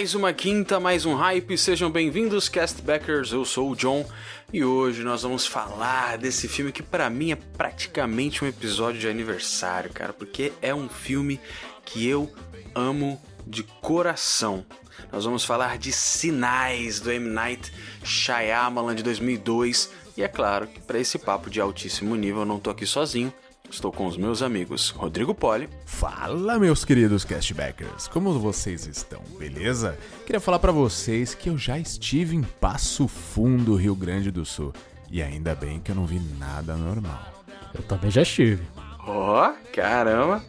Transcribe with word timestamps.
Mais 0.00 0.14
uma 0.14 0.32
quinta, 0.32 0.80
mais 0.80 1.04
um 1.04 1.14
hype, 1.14 1.58
sejam 1.58 1.90
bem-vindos, 1.90 2.48
castbackers. 2.48 3.32
Eu 3.32 3.44
sou 3.44 3.70
o 3.70 3.76
John 3.76 4.08
e 4.50 4.64
hoje 4.64 5.02
nós 5.02 5.24
vamos 5.24 5.46
falar 5.46 6.16
desse 6.16 6.48
filme 6.48 6.72
que 6.72 6.82
para 6.82 7.10
mim 7.10 7.32
é 7.32 7.36
praticamente 7.36 8.42
um 8.42 8.48
episódio 8.48 8.98
de 8.98 9.06
aniversário, 9.06 9.90
cara, 9.92 10.14
porque 10.14 10.54
é 10.62 10.74
um 10.74 10.88
filme 10.88 11.38
que 11.84 12.08
eu 12.08 12.32
amo 12.74 13.20
de 13.46 13.62
coração. 13.62 14.64
Nós 15.12 15.26
vamos 15.26 15.44
falar 15.44 15.76
de 15.76 15.92
Sinais 15.92 16.98
do 16.98 17.12
M 17.12 17.28
Night 17.28 17.70
Shyamalan 18.02 18.94
de 18.94 19.02
2002 19.02 19.90
e 20.16 20.22
é 20.22 20.28
claro 20.28 20.66
que 20.66 20.80
para 20.80 20.98
esse 20.98 21.18
papo 21.18 21.50
de 21.50 21.60
altíssimo 21.60 22.16
nível 22.16 22.40
eu 22.40 22.46
não 22.46 22.58
tô 22.58 22.70
aqui 22.70 22.86
sozinho. 22.86 23.30
Estou 23.70 23.92
com 23.92 24.06
os 24.06 24.16
meus 24.16 24.42
amigos 24.42 24.90
Rodrigo 24.90 25.32
Poli. 25.32 25.68
Fala, 25.86 26.58
meus 26.58 26.84
queridos 26.84 27.24
castbackers. 27.24 28.08
Como 28.08 28.36
vocês 28.36 28.84
estão? 28.84 29.22
Beleza? 29.38 29.96
Queria 30.26 30.40
falar 30.40 30.58
para 30.58 30.72
vocês 30.72 31.34
que 31.34 31.48
eu 31.48 31.56
já 31.56 31.78
estive 31.78 32.34
em 32.34 32.42
Passo 32.42 33.06
Fundo, 33.06 33.76
Rio 33.76 33.94
Grande 33.94 34.32
do 34.32 34.44
Sul. 34.44 34.72
E 35.08 35.22
ainda 35.22 35.54
bem 35.54 35.78
que 35.78 35.92
eu 35.92 35.94
não 35.94 36.04
vi 36.04 36.20
nada 36.36 36.74
normal. 36.74 37.32
Eu 37.72 37.82
também 37.84 38.10
já 38.10 38.22
estive. 38.22 38.62
Ó, 39.06 39.48
oh, 39.48 39.72
caramba! 39.72 40.44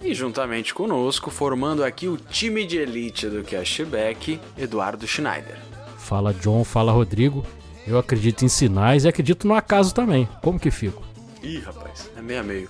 E 0.00 0.14
juntamente 0.14 0.72
conosco, 0.72 1.32
formando 1.32 1.82
aqui 1.82 2.06
o 2.06 2.16
time 2.16 2.64
de 2.64 2.76
elite 2.76 3.26
do 3.26 3.42
Cashback, 3.42 4.40
Eduardo 4.56 5.06
Schneider. 5.06 5.58
Fala 5.98 6.32
John, 6.32 6.62
fala 6.62 6.92
Rodrigo. 6.92 7.44
Eu 7.84 7.98
acredito 7.98 8.44
em 8.44 8.48
sinais 8.48 9.04
e 9.04 9.08
acredito 9.08 9.48
no 9.48 9.54
acaso 9.54 9.92
também. 9.92 10.28
Como 10.40 10.60
que 10.60 10.70
fico? 10.70 11.11
Ih, 11.42 11.58
rapaz, 11.58 12.08
é 12.16 12.22
meio 12.22 12.40
a 12.40 12.42
meio. 12.42 12.68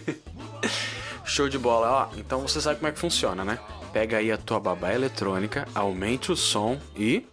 Show 1.24 1.48
de 1.48 1.58
bola. 1.58 2.10
Ó, 2.10 2.16
então 2.18 2.40
você 2.40 2.60
sabe 2.60 2.76
como 2.76 2.88
é 2.88 2.92
que 2.92 2.98
funciona, 2.98 3.44
né? 3.44 3.58
Pega 3.92 4.16
aí 4.16 4.32
a 4.32 4.38
tua 4.38 4.58
babá 4.58 4.92
eletrônica, 4.92 5.68
aumente 5.74 6.32
o 6.32 6.36
som 6.36 6.78
e. 6.96 7.26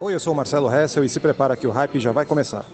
Oi, 0.00 0.14
eu 0.14 0.20
sou 0.20 0.32
o 0.32 0.36
Marcelo 0.36 0.74
Hessel 0.74 1.04
e 1.04 1.08
se 1.08 1.20
prepara 1.20 1.56
que 1.56 1.66
o 1.66 1.70
hype 1.70 2.00
já 2.00 2.10
vai 2.10 2.24
começar. 2.24 2.64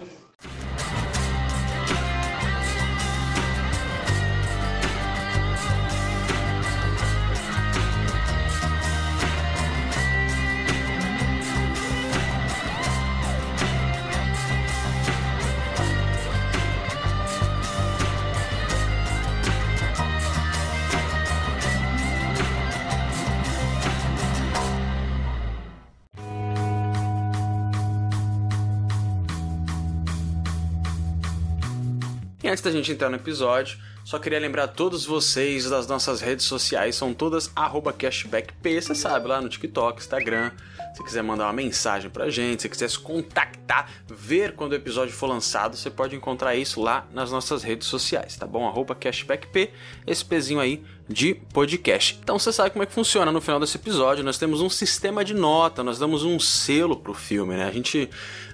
Antes 32.51 32.63
da 32.63 32.71
gente 32.71 32.91
entrar 32.91 33.09
no 33.09 33.17
episódio, 33.17 33.79
só 34.05 34.19
queria 34.19 34.41
lembrar 34.41 34.67
todos 34.67 35.05
vocês 35.05 35.71
das 35.71 35.87
nossas 35.87 36.21
redes 36.21 36.45
sociais, 36.47 36.97
são 36.97 37.15
todas 37.15 37.53
cashbackp, 37.97 38.83
você 38.83 38.95
sabe, 38.95 39.29
lá 39.29 39.41
no 39.41 39.49
TikTok, 39.49 40.01
Instagram. 40.01 40.51
Se 40.95 41.05
quiser 41.05 41.23
mandar 41.23 41.45
uma 41.45 41.53
mensagem 41.53 42.11
pra 42.11 42.29
gente, 42.29 42.63
se 42.63 42.69
quiser 42.69 42.91
se 42.91 42.99
contactar, 42.99 43.89
ver 44.09 44.57
quando 44.57 44.73
o 44.73 44.75
episódio 44.75 45.15
for 45.15 45.29
lançado, 45.29 45.77
você 45.77 45.89
pode 45.89 46.17
encontrar 46.17 46.57
isso 46.57 46.81
lá 46.81 47.07
nas 47.13 47.31
nossas 47.31 47.63
redes 47.63 47.87
sociais, 47.87 48.37
tá 48.37 48.47
bom? 48.49 48.85
Cashbackp, 48.99 49.71
esse 50.05 50.25
pezinho 50.25 50.59
aí 50.59 50.83
de 51.09 51.35
podcast. 51.35 52.19
Então 52.21 52.37
você 52.37 52.53
sabe 52.53 52.71
como 52.71 52.83
é 52.83 52.87
que 52.87 52.93
funciona 52.93 53.31
no 53.31 53.41
final 53.41 53.61
desse 53.61 53.77
episódio. 53.77 54.25
Nós 54.25 54.39
temos 54.39 54.61
um 54.61 54.69
sistema 54.69 55.25
de 55.25 55.35
nota, 55.35 55.85
nós 55.85 56.01
damos 56.01 56.25
um 56.25 56.41
selo 56.41 56.97
pro 56.97 57.15
filme, 57.15 57.55
né? 57.55 57.67
A 57.69 57.73
gente 57.73 58.11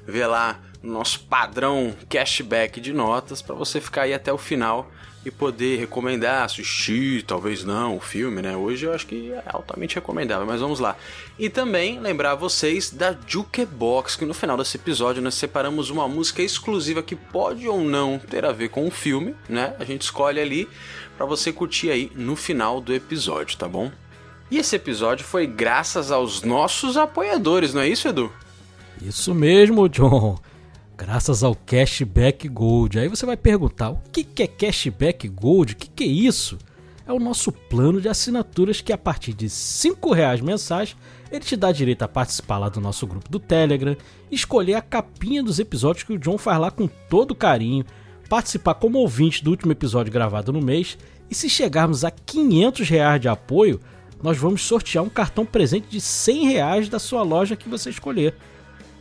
vê 0.07 0.27
lá 0.27 0.61
nosso 0.83 1.21
padrão 1.21 1.95
cashback 2.09 2.81
de 2.81 2.93
notas 2.93 3.43
para 3.43 3.55
você 3.55 3.81
ficar 3.81 4.03
aí 4.03 4.15
até 4.15 4.33
o 4.33 4.39
final 4.39 4.91
e 5.27 5.31
poder 5.31 5.81
recomendar, 5.81 6.45
assistir, 6.45 7.25
talvez 7.25 7.65
não, 7.65 7.97
o 7.97 8.01
filme, 8.01 8.41
né? 8.41 8.57
Hoje 8.57 8.87
eu 8.87 8.95
acho 8.95 9.09
que 9.09 9.33
é 9.33 9.43
altamente 9.47 9.97
recomendável, 9.97 10.47
mas 10.47 10.61
vamos 10.61 10.79
lá. 10.79 10.97
E 11.37 11.51
também 11.51 11.99
lembrar 11.99 12.37
vocês 12.37 12.93
da 12.93 13.17
Jukebox, 13.27 14.15
que 14.15 14.25
no 14.25 14.33
final 14.33 14.57
desse 14.57 14.77
episódio 14.77 15.21
nós 15.21 15.35
separamos 15.35 15.91
uma 15.91 16.07
música 16.07 16.43
exclusiva 16.43 17.03
que 17.03 17.17
pode 17.17 17.67
ou 17.67 17.81
não 17.81 18.21
ter 18.21 18.45
a 18.45 18.53
ver 18.53 18.69
com 18.69 18.87
o 18.87 18.91
filme, 18.91 19.35
né? 19.49 19.75
A 19.81 19.85
gente 19.85 20.03
escolhe 20.03 20.39
ali 20.39 20.69
para 21.17 21.27
você 21.27 21.53
curtir 21.53 21.91
aí 21.91 22.13
no 22.15 22.37
final 22.37 22.81
do 22.81 22.95
episódio, 22.95 23.59
tá 23.59 23.67
bom? 23.67 23.91
E 24.49 24.59
esse 24.59 24.77
episódio 24.77 25.25
foi 25.25 25.45
graças 25.45 26.13
aos 26.13 26.43
nossos 26.43 26.97
apoiadores, 26.97 27.75
não 27.75 27.81
é 27.81 27.89
isso, 27.89 28.07
Edu? 28.07 28.33
Isso 29.03 29.35
mesmo, 29.35 29.89
John 29.89 30.39
graças 30.97 31.43
ao 31.43 31.55
Cashback 31.55 32.49
Gold. 32.49 32.99
Aí 32.99 33.09
você 33.09 33.27
vai 33.27 33.37
perguntar: 33.37 33.91
o 33.91 34.01
que 34.11 34.43
é 34.43 34.47
Cashback 34.47 35.29
Gold? 35.29 35.75
O 35.75 35.77
que 35.77 36.05
é 36.05 36.07
isso? 36.07 36.59
É 37.07 37.13
o 37.13 37.21
nosso 37.21 37.53
plano 37.53 38.01
de 38.01 38.09
assinaturas 38.09 38.81
que 38.81 38.93
a 38.93 38.99
partir 38.99 39.33
de 39.33 39.47
R$ 39.47 40.15
reais 40.15 40.41
mensais 40.41 40.97
ele 41.31 41.45
te 41.45 41.57
dá 41.57 41.71
direito 41.71 42.03
a 42.03 42.09
participar 42.09 42.59
lá 42.59 42.69
do 42.69 42.81
nosso 42.81 43.07
grupo 43.07 43.29
do 43.31 43.39
Telegram, 43.39 43.97
escolher 44.31 44.75
a 44.75 44.83
capinha 44.83 45.43
dos 45.43 45.59
episódios 45.59 46.05
que 46.05 46.13
o 46.13 46.19
John 46.19 46.39
faz 46.39 46.59
lá 46.59 46.71
com 46.71 46.89
todo 47.09 47.35
carinho, 47.35 47.85
participar 48.29 48.75
como 48.75 48.99
ouvinte 48.99 49.43
do 49.43 49.51
último 49.51 49.73
episódio 49.73 50.13
gravado 50.13 50.53
no 50.53 50.61
mês 50.61 50.97
e 51.31 51.35
se 51.35 51.49
chegarmos 51.49 52.05
a 52.05 52.11
500 52.11 52.89
reais 52.89 53.21
de 53.21 53.29
apoio, 53.29 53.81
nós 54.23 54.39
vamos 54.39 54.63
sortear 54.63 55.05
um 55.05 55.09
cartão 55.09 55.45
presente 55.45 55.89
de 55.89 56.01
100 56.01 56.49
reais 56.49 56.89
da 56.89 56.99
sua 56.99 57.23
loja 57.23 57.57
que 57.57 57.69
você 57.69 57.91
escolher. 57.91 58.35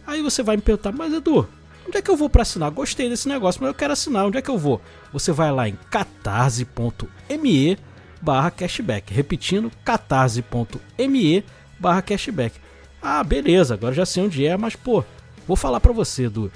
Aí 0.05 0.21
você 0.21 0.43
vai 0.43 0.55
me 0.55 0.61
perguntar, 0.61 0.91
mas 0.91 1.13
Edu, 1.13 1.47
Onde 1.87 1.97
é 1.97 2.01
que 2.01 2.09
eu 2.09 2.17
vou 2.17 2.29
para 2.29 2.41
assinar? 2.41 2.71
Gostei 2.71 3.09
desse 3.09 3.27
negócio, 3.27 3.61
mas 3.61 3.67
eu 3.69 3.73
quero 3.73 3.93
assinar. 3.93 4.25
Onde 4.25 4.37
é 4.37 4.41
que 4.41 4.49
eu 4.49 4.57
vou? 4.57 4.81
Você 5.13 5.31
vai 5.31 5.51
lá 5.51 5.69
em 5.69 5.77
catarse.me 5.89 7.77
barra 8.21 8.49
cashback. 8.49 9.13
Repetindo, 9.13 9.71
catarse.me 9.83 11.45
barra 11.79 12.01
cashback. 12.01 12.59
Ah, 13.01 13.23
beleza, 13.23 13.75
agora 13.75 13.93
já 13.93 14.05
sei 14.05 14.23
onde 14.23 14.45
é, 14.45 14.57
mas 14.57 14.75
pô, 14.75 15.03
vou 15.47 15.55
falar 15.55 15.79
para 15.79 15.93
você, 15.93 16.25
Edu. 16.25 16.51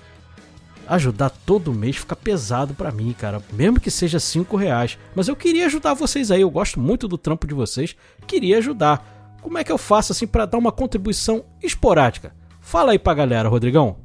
Ajudar 0.87 1.29
todo 1.29 1.71
mês 1.71 1.97
fica 1.97 2.15
pesado 2.15 2.73
para 2.73 2.91
mim, 2.91 3.13
cara. 3.13 3.39
Mesmo 3.53 3.79
que 3.79 3.91
seja 3.91 4.19
5 4.19 4.57
reais. 4.57 4.97
Mas 5.13 5.27
eu 5.27 5.35
queria 5.35 5.67
ajudar 5.67 5.93
vocês 5.93 6.31
aí. 6.31 6.41
Eu 6.41 6.49
gosto 6.49 6.79
muito 6.79 7.07
do 7.07 7.15
trampo 7.15 7.45
de 7.45 7.53
vocês. 7.53 7.95
Queria 8.25 8.57
ajudar. 8.57 9.37
Como 9.39 9.59
é 9.59 9.63
que 9.63 9.71
eu 9.71 9.77
faço 9.77 10.11
assim 10.11 10.25
para 10.25 10.47
dar 10.47 10.57
uma 10.57 10.71
contribuição 10.71 11.45
esporádica? 11.61 12.33
Fala 12.59 12.93
aí 12.93 12.97
pra 12.97 13.13
galera, 13.13 13.47
Rodrigão. 13.47 13.97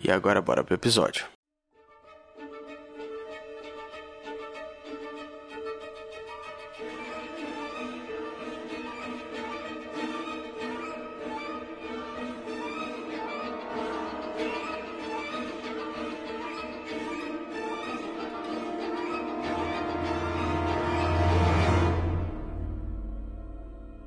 E 0.02 0.10
agora 0.10 0.40
bora 0.42 0.62
pro 0.62 0.74
episódio. 0.74 1.24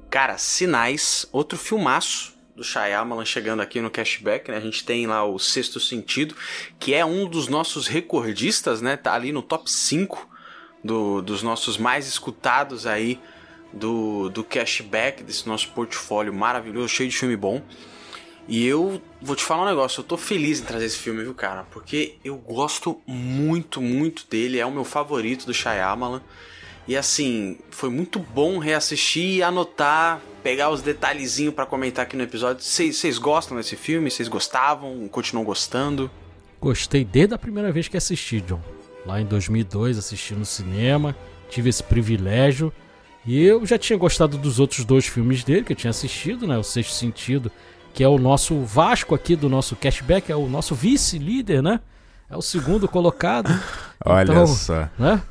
Cara, 0.09 0.37
Sinais, 0.37 1.27
outro 1.31 1.57
filmaço 1.59 2.36
do 2.57 2.63
Shyamalan 2.63 3.24
chegando 3.24 3.62
aqui 3.62 3.80
no 3.80 3.92
cashback, 3.92 4.50
né? 4.50 4.57
A 4.57 4.59
gente 4.59 4.83
tem 4.83 5.06
lá 5.06 5.24
o 5.24 5.38
Sexto 5.38 5.80
Sentido, 5.80 6.36
que 6.80 6.92
é 6.95 7.06
um 7.06 7.30
dos 7.30 7.48
nossos 7.48 7.86
recordistas, 7.86 8.81
né? 8.81 8.98
Tá 8.98 9.13
ali 9.13 9.31
no 9.31 9.44
top 9.44 9.71
5 9.71 10.27
do, 10.83 11.21
dos 11.21 11.44
nossos 11.44 11.77
mais 11.77 12.07
escutados 12.07 12.88
aí 12.88 13.19
do, 13.71 14.27
do 14.30 14.44
cashback, 14.44 15.24
desse 15.24 15.48
nosso 15.48 15.69
portfólio 15.69 16.33
maravilhoso, 16.33 16.89
cheio 16.89 17.09
de 17.09 17.15
filme 17.15 17.38
bom. 17.38 17.62
E 18.48 18.65
eu 18.65 19.00
vou 19.21 19.36
te 19.36 19.44
falar 19.44 19.62
um 19.62 19.68
negócio, 19.68 20.00
eu 20.00 20.04
tô 20.04 20.18
feliz 20.18 20.59
em 20.59 20.63
trazer 20.63 20.86
esse 20.86 20.98
filme, 20.98 21.21
viu, 21.21 21.36
cara? 21.36 21.63
Porque 21.69 22.15
eu 22.25 22.38
gosto 22.38 23.00
muito, 23.06 23.80
muito 23.80 24.25
dele, 24.27 24.57
é 24.57 24.65
o 24.65 24.71
meu 24.71 24.83
favorito 24.83 25.45
do 25.45 25.54
Shyamalan. 25.54 26.24
E 26.87 26.95
assim, 26.95 27.57
foi 27.69 27.89
muito 27.89 28.17
bom 28.17 28.59
reassistir, 28.59 29.43
anotar, 29.43 30.21
pegar 30.41 30.69
os 30.69 30.81
detalhezinhos 30.81 31.53
para 31.53 31.65
comentar 31.65 32.05
aqui 32.05 32.15
no 32.15 32.23
episódio. 32.23 32.63
Vocês 32.63 33.17
gostam 33.17 33.57
desse 33.57 33.75
filme? 33.75 34.09
Vocês 34.09 34.29
gostavam? 34.29 35.07
Continuam 35.09 35.45
gostando? 35.45 36.09
Gostei 36.61 37.03
desde 37.03 37.33
a 37.35 37.37
primeira 37.37 37.71
vez 37.71 37.89
que 37.89 37.97
assisti, 37.97 38.39
John. 38.39 38.61
Lá 39.05 39.19
em 39.19 39.25
2002, 39.25 39.97
assisti 39.97 40.33
no 40.33 40.45
cinema, 40.45 41.15
tive 41.49 41.69
esse 41.69 41.83
privilégio. 41.83 42.71
E 43.25 43.43
eu 43.43 43.65
já 43.65 43.77
tinha 43.77 43.99
gostado 43.99 44.37
dos 44.37 44.57
outros 44.57 44.85
dois 44.85 45.05
filmes 45.05 45.43
dele 45.43 45.63
que 45.63 45.73
eu 45.73 45.77
tinha 45.77 45.91
assistido, 45.91 46.47
né? 46.47 46.57
O 46.57 46.63
Sexto 46.63 46.93
Sentido, 46.93 47.51
que 47.93 48.01
é 48.01 48.07
o 48.07 48.17
nosso 48.17 48.61
Vasco 48.61 49.13
aqui 49.13 49.35
do 49.35 49.49
nosso 49.49 49.75
cashback, 49.75 50.31
é 50.31 50.35
o 50.35 50.47
nosso 50.47 50.73
vice-líder, 50.73 51.61
né? 51.61 51.81
É 52.29 52.37
o 52.37 52.41
segundo 52.41 52.87
colocado. 52.87 53.49
Olha 54.05 54.31
Então, 54.31 54.47
só. 54.47 54.87
Né? 54.97 55.21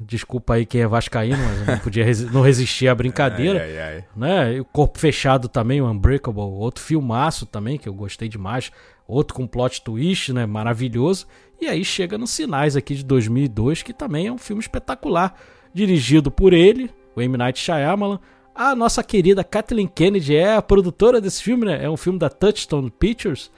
Desculpa 0.00 0.54
aí 0.54 0.66
quem 0.66 0.82
é 0.82 0.86
vascaíno, 0.86 1.38
mas 1.38 1.60
eu 1.60 1.66
não 1.74 1.78
podia 1.78 2.04
resi- 2.04 2.26
não 2.26 2.40
resistir 2.42 2.88
à 2.88 2.94
brincadeira. 2.94 3.60
Ai, 3.62 3.78
ai, 3.78 3.94
ai. 3.96 4.04
né? 4.14 4.54
E 4.54 4.60
o 4.60 4.64
Corpo 4.64 4.98
Fechado 4.98 5.48
também, 5.48 5.80
o 5.80 5.86
Unbreakable, 5.90 6.40
outro 6.40 6.82
filmaço 6.84 7.46
também, 7.46 7.78
que 7.78 7.88
eu 7.88 7.94
gostei 7.94 8.28
demais. 8.28 8.70
Outro 9.08 9.34
com 9.34 9.46
plot 9.46 9.82
twist, 9.82 10.32
né? 10.32 10.44
Maravilhoso. 10.46 11.26
E 11.60 11.66
aí 11.66 11.84
chega 11.84 12.18
nos 12.18 12.30
Sinais 12.30 12.76
aqui 12.76 12.94
de 12.94 13.04
2002, 13.04 13.82
que 13.82 13.92
também 13.94 14.26
é 14.26 14.32
um 14.32 14.38
filme 14.38 14.60
espetacular. 14.60 15.34
Dirigido 15.72 16.30
por 16.30 16.52
ele, 16.52 16.90
o 17.14 17.20
M. 17.22 17.36
Night 17.36 17.58
Shyamalan. 17.58 18.18
A 18.54 18.74
nossa 18.74 19.02
querida 19.04 19.44
Kathleen 19.44 19.86
Kennedy 19.86 20.34
é 20.34 20.54
a 20.56 20.62
produtora 20.62 21.20
desse 21.20 21.42
filme, 21.42 21.66
né? 21.66 21.84
É 21.84 21.90
um 21.90 21.96
filme 21.96 22.18
da 22.18 22.28
Touchstone 22.30 22.90
Pictures, 22.90 23.50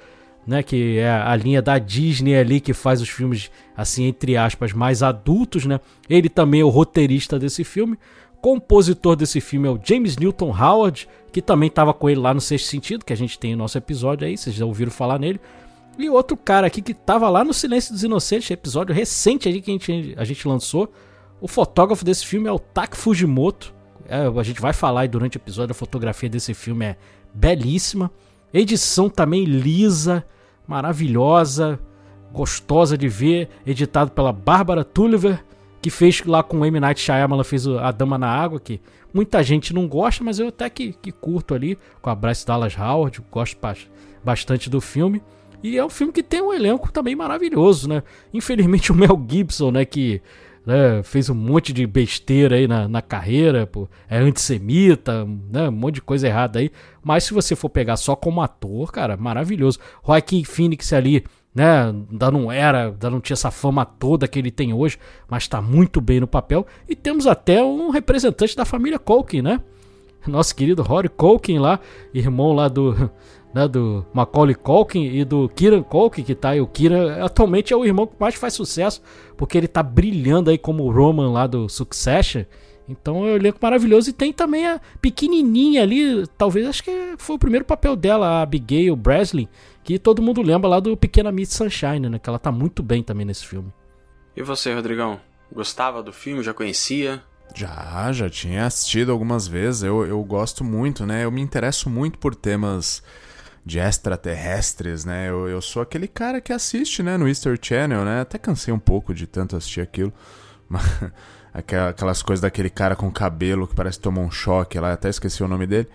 né? 0.49 0.63
Que 0.63 0.99
é 0.99 1.11
a 1.11 1.37
linha 1.37 1.61
da 1.61 1.79
Disney 1.79 2.35
ali 2.35 2.59
que 2.59 2.73
faz 2.73 3.03
os 3.03 3.09
filmes, 3.09 3.51
assim, 3.77 4.05
entre 4.05 4.37
aspas, 4.37 4.73
mais 4.73 5.03
adultos, 5.03 5.67
né? 5.67 5.79
Ele 6.09 6.29
também 6.29 6.63
é 6.63 6.65
o 6.65 6.71
roteirista 6.71 7.39
desse 7.39 7.63
filme. 7.63 7.99
Compositor 8.41 9.15
desse 9.15 9.41
filme 9.41 9.69
é 9.69 9.71
o 9.71 9.79
James 9.83 10.17
Newton 10.17 10.51
Howard, 10.51 11.07
que 11.31 11.43
também 11.43 11.67
estava 11.69 11.93
com 11.93 12.09
ele 12.09 12.21
lá 12.21 12.33
no 12.33 12.41
Sexto 12.41 12.67
Sentido, 12.67 13.05
que 13.05 13.13
a 13.13 13.17
gente 13.17 13.39
tem 13.39 13.53
o 13.53 13.59
nosso 13.59 13.77
episódio 13.77 14.27
aí, 14.27 14.39
vocês 14.39 14.57
já 14.57 14.65
ouviram 14.65 14.91
falar 14.91 15.19
nele. 15.19 15.39
E 15.99 16.09
outro 16.09 16.37
cara 16.37 16.67
aqui 16.67 16.81
que 16.81 16.93
estava 16.93 17.29
lá 17.29 17.45
no 17.45 17.53
Silêncio 17.53 17.93
dos 17.93 18.03
Inocentes, 18.03 18.51
episódio 18.51 18.95
recente 18.95 19.49
aí 19.49 19.61
que 19.61 19.71
a 19.71 19.75
gente, 19.75 20.15
a 20.17 20.25
gente 20.25 20.49
lançou. 20.49 20.91
O 21.41 21.49
fotógrafo 21.49 22.05
desse 22.05 22.25
filme 22.25 22.49
é 22.49 22.53
o 22.53 22.59
Taki 22.59 22.97
Fujimoto. 22.97 23.75
É, 24.09 24.21
a 24.27 24.43
gente 24.43 24.61
vai 24.61 24.73
falar 24.73 25.03
aí 25.03 25.09
durante 25.09 25.37
o 25.37 25.39
episódio, 25.39 25.73
a 25.73 25.75
fotografia 25.75 26.29
desse 26.29 26.55
filme 26.55 26.87
é 26.87 26.97
belíssima. 27.35 28.11
Edição 28.55 29.11
também 29.11 29.45
lisa, 29.45 30.25
maravilhosa, 30.69 31.81
gostosa 32.33 32.97
de 32.97 33.09
ver, 33.09 33.49
editado 33.67 34.11
pela 34.11 34.33
Bárbara 34.33 34.85
Tulliver, 34.85 35.43
que 35.81 35.91
fez 35.91 36.23
lá 36.25 36.43
com 36.43 36.59
o 36.59 36.65
M. 36.65 36.79
Night 36.79 37.01
Shyamalan, 37.01 37.43
fez 37.43 37.67
A 37.67 37.91
Dama 37.91 38.19
na 38.19 38.29
Água, 38.29 38.61
que 38.61 38.81
muita 39.13 39.43
gente 39.43 39.73
não 39.73 39.89
gosta, 39.89 40.23
mas 40.23 40.39
eu 40.39 40.49
até 40.49 40.69
que, 40.69 40.93
que 40.93 41.11
curto 41.11 41.55
ali, 41.55 41.79
com 42.03 42.11
a 42.11 42.15
Bryce 42.15 42.47
Dallas 42.47 42.77
Howard, 42.79 43.23
gosto 43.31 43.59
ba- 43.61 43.75
bastante 44.23 44.69
do 44.69 44.81
filme. 44.81 45.23
E 45.63 45.77
é 45.77 45.85
um 45.85 45.89
filme 45.89 46.13
que 46.13 46.23
tem 46.23 46.43
um 46.43 46.53
elenco 46.53 46.93
também 46.93 47.17
maravilhoso, 47.17 47.89
né? 47.89 48.03
Infelizmente 48.33 48.93
o 48.93 48.95
Mel 48.95 49.21
Gibson, 49.29 49.71
né, 49.73 49.85
que 49.85 50.21
né, 50.67 51.03
fez 51.03 51.31
um 51.31 51.35
monte 51.35 51.73
de 51.73 51.87
besteira 51.87 52.57
aí 52.57 52.69
na, 52.69 52.87
na 52.87 53.03
carreira, 53.03 53.67
pô, 53.67 53.89
é 54.09 54.19
antissemita, 54.19 55.25
né, 55.51 55.69
um 55.69 55.73
monte 55.73 55.97
de 55.97 56.03
coisa 56.03 56.27
errada 56.27 56.59
aí. 56.59 56.71
Mas 57.03 57.25
se 57.25 57.35
você 57.35 57.57
for 57.57 57.69
pegar 57.69 57.97
só 57.97 58.15
como 58.15 58.43
ator, 58.43 58.93
cara, 58.93 59.17
maravilhoso. 59.17 59.79
Joaquin 60.07 60.45
Phoenix 60.45 60.93
ali, 60.93 61.25
né, 61.55 61.85
ainda 61.85 62.31
não 62.31 62.53
era, 62.53 62.87
ainda 62.87 63.11
não 63.11 63.21
tinha 63.21 63.35
essa 63.35 63.51
fama 63.51 63.85
toda 63.85 64.29
que 64.29 64.39
ele 64.39 64.51
tem 64.51 64.73
hoje, 64.73 64.99
mas 65.29 65.49
tá 65.49 65.61
muito 65.61 66.01
bem 66.01 66.21
no 66.21 66.27
papel. 66.27 66.67
E 66.89 66.95
temos 66.95 67.27
até 67.27 67.63
um 67.63 67.91
representante 67.91 68.57
da 68.57 68.65
família 68.65 68.99
Culkin, 68.99 69.43
né? 69.43 69.61
Nosso 70.27 70.55
querido 70.55 70.83
Rory 70.83 71.09
Culkin 71.09 71.59
lá, 71.59 71.81
irmão 72.13 72.53
lá 72.53 72.69
do, 72.69 73.11
né, 73.55 73.67
do 73.67 74.05
Macaulay 74.13 74.55
Culkin 74.55 75.05
e 75.05 75.25
do 75.25 75.49
Kieran 75.49 75.83
Culkin, 75.83 76.23
que 76.23 76.35
tá 76.35 76.51
aí. 76.51 76.61
O 76.61 76.67
Kieran 76.67 77.25
atualmente 77.25 77.73
é 77.73 77.77
o 77.77 77.85
irmão 77.85 78.07
que 78.07 78.15
mais 78.19 78.35
faz 78.35 78.55
sucesso, 78.55 79.03
porque 79.37 79.57
ele 79.57 79.69
tá 79.69 79.83
brilhando 79.83 80.51
aí 80.51 80.59
como 80.59 80.85
o 80.85 80.93
Roman 80.93 81.33
lá 81.33 81.47
do 81.47 81.69
Succession. 81.69 82.45
Então 82.89 83.27
é 83.27 83.33
um 83.33 83.37
elenco 83.37 83.59
maravilhoso. 83.61 84.11
E 84.11 84.13
tem 84.13 84.33
também 84.33 84.67
a 84.67 84.81
pequenininha 85.01 85.83
ali, 85.83 86.27
talvez 86.39 86.67
acho 86.67 86.83
que 86.83 87.15
foi 87.19 87.37
o 87.37 87.39
primeiro 87.39 87.65
papel 87.65 87.95
dela, 87.95 88.27
a 88.27 88.43
Abigail 88.43 88.97
Breslin, 88.97 89.49
que 89.85 89.99
todo 89.99 90.23
mundo 90.23 90.41
lembra 90.41 90.69
lá 90.69 90.81
do 90.81 90.97
Pequena 90.97 91.31
Miss 91.31 91.51
Sunshine, 91.51 92.09
né? 92.09 92.19
Que 92.19 92.29
ela 92.29 92.39
tá 92.39 92.51
muito 92.51 92.83
bem 92.83 93.03
também 93.03 93.27
nesse 93.27 93.47
filme. 93.47 93.73
E 94.35 94.43
você, 94.43 94.73
Rodrigão? 94.73 95.21
Gostava 95.53 96.03
do 96.03 96.13
filme? 96.13 96.43
Já 96.43 96.55
conhecia? 96.55 97.23
Já, 97.55 98.13
já 98.13 98.29
tinha 98.29 98.67
assistido 98.67 99.11
algumas 99.11 99.49
vezes. 99.49 99.83
Eu, 99.83 100.07
eu 100.07 100.23
gosto 100.23 100.63
muito, 100.63 101.05
né? 101.05 101.25
Eu 101.25 101.31
me 101.31 101.41
interesso 101.41 101.91
muito 101.91 102.19
por 102.19 102.35
temas 102.35 103.03
de 103.69 103.79
extraterrestres, 103.79 105.05
né? 105.05 105.29
Eu, 105.29 105.49
eu 105.49 105.61
sou 105.61 105.83
aquele 105.83 106.09
cara 106.09 106.41
que 106.41 106.53
assiste, 106.53 107.03
né, 107.03 107.17
no 107.17 107.29
Easter 107.29 107.59
Channel, 107.61 108.05
né? 108.05 108.21
Até 108.23 108.39
cansei 108.39 108.73
um 108.73 108.79
pouco 108.79 109.15
de 109.15 109.27
tanto 109.27 109.57
assistir 109.57 109.81
aquilo. 109.83 110.13
Mas, 110.69 110.83
aquela- 111.53 111.91
aquelas 111.91 112.23
coisas 112.23 112.41
daquele 112.41 112.71
cara 112.71 112.97
com 112.97 113.11
cabelo 113.11 113.67
que 113.67 113.75
parece 113.75 113.99
que 113.99 114.03
tomou 114.05 114.25
um 114.25 114.31
choque 114.31 114.79
lá, 114.81 114.93
até 114.93 115.09
esqueci 115.09 115.43
o 115.43 115.49
nome 115.49 115.67
dele. 115.67 115.89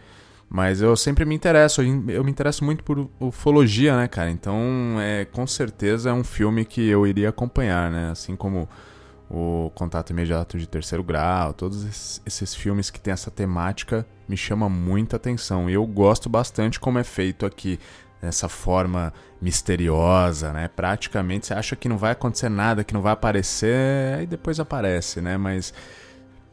Mas 0.49 0.81
eu 0.81 0.95
sempre 0.95 1.25
me 1.25 1.33
interesso, 1.33 1.81
eu 1.81 2.09
eu 2.09 2.23
me 2.23 2.29
interesso 2.29 2.63
muito 2.63 2.83
por 2.83 3.09
ufologia, 3.19 3.97
né, 3.97 4.07
cara? 4.07 4.29
Então, 4.29 4.97
é, 4.99 5.25
com 5.25 5.47
certeza 5.47 6.11
é 6.11 6.13
um 6.13 6.23
filme 6.23 6.63
que 6.63 6.87
eu 6.87 7.07
iria 7.07 7.29
acompanhar, 7.29 7.89
né? 7.89 8.11
Assim 8.11 8.35
como 8.35 8.69
o 9.29 9.71
Contato 9.73 10.11
Imediato 10.11 10.57
de 10.57 10.67
Terceiro 10.67 11.03
Grau, 11.03 11.53
todos 11.53 11.83
esses, 12.25 12.53
filmes 12.53 12.89
que 12.89 12.99
tem 12.99 13.13
essa 13.13 13.31
temática 13.31 14.05
me 14.27 14.37
chama 14.37 14.69
muita 14.69 15.15
atenção. 15.15 15.69
E 15.69 15.73
eu 15.73 15.85
gosto 15.85 16.29
bastante 16.29 16.79
como 16.79 16.99
é 16.99 17.03
feito 17.03 17.45
aqui, 17.45 17.79
dessa 18.21 18.47
forma 18.47 19.13
misteriosa, 19.41 20.53
né? 20.53 20.69
Praticamente 20.73 21.47
você 21.47 21.53
acha 21.53 21.75
que 21.75 21.89
não 21.89 21.97
vai 21.97 22.11
acontecer 22.11 22.47
nada, 22.47 22.83
que 22.83 22.93
não 22.93 23.01
vai 23.01 23.11
aparecer, 23.11 24.17
aí 24.17 24.25
depois 24.25 24.59
aparece, 24.59 25.19
né? 25.19 25.35
Mas 25.35 25.73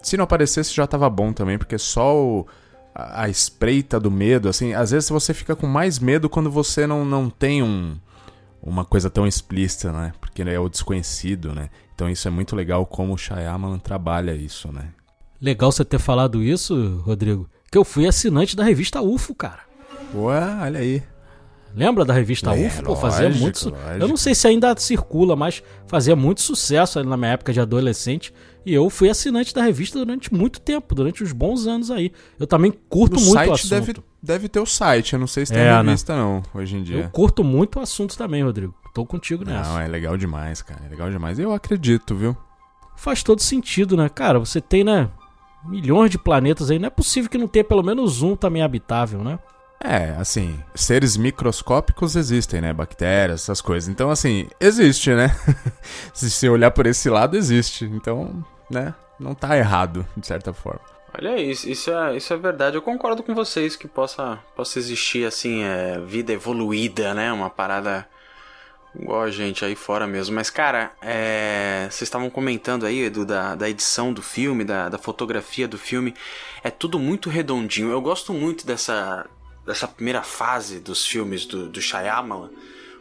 se 0.02 0.16
não 0.16 0.24
aparecesse 0.24 0.74
já 0.74 0.86
tava 0.86 1.08
bom 1.08 1.32
também, 1.32 1.58
porque 1.58 1.78
só 1.78 2.16
o, 2.16 2.46
a, 2.92 3.22
a 3.22 3.28
espreita 3.28 4.00
do 4.00 4.10
medo, 4.10 4.48
assim, 4.48 4.74
às 4.74 4.90
vezes 4.90 5.08
você 5.08 5.32
fica 5.32 5.54
com 5.54 5.68
mais 5.68 6.00
medo 6.00 6.28
quando 6.28 6.50
você 6.50 6.86
não, 6.88 7.04
não 7.04 7.30
tem 7.30 7.62
um, 7.62 7.96
uma 8.62 8.85
coisa 8.85 9.09
tão 9.11 9.26
explícita, 9.26 9.93
né? 9.93 10.12
Porque 10.21 10.43
é 10.43 10.59
o 10.59 10.69
desconhecido, 10.69 11.55
né? 11.55 11.71
Então 11.95 12.09
isso 12.09 12.26
é 12.26 12.31
muito 12.31 12.55
legal 12.57 12.85
como 12.87 13.14
o 13.14 13.19
Shyamalan 13.19 13.79
trabalha 13.79 14.35
isso, 14.35 14.73
né? 14.73 14.88
Legal 15.40 15.73
você 15.73 15.85
ter 15.85 15.99
falado 15.99 16.43
isso, 16.43 16.99
Rodrigo, 17.05 17.49
que 17.71 17.79
eu 17.79 17.85
fui 17.85 18.07
assinante 18.07 18.55
da 18.55 18.64
revista 18.64 19.00
UFO, 19.00 19.35
cara. 19.35 19.61
Ué, 20.14 20.59
olha 20.62 20.81
aí. 20.81 21.02
Lembra 21.75 22.05
da 22.05 22.12
revista 22.12 22.55
É, 22.55 22.67
UFO? 22.67 22.83
Pô, 22.83 22.97
fazia 22.97 23.26
lógico, 23.26 23.43
muito. 23.43 23.59
su-. 23.59 23.73
Eu 23.99 24.09
não 24.09 24.17
sei 24.17 24.35
se 24.35 24.47
ainda 24.49 24.75
circula, 24.76 25.37
mas 25.37 25.62
fazia 25.87 26.17
muito 26.17 26.40
sucesso 26.40 26.99
ali 26.99 27.09
na 27.09 27.17
minha 27.17 27.33
época 27.33 27.52
de 27.52 27.61
adolescente. 27.61 28.35
E 28.64 28.75
eu 28.75 28.90
fui 28.90 29.09
assinante 29.09 29.55
da 29.55 29.62
revista 29.62 29.99
durante 29.99 30.33
muito 30.35 30.61
tempo, 30.61 30.95
durante 30.95 31.25
uns 31.25 31.33
bons 31.33 31.67
anos 31.67 31.90
aí. 31.90 32.12
Eu 32.38 32.47
também 32.47 32.71
curto 32.88 33.14
No 33.14 33.21
muito 33.21 33.31
o 33.31 33.35
site 33.35 33.50
assunto. 33.52 33.71
deve, 33.71 33.95
deve 34.23 34.49
ter 34.49 34.61
o 34.61 34.67
site, 34.67 35.14
eu 35.14 35.19
não 35.19 35.26
sei 35.26 35.47
se 35.47 35.52
tem 35.52 35.62
É, 35.62 35.71
né? 35.71 35.83
revista 35.83 36.14
não, 36.17 36.43
hoje 36.55 36.76
em 36.76 36.81
Eu 36.81 36.85
dia. 36.85 37.09
curto 37.09 37.43
muito 37.43 37.79
o 37.79 37.83
assunto 37.83 38.17
também, 38.19 38.43
Rodrigo. 38.43 38.75
Tô 38.93 39.07
contigo 39.07 39.45
nessa. 39.45 39.71
Não, 39.71 39.81
é 39.81 39.88
legal 39.88 40.17
demais, 40.17 40.61
cara. 40.62 40.83
É 40.85 40.88
legal 40.90 41.11
demais. 41.11 41.38
Eu 41.38 41.52
acredito, 41.52 42.14
viu? 42.14 42.37
Faz 42.97 43.23
todo 43.23 43.40
sentido, 43.40 43.97
né? 43.97 44.09
Cara, 44.09 44.38
você 44.38 44.61
tem, 44.61 44.85
né? 44.85 45.09
Milhões 45.64 46.11
de 46.11 46.19
planetas 46.19 46.71
aí. 46.71 46.79
Não 46.79 46.87
é 46.88 46.90
possível 46.90 47.31
que 47.31 47.38
não 47.38 47.47
tenha 47.49 47.64
pelo 47.64 47.83
menos 47.83 48.21
um 48.23 48.35
também 48.37 48.62
habitável, 48.62 49.23
né? 49.23 49.38
É, 49.82 50.10
assim, 50.18 50.62
seres 50.75 51.16
microscópicos 51.16 52.14
existem, 52.14 52.60
né? 52.60 52.72
Bactérias, 52.72 53.42
essas 53.42 53.62
coisas. 53.62 53.88
Então, 53.88 54.10
assim, 54.10 54.46
existe, 54.60 55.10
né? 55.14 55.34
Se 56.12 56.30
você 56.30 56.49
olhar 56.50 56.70
por 56.70 56.87
esse 56.87 57.08
lado, 57.08 57.37
existe. 57.37 57.87
Então, 57.87 58.44
né? 58.70 58.94
Não 59.18 59.34
tá 59.34 59.56
errado, 59.56 60.06
de 60.16 60.26
certa 60.26 60.52
forma. 60.52 60.80
Olha 61.16 61.40
isso, 61.40 61.68
isso 61.68 61.90
é, 61.90 62.16
isso 62.16 62.32
é 62.32 62.37
verdade. 62.37 62.76
Eu 62.76 62.82
concordo 62.82 63.22
com 63.22 63.34
vocês 63.34 63.75
que 63.75 63.88
possa, 63.88 64.38
possa 64.54 64.78
existir, 64.78 65.26
assim, 65.26 65.62
é, 65.62 65.99
vida 65.99 66.32
evoluída, 66.32 67.14
né? 67.14 67.32
Uma 67.32 67.50
parada 67.50 68.06
igual 68.94 69.22
a 69.22 69.30
gente 69.30 69.64
aí 69.64 69.75
fora 69.75 70.06
mesmo. 70.06 70.34
Mas, 70.34 70.50
cara, 70.50 70.92
é, 71.02 71.88
vocês 71.90 72.02
estavam 72.02 72.28
comentando 72.30 72.84
aí, 72.87 73.04
Edu, 73.04 73.25
da, 73.25 73.54
da 73.54 73.68
edição 73.68 74.12
do 74.12 74.22
filme, 74.22 74.62
da, 74.62 74.88
da 74.88 74.99
fotografia 74.99 75.66
do 75.66 75.78
filme. 75.78 76.14
É 76.62 76.70
tudo 76.70 76.99
muito 76.99 77.30
redondinho. 77.30 77.90
Eu 77.90 78.00
gosto 78.00 78.32
muito 78.32 78.66
dessa, 78.66 79.26
dessa 79.67 79.87
primeira 79.87 80.23
fase 80.23 80.81
dos 80.81 81.07
filmes 81.07 81.45
do, 81.45 81.69
do 81.69 81.81
Shyamalan. 81.81 82.50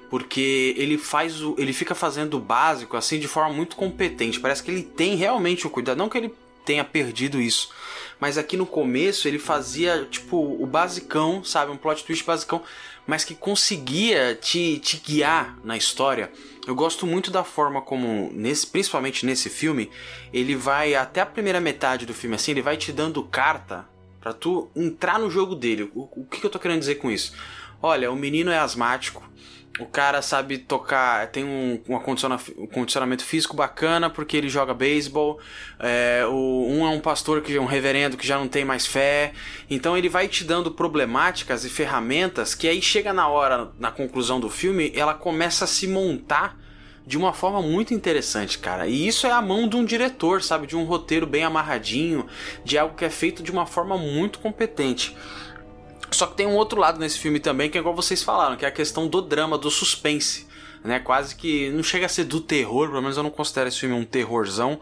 Porque 0.10 0.74
ele 0.78 0.98
faz 0.98 1.42
o. 1.42 1.56
ele 1.58 1.72
fica 1.72 1.94
fazendo 1.94 2.38
o 2.38 2.40
básico 2.40 2.98
assim 2.98 3.20
de 3.20 3.28
forma 3.28 3.54
muito 3.54 3.76
competente. 3.76 4.40
Parece 4.40 4.64
que 4.64 4.72
ele 4.72 4.84
tem 4.84 5.16
realmente 5.16 5.68
o 5.68 5.70
cuidado. 5.70 5.98
Não 5.98 6.10
que 6.10 6.18
ele 6.18 6.34
tenha 6.66 6.84
perdido 6.84 7.42
isso. 7.42 7.72
Mas 8.20 8.38
aqui 8.38 8.58
no 8.58 8.66
começo 8.66 9.28
ele 9.28 9.40
fazia, 9.40 10.08
tipo, 10.10 10.38
o 10.38 10.66
basicão, 10.68 11.44
sabe? 11.44 11.72
Um 11.72 11.78
plot 11.78 12.04
twist 12.04 12.24
basicão, 12.24 12.62
mas 13.08 13.24
que 13.24 13.34
conseguia 13.34 14.36
te, 14.36 14.78
te 14.80 14.98
guiar 14.98 15.58
na 15.64 15.78
história. 15.78 16.32
Eu 16.68 16.76
gosto 16.76 17.08
muito 17.08 17.32
da 17.32 17.44
forma 17.44 17.82
como, 17.82 18.30
nesse, 18.34 18.68
principalmente 18.68 19.26
nesse 19.26 19.50
filme, 19.50 19.90
ele 20.32 20.56
vai 20.56 20.94
até 20.94 21.22
a 21.22 21.26
primeira 21.26 21.60
metade 21.60 22.06
do 22.06 22.14
filme, 22.14 22.36
assim, 22.36 22.52
ele 22.52 22.62
vai 22.62 22.78
te 22.78 22.92
dando 22.92 23.24
carta 23.24 23.88
pra 24.20 24.34
tu 24.34 24.70
entrar 24.76 25.20
no 25.20 25.30
jogo 25.30 25.56
dele. 25.56 25.92
O, 25.96 26.22
o 26.22 26.26
que, 26.26 26.40
que 26.40 26.46
eu 26.46 26.50
tô 26.50 26.60
querendo 26.60 26.80
dizer 26.80 26.96
com 26.96 27.10
isso? 27.12 27.34
Olha, 27.82 28.12
o 28.12 28.16
menino 28.16 28.52
é 28.52 28.58
asmático, 28.60 29.24
o 29.80 29.86
cara 29.86 30.22
sabe 30.22 30.58
tocar, 30.58 31.28
tem 31.28 31.46
um, 31.46 31.82
um 31.88 32.68
condicionamento 32.68 33.24
físico 33.24 33.56
bacana 33.56 34.10
porque 34.10 34.36
ele 34.36 34.50
joga 34.50 34.74
beisebol. 34.74 35.40
É, 35.80 36.26
o- 36.28 36.68
um 36.70 36.86
é 36.86 36.90
um 36.90 37.00
pastor 37.00 37.42
que 37.42 37.56
é 37.56 37.62
um 37.62 37.66
reverendo 37.66 38.18
que 38.18 38.28
já 38.28 38.38
não 38.38 38.50
tem 38.50 38.66
mais 38.66 38.86
fé. 38.86 39.32
Então 39.70 39.98
ele 39.98 40.10
vai 40.10 40.28
te 40.28 40.44
dando 40.44 40.72
problemáticas 40.72 41.64
e 41.64 41.70
ferramentas 41.70 42.54
que 42.54 42.68
aí 42.68 42.82
chega 42.82 43.14
na 43.14 43.30
hora, 43.30 43.72
na 43.80 43.92
conclusão 43.92 44.40
do 44.40 44.50
filme, 44.50 44.92
ela 44.94 45.14
começa 45.14 45.64
a 45.64 45.68
se 45.68 45.88
montar 45.88 46.58
de 47.10 47.18
uma 47.18 47.34
forma 47.34 47.60
muito 47.60 47.92
interessante, 47.92 48.60
cara. 48.60 48.86
E 48.88 49.08
isso 49.08 49.26
é 49.26 49.32
a 49.32 49.42
mão 49.42 49.68
de 49.68 49.76
um 49.76 49.84
diretor, 49.84 50.44
sabe? 50.44 50.68
De 50.68 50.76
um 50.78 50.84
roteiro 50.84 51.26
bem 51.26 51.44
amarradinho, 51.44 52.28
de 52.64 52.78
algo 52.78 52.96
que 52.96 53.04
é 53.04 53.10
feito 53.10 53.42
de 53.42 53.52
uma 53.52 53.66
forma 53.66 53.98
muito 53.98 54.38
competente. 54.38 55.18
Só 56.12 56.28
que 56.28 56.36
tem 56.38 56.46
um 56.46 56.56
outro 56.56 56.80
lado 56.80 57.00
nesse 57.00 57.18
filme 57.18 57.40
também, 57.40 57.68
que 57.68 57.80
é 57.80 57.82
igual 57.82 57.96
vocês 57.96 58.22
falaram, 58.22 58.56
que 58.56 58.64
é 58.64 58.68
a 58.68 58.72
questão 58.72 59.08
do 59.08 59.24
drama, 59.24 59.58
do 59.58 59.72
suspense. 59.72 60.46
Né? 60.84 61.00
Quase 61.00 61.36
que 61.36 61.72
não 61.72 61.82
chega 61.82 62.06
a 62.06 62.10
ser 62.10 62.26
do 62.26 62.40
terror, 62.40 62.90
pelo 62.90 63.02
menos 63.02 63.18
eu 63.18 63.24
não 63.24 63.32
considero 63.32 63.70
esse 63.70 63.80
filme 63.80 63.96
um 63.96 64.06
terrorzão, 64.06 64.80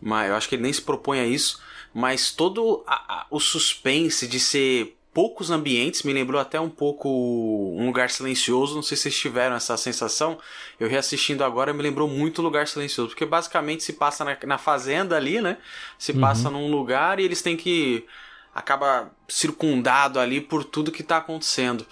mas 0.00 0.30
eu 0.30 0.34
acho 0.34 0.48
que 0.48 0.56
ele 0.56 0.64
nem 0.64 0.72
se 0.72 0.82
propõe 0.82 1.20
a 1.20 1.24
isso. 1.26 1.60
Mas 1.94 2.32
todo 2.32 2.82
a- 2.88 3.20
a- 3.20 3.26
o 3.30 3.38
suspense 3.38 4.26
de 4.26 4.40
ser 4.40 4.96
poucos 5.12 5.50
ambientes 5.50 6.02
me 6.02 6.12
lembrou 6.12 6.40
até 6.40 6.58
um 6.58 6.70
pouco 6.70 7.08
um 7.08 7.86
lugar 7.86 8.10
silencioso. 8.10 8.74
Não 8.74 8.82
sei 8.82 8.96
se 8.96 9.04
vocês 9.04 9.18
tiveram 9.18 9.56
essa 9.56 9.76
sensação. 9.76 10.38
Eu 10.80 10.88
reassistindo 10.88 11.44
agora 11.44 11.72
me 11.72 11.82
lembrou 11.82 12.08
muito 12.08 12.42
lugar 12.42 12.66
silencioso, 12.66 13.10
porque 13.10 13.26
basicamente 13.26 13.82
se 13.82 13.92
passa 13.92 14.24
na, 14.24 14.36
na 14.46 14.58
fazenda 14.58 15.16
ali, 15.16 15.40
né? 15.40 15.58
Se 15.98 16.12
passa 16.12 16.48
num 16.50 16.70
lugar 16.70 17.20
e 17.20 17.24
eles 17.24 17.42
têm 17.42 17.56
que 17.56 18.06
acaba 18.54 19.10
circundado 19.28 20.18
ali 20.18 20.40
por 20.40 20.64
tudo 20.64 20.92
que 20.92 21.02
está 21.02 21.18
acontecendo. 21.18 21.86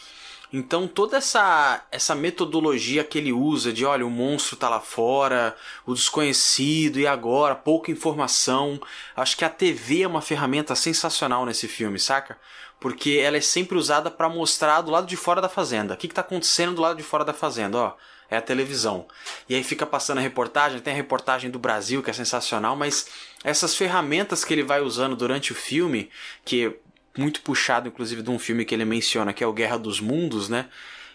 Então 0.52 0.88
toda 0.88 1.16
essa 1.16 1.84
essa 1.92 2.14
metodologia 2.14 3.04
que 3.04 3.18
ele 3.18 3.32
usa 3.32 3.72
de 3.72 3.84
olha 3.84 4.04
o 4.04 4.10
monstro 4.10 4.56
tá 4.56 4.68
lá 4.68 4.80
fora, 4.80 5.56
o 5.86 5.94
desconhecido 5.94 6.98
e 6.98 7.06
agora 7.06 7.54
pouca 7.54 7.90
informação, 7.90 8.80
acho 9.14 9.36
que 9.36 9.44
a 9.44 9.48
TV 9.48 10.02
é 10.02 10.08
uma 10.08 10.20
ferramenta 10.20 10.74
sensacional 10.74 11.46
nesse 11.46 11.68
filme, 11.68 12.00
saca? 12.00 12.36
Porque 12.80 13.20
ela 13.22 13.36
é 13.36 13.40
sempre 13.40 13.76
usada 13.76 14.10
para 14.10 14.28
mostrar 14.28 14.80
do 14.80 14.90
lado 14.90 15.06
de 15.06 15.16
fora 15.16 15.40
da 15.40 15.48
fazenda. 15.48 15.94
O 15.94 15.96
que, 15.96 16.08
que 16.08 16.14
tá 16.14 16.22
acontecendo 16.22 16.74
do 16.74 16.82
lado 16.82 16.96
de 16.96 17.02
fora 17.02 17.24
da 17.24 17.34
fazenda, 17.34 17.76
ó? 17.76 17.92
É 18.30 18.36
a 18.36 18.40
televisão. 18.40 19.06
E 19.48 19.54
aí 19.54 19.62
fica 19.62 19.84
passando 19.84 20.18
a 20.18 20.20
reportagem, 20.20 20.80
tem 20.80 20.92
a 20.92 20.96
reportagem 20.96 21.50
do 21.50 21.58
Brasil 21.58 22.02
que 22.02 22.10
é 22.10 22.12
sensacional, 22.12 22.76
mas 22.76 23.08
essas 23.44 23.74
ferramentas 23.74 24.44
que 24.44 24.54
ele 24.54 24.62
vai 24.62 24.80
usando 24.80 25.16
durante 25.16 25.52
o 25.52 25.54
filme, 25.54 26.08
que 26.44 26.66
é 26.66 26.74
muito 27.20 27.42
puxado 27.42 27.88
inclusive 27.88 28.22
de 28.22 28.30
um 28.30 28.38
filme 28.38 28.64
que 28.64 28.72
ele 28.74 28.84
menciona, 28.84 29.32
que 29.32 29.42
é 29.42 29.46
o 29.46 29.52
Guerra 29.52 29.76
dos 29.78 30.00
Mundos, 30.00 30.48
né? 30.48 30.66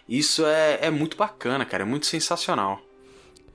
Isso 0.08 0.44
é, 0.46 0.78
é 0.82 0.90
muito 0.90 1.16
bacana, 1.16 1.64
cara, 1.64 1.82
é 1.82 1.86
muito 1.86 2.06
sensacional. 2.06 2.80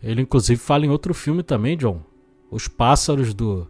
Ele, 0.04 0.22
inclusive, 0.24 0.60
fala 0.60 0.86
em 0.86 0.90
outro 0.90 1.14
filme 1.14 1.44
também, 1.44 1.78
John. 1.78 2.04
Os 2.50 2.68
Pássaros 2.68 3.34
do, 3.34 3.70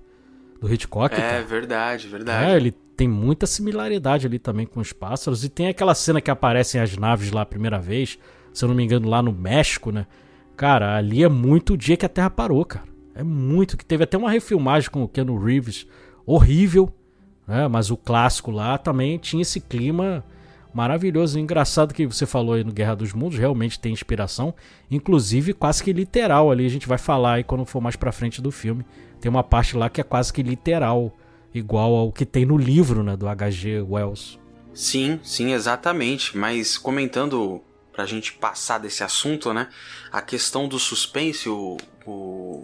do 0.60 0.74
Hitchcock. 0.74 1.14
É 1.14 1.18
cara. 1.20 1.44
verdade, 1.44 2.08
É, 2.08 2.10
verdade. 2.10 2.56
ele 2.56 2.72
tem 3.02 3.08
muita 3.08 3.48
similaridade 3.48 4.28
ali 4.28 4.38
também 4.38 4.68
com 4.68 4.80
os 4.80 4.94
pássaros. 4.94 5.44
E 5.44 5.50
tem 5.50 5.68
aquela 5.68 5.96
cena 5.96 6.22
que 6.22 6.30
aparecem 6.30 6.80
as 6.80 6.96
naves 6.96 7.32
lá 7.32 7.42
a 7.42 7.46
primeira 7.48 7.80
vez, 7.80 8.20
se 8.54 8.64
eu 8.64 8.70
não 8.70 8.76
me 8.76 8.84
engano, 8.84 9.10
lá 9.10 9.24
no 9.24 9.32
México, 9.32 9.92
né? 9.92 10.06
Cara, 10.56 10.96
ali 10.96 11.24
é 11.24 11.28
muito 11.28 11.74
o 11.74 11.78
dia 11.78 11.98
que 11.98 12.06
a 12.06 12.10
Terra 12.10 12.30
parou, 12.30 12.64
cara. 12.64 12.86
É 13.16 13.24
muito. 13.24 13.76
Que 13.76 13.84
teve 13.84 14.04
até 14.04 14.16
uma 14.16 14.30
refilmagem 14.30 14.92
com 14.92 15.02
o 15.02 15.08
Keanu 15.08 15.36
Reeves 15.44 15.88
horrível, 16.28 16.94
né? 17.48 17.68
Mas 17.68 17.90
o 17.90 17.98
clássico 17.98 18.52
lá 18.52 18.78
também 18.78 19.18
tinha 19.18 19.42
esse 19.42 19.60
clima 19.60 20.24
maravilhoso. 20.72 21.40
Engraçado 21.40 21.96
que 21.96 22.06
você 22.06 22.28
falou 22.28 22.54
aí 22.54 22.64
no 22.64 22.72
Guerra 22.72 22.94
dos 22.94 23.14
Mundos, 23.14 23.40
realmente 23.40 23.80
tem 23.80 23.92
inspiração, 23.92 24.54
inclusive 24.92 25.54
quase 25.56 25.84
que 25.84 25.92
literal 25.92 26.52
ali. 26.52 26.68
A 26.68 26.70
gente 26.70 26.88
vai 26.88 27.00
falar 27.00 27.34
aí 27.34 27.44
quando 27.44 27.66
for 27.66 27.82
mais 27.82 27.96
pra 27.96 28.12
frente 28.12 28.44
do 28.44 28.52
filme. 28.52 28.86
Tem 29.20 29.28
uma 29.28 29.44
parte 29.44 29.76
lá 29.76 29.90
que 29.90 30.00
é 30.00 30.04
quase 30.04 30.32
que 30.32 30.44
literal, 30.44 31.12
igual 31.54 31.94
ao 31.96 32.12
que 32.12 32.26
tem 32.26 32.46
no 32.46 32.58
livro, 32.58 33.04
né, 33.04 33.16
do 33.16 33.28
H.G. 33.28 33.82
Wells. 33.82 34.40
Sim, 34.74 35.20
sim, 35.24 35.54
exatamente. 35.54 36.38
Mas 36.38 36.78
comentando 36.78 37.62
pra 37.92 38.06
gente 38.06 38.34
passar 38.34 38.78
desse 38.78 39.04
assunto, 39.04 39.54
né? 39.54 39.68
A 40.12 40.22
questão 40.22 40.68
do 40.68 40.80
suspense, 40.80 41.50
o, 41.50 41.78
o, 42.06 42.64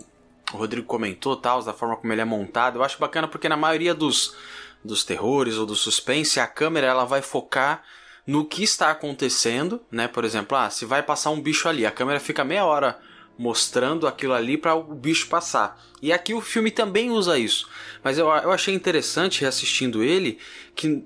o 0.53 0.57
Rodrigo 0.57 0.87
comentou, 0.87 1.35
tal, 1.35 1.61
da 1.63 1.73
forma 1.73 1.97
como 1.97 2.13
ele 2.13 2.21
é 2.21 2.25
montado. 2.25 2.79
Eu 2.79 2.83
acho 2.83 2.97
bacana 2.99 3.27
porque 3.27 3.49
na 3.49 3.57
maioria 3.57 3.93
dos, 3.93 4.35
dos 4.83 5.03
terrores 5.03 5.55
ou 5.57 5.65
do 5.65 5.75
suspense, 5.75 6.39
a 6.39 6.47
câmera 6.47 6.87
ela 6.87 7.05
vai 7.05 7.21
focar 7.21 7.83
no 8.25 8.45
que 8.45 8.63
está 8.63 8.91
acontecendo, 8.91 9.81
né? 9.91 10.07
Por 10.07 10.23
exemplo, 10.23 10.57
ah, 10.57 10.69
se 10.69 10.85
vai 10.85 11.03
passar 11.03 11.29
um 11.31 11.41
bicho 11.41 11.67
ali, 11.67 11.85
a 11.85 11.91
câmera 11.91 12.19
fica 12.19 12.43
meia 12.43 12.65
hora 12.65 12.99
mostrando 13.37 14.07
aquilo 14.07 14.33
ali 14.33 14.57
para 14.57 14.75
o 14.75 14.83
bicho 14.95 15.27
passar. 15.27 15.81
E 16.01 16.11
aqui 16.11 16.33
o 16.33 16.41
filme 16.41 16.71
também 16.71 17.11
usa 17.11 17.37
isso. 17.37 17.69
Mas 18.03 18.17
eu, 18.17 18.27
eu 18.27 18.51
achei 18.51 18.73
interessante, 18.73 19.41
reassistindo 19.41 20.03
ele, 20.03 20.39
que 20.75 21.03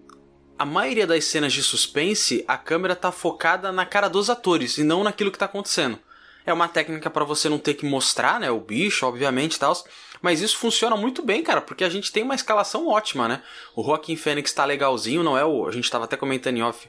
a 0.57 0.65
maioria 0.65 1.07
das 1.07 1.25
cenas 1.25 1.51
de 1.53 1.63
suspense, 1.63 2.45
a 2.47 2.57
câmera 2.57 2.95
tá 2.95 3.11
focada 3.11 3.71
na 3.71 3.85
cara 3.85 4.07
dos 4.07 4.29
atores 4.29 4.77
e 4.77 4.83
não 4.83 5.03
naquilo 5.03 5.31
que 5.31 5.38
tá 5.38 5.45
acontecendo. 5.45 5.97
É 6.45 6.53
uma 6.53 6.67
técnica 6.67 7.09
para 7.09 7.25
você 7.25 7.50
não 7.50 7.59
ter 7.59 7.75
que 7.75 7.85
mostrar, 7.85 8.39
né, 8.39 8.50
o 8.50 8.59
bicho, 8.59 9.05
obviamente, 9.05 9.59
tal. 9.59 9.73
Mas 10.21 10.41
isso 10.41 10.57
funciona 10.57 10.95
muito 10.95 11.23
bem, 11.23 11.41
cara, 11.41 11.61
porque 11.61 11.83
a 11.83 11.89
gente 11.89 12.11
tem 12.11 12.23
uma 12.23 12.35
escalação 12.35 12.88
ótima, 12.88 13.27
né? 13.27 13.41
O 13.75 13.83
Joaquim 13.83 14.15
Fênix 14.15 14.53
tá 14.53 14.63
legalzinho, 14.63 15.23
não 15.23 15.38
é 15.38 15.43
o, 15.43 15.67
a 15.67 15.71
gente 15.71 15.89
tava 15.89 16.05
até 16.05 16.15
comentando 16.15 16.57
em 16.57 16.61
off. 16.61 16.88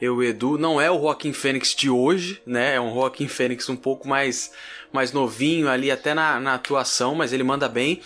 Eu 0.00 0.22
Edu, 0.22 0.56
não 0.56 0.80
é 0.80 0.90
o 0.90 0.98
Joaquim 0.98 1.32
Fênix 1.32 1.74
de 1.74 1.90
hoje, 1.90 2.40
né? 2.46 2.76
É 2.76 2.80
um 2.80 2.94
Joaquim 2.94 3.28
Fênix 3.28 3.68
um 3.68 3.76
pouco 3.76 4.08
mais 4.08 4.52
mais 4.92 5.12
novinho 5.12 5.68
ali 5.68 5.90
até 5.90 6.14
na, 6.14 6.40
na 6.40 6.54
atuação, 6.54 7.14
mas 7.14 7.32
ele 7.32 7.44
manda 7.44 7.68
bem. 7.68 8.00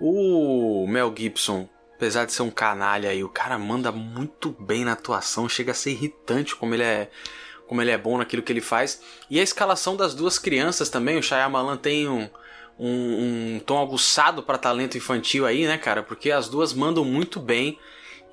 O 0.00 0.86
Mel 0.88 1.14
Gibson, 1.16 1.68
apesar 1.94 2.24
de 2.24 2.32
ser 2.32 2.42
um 2.42 2.50
canalha 2.50 3.10
aí, 3.10 3.22
o 3.22 3.28
cara 3.28 3.58
manda 3.58 3.92
muito 3.92 4.50
bem 4.58 4.84
na 4.84 4.92
atuação, 4.92 5.48
chega 5.48 5.72
a 5.72 5.74
ser 5.74 5.90
irritante 5.92 6.56
como 6.56 6.74
ele 6.74 6.82
é 6.82 7.10
como 7.66 7.80
ele 7.80 7.90
é 7.90 7.98
bom 7.98 8.18
naquilo 8.18 8.42
que 8.42 8.52
ele 8.52 8.60
faz. 8.60 9.00
E 9.30 9.40
a 9.40 9.42
escalação 9.42 9.96
das 9.96 10.14
duas 10.14 10.38
crianças 10.38 10.90
também, 10.90 11.18
o 11.18 11.22
Shyamalan 11.22 11.76
tem 11.76 12.08
um, 12.08 12.28
um, 12.78 13.56
um 13.56 13.60
tom 13.64 13.82
aguçado 13.82 14.42
para 14.42 14.58
talento 14.58 14.98
infantil 14.98 15.46
aí, 15.46 15.66
né, 15.66 15.78
cara? 15.78 16.02
Porque 16.02 16.30
as 16.30 16.48
duas 16.48 16.74
mandam 16.74 17.04
muito 17.04 17.40
bem. 17.40 17.78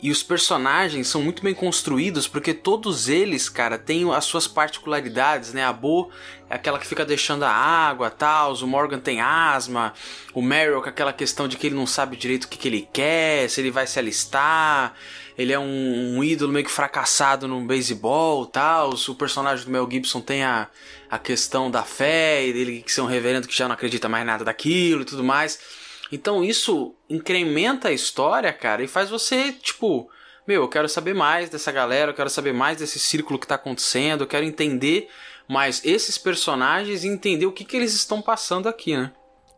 E 0.01 0.09
os 0.09 0.23
personagens 0.23 1.07
são 1.07 1.21
muito 1.21 1.43
bem 1.43 1.53
construídos 1.53 2.27
porque 2.27 2.55
todos 2.55 3.07
eles, 3.07 3.47
cara, 3.47 3.77
têm 3.77 4.11
as 4.11 4.25
suas 4.25 4.47
particularidades, 4.47 5.53
né? 5.53 5.63
A 5.63 5.71
Bo 5.71 6.09
é 6.49 6.55
aquela 6.55 6.79
que 6.79 6.87
fica 6.87 7.05
deixando 7.05 7.43
a 7.43 7.51
água, 7.51 8.09
tal, 8.09 8.53
o 8.55 8.67
Morgan 8.67 8.99
tem 8.99 9.21
asma, 9.21 9.93
o 10.33 10.41
Meryl 10.41 10.81
com 10.81 10.89
aquela 10.89 11.13
questão 11.13 11.47
de 11.47 11.55
que 11.55 11.67
ele 11.67 11.75
não 11.75 11.85
sabe 11.85 12.17
direito 12.17 12.45
o 12.45 12.47
que, 12.47 12.57
que 12.57 12.67
ele 12.67 12.89
quer, 12.91 13.47
se 13.47 13.61
ele 13.61 13.69
vai 13.69 13.85
se 13.85 13.99
alistar, 13.99 14.95
ele 15.37 15.53
é 15.53 15.59
um, 15.59 16.17
um 16.17 16.23
ídolo 16.23 16.51
meio 16.51 16.65
que 16.65 16.71
fracassado 16.71 17.47
no 17.47 17.61
beisebol, 17.61 18.45
tal. 18.45 18.91
O 18.93 19.15
personagem 19.15 19.65
do 19.65 19.71
Mel 19.71 19.87
Gibson 19.89 20.19
tem 20.19 20.43
a, 20.43 20.67
a 21.09 21.17
questão 21.17 21.69
da 21.69 21.83
fé, 21.83 22.45
e 22.45 22.53
dele 22.53 22.83
ser 22.87 23.01
um 23.01 23.05
reverendo 23.05 23.47
que 23.47 23.55
já 23.55 23.67
não 23.67 23.73
acredita 23.73 24.09
mais 24.09 24.25
nada 24.25 24.43
daquilo 24.43 25.03
e 25.03 25.05
tudo 25.05 25.23
mais. 25.23 25.59
Então 26.11 26.43
isso 26.43 26.93
incrementa 27.09 27.89
a 27.89 27.93
história, 27.93 28.51
cara, 28.51 28.83
e 28.83 28.87
faz 28.87 29.09
você, 29.09 29.51
tipo, 29.51 30.09
meu, 30.47 30.63
eu 30.63 30.67
quero 30.67 30.89
saber 30.89 31.13
mais 31.13 31.49
dessa 31.49 31.71
galera, 31.71 32.11
eu 32.11 32.15
quero 32.15 32.29
saber 32.29 32.53
mais 32.53 32.77
desse 32.77 32.99
círculo 32.99 33.39
que 33.39 33.47
tá 33.47 33.55
acontecendo, 33.55 34.21
eu 34.21 34.27
quero 34.27 34.45
entender 34.45 35.09
mais 35.47 35.81
esses 35.85 36.17
personagens 36.17 37.03
e 37.03 37.07
entender 37.07 37.45
o 37.45 37.51
que, 37.51 37.63
que 37.63 37.77
eles 37.77 37.93
estão 37.93 38.21
passando 38.21 38.67
aqui, 38.67 38.95
né? 38.95 39.11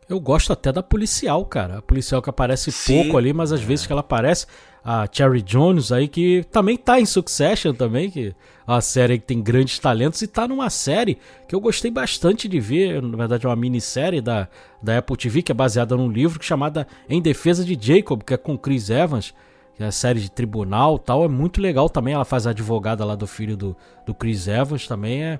Eu 0.10 0.20
gosto 0.20 0.52
até 0.52 0.72
da 0.72 0.84
policial, 0.84 1.46
cara. 1.46 1.78
A 1.78 1.82
policial 1.82 2.22
que 2.22 2.30
aparece 2.30 2.72
Sim. 2.72 3.04
pouco 3.04 3.18
ali, 3.18 3.34
mas 3.34 3.52
às 3.52 3.62
vezes 3.62 3.86
que 3.86 3.92
ela 3.92 4.02
aparece, 4.02 4.46
a 4.84 5.08
Cherry 5.10 5.42
Jones 5.42 5.92
aí, 5.92 6.08
que 6.08 6.44
também 6.52 6.76
tá 6.76 7.00
em 7.00 7.06
Succession 7.06 7.74
também, 7.74 8.12
que 8.12 8.36
é 8.68 8.72
uma 8.72 8.82
série 8.82 9.18
que 9.18 9.26
tem 9.26 9.42
grandes 9.42 9.80
talentos 9.80 10.22
e 10.22 10.28
tá 10.28 10.48
numa 10.48 10.70
série 10.70 11.18
que 11.48 11.56
eu 11.56 11.62
gostei 11.62 11.90
bastante 11.90 12.50
de 12.50 12.60
ver, 12.60 13.02
na 13.02 13.16
verdade 13.16 13.46
é 13.46 13.50
uma 13.50 13.56
minissérie 13.56 14.20
da, 14.20 14.50
da 14.82 14.98
Apple 14.98 15.16
TV, 15.16 15.42
que 15.42 15.52
é 15.52 15.56
baseada 15.56 15.96
num 15.96 16.10
livro 16.12 16.40
é 16.42 16.44
chamada 16.46 16.86
Em 17.10 17.22
Defesa 17.22 17.64
de 17.64 17.78
Jacob, 17.80 18.24
que 18.24 18.34
é 18.34 18.38
com 18.38 18.58
Chris 18.58 18.90
Evans, 18.90 19.34
que 19.76 19.84
é 19.84 19.88
a 19.88 19.92
série 19.92 20.20
de 20.20 20.30
tribunal 20.30 21.00
tal, 21.00 21.24
é 21.24 21.30
muito 21.30 21.62
legal 21.62 21.90
também, 21.90 22.14
ela 22.14 22.26
faz 22.26 22.46
a 22.46 22.50
advogada 22.50 23.06
lá 23.06 23.16
do 23.16 23.26
filho 23.26 23.56
do, 23.56 23.78
do 24.06 24.14
Chris 24.14 24.48
Evans, 24.48 24.86
também 24.86 25.24
é... 25.24 25.40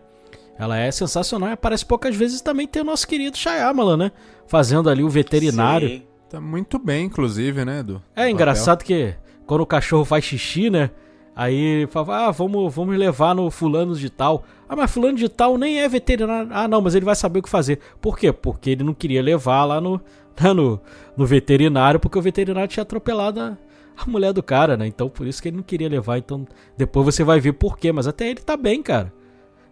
Ela 0.58 0.78
é 0.78 0.92
sensacional 0.92 1.50
e 1.50 1.54
aparece 1.54 1.86
poucas 1.86 2.16
vezes 2.16 2.42
também 2.42 2.68
tem 2.68 2.82
o 2.82 2.86
nosso 2.86 3.08
querido 3.08 3.38
Shyamalan, 3.38 3.98
né? 3.98 4.12
Fazendo 4.48 4.90
ali 4.90 5.04
o 5.04 5.10
veterinário. 5.10 5.88
Sim. 5.90 6.04
Tá 6.30 6.42
muito 6.42 6.80
bem, 6.80 7.06
inclusive, 7.06 7.64
né, 7.64 7.80
Edu? 7.80 8.02
É 8.16 8.30
engraçado 8.30 8.84
que 8.84 9.14
quando 9.46 9.62
o 9.62 9.68
cachorro 9.68 10.06
faz 10.06 10.24
xixi, 10.24 10.70
né? 10.70 10.90
Aí 11.36 11.88
fala, 11.88 12.28
ah, 12.28 12.32
vamos, 12.32 12.74
vamos 12.74 12.96
levar 12.96 13.34
no 13.34 13.50
fulano 13.50 13.96
de 13.96 14.10
tal. 14.10 14.44
Ah, 14.70 14.76
mas 14.76 14.92
fulano 14.92 15.18
de 15.18 15.28
tal 15.28 15.58
nem 15.58 15.80
é 15.80 15.90
veterinário. 15.90 16.50
Ah, 16.52 16.68
não, 16.68 16.82
mas 16.82 16.94
ele 16.94 17.06
vai 17.06 17.16
saber 17.16 17.40
o 17.40 17.44
que 17.44 17.50
fazer. 17.50 17.80
Por 18.00 18.18
quê? 18.18 18.32
Porque 18.32 18.70
ele 18.70 18.84
não 18.84 18.94
queria 18.94 19.22
levar 19.22 19.66
lá 19.66 19.82
no, 19.82 20.00
né, 20.40 20.54
no, 20.54 20.80
no 21.18 21.26
veterinário, 21.26 22.00
porque 22.00 22.18
o 22.18 22.22
veterinário 22.22 22.68
tinha 22.68 22.84
atropelado 22.84 23.40
a, 23.40 23.58
a 23.98 24.06
mulher 24.06 24.32
do 24.32 24.44
cara, 24.44 24.78
né? 24.78 24.86
Então 24.86 25.10
por 25.10 25.26
isso 25.26 25.42
que 25.42 25.50
ele 25.50 25.58
não 25.58 25.64
queria 25.64 25.90
levar. 25.90 26.20
Então 26.20 26.48
depois 26.78 27.06
você 27.06 27.24
vai 27.24 27.40
ver 27.40 27.54
por 27.54 27.78
quê. 27.78 27.92
Mas 27.92 28.08
até 28.08 28.30
ele 28.30 28.42
tá 28.42 28.56
bem, 28.56 28.82
cara. 28.84 29.12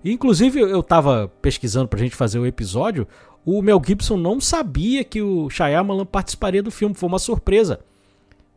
Inclusive 0.09 0.59
eu 0.59 0.81
tava 0.81 1.31
pesquisando 1.41 1.87
pra 1.87 1.99
gente 1.99 2.15
fazer 2.15 2.39
o 2.39 2.45
episódio. 2.45 3.07
O 3.45 3.61
Mel 3.61 3.81
Gibson 3.85 4.17
não 4.17 4.39
sabia 4.39 5.03
que 5.03 5.21
o 5.21 5.49
Shyamalan 5.49 6.05
participaria 6.05 6.63
do 6.63 6.71
filme. 6.71 6.95
Foi 6.95 7.07
uma 7.07 7.19
surpresa 7.19 7.79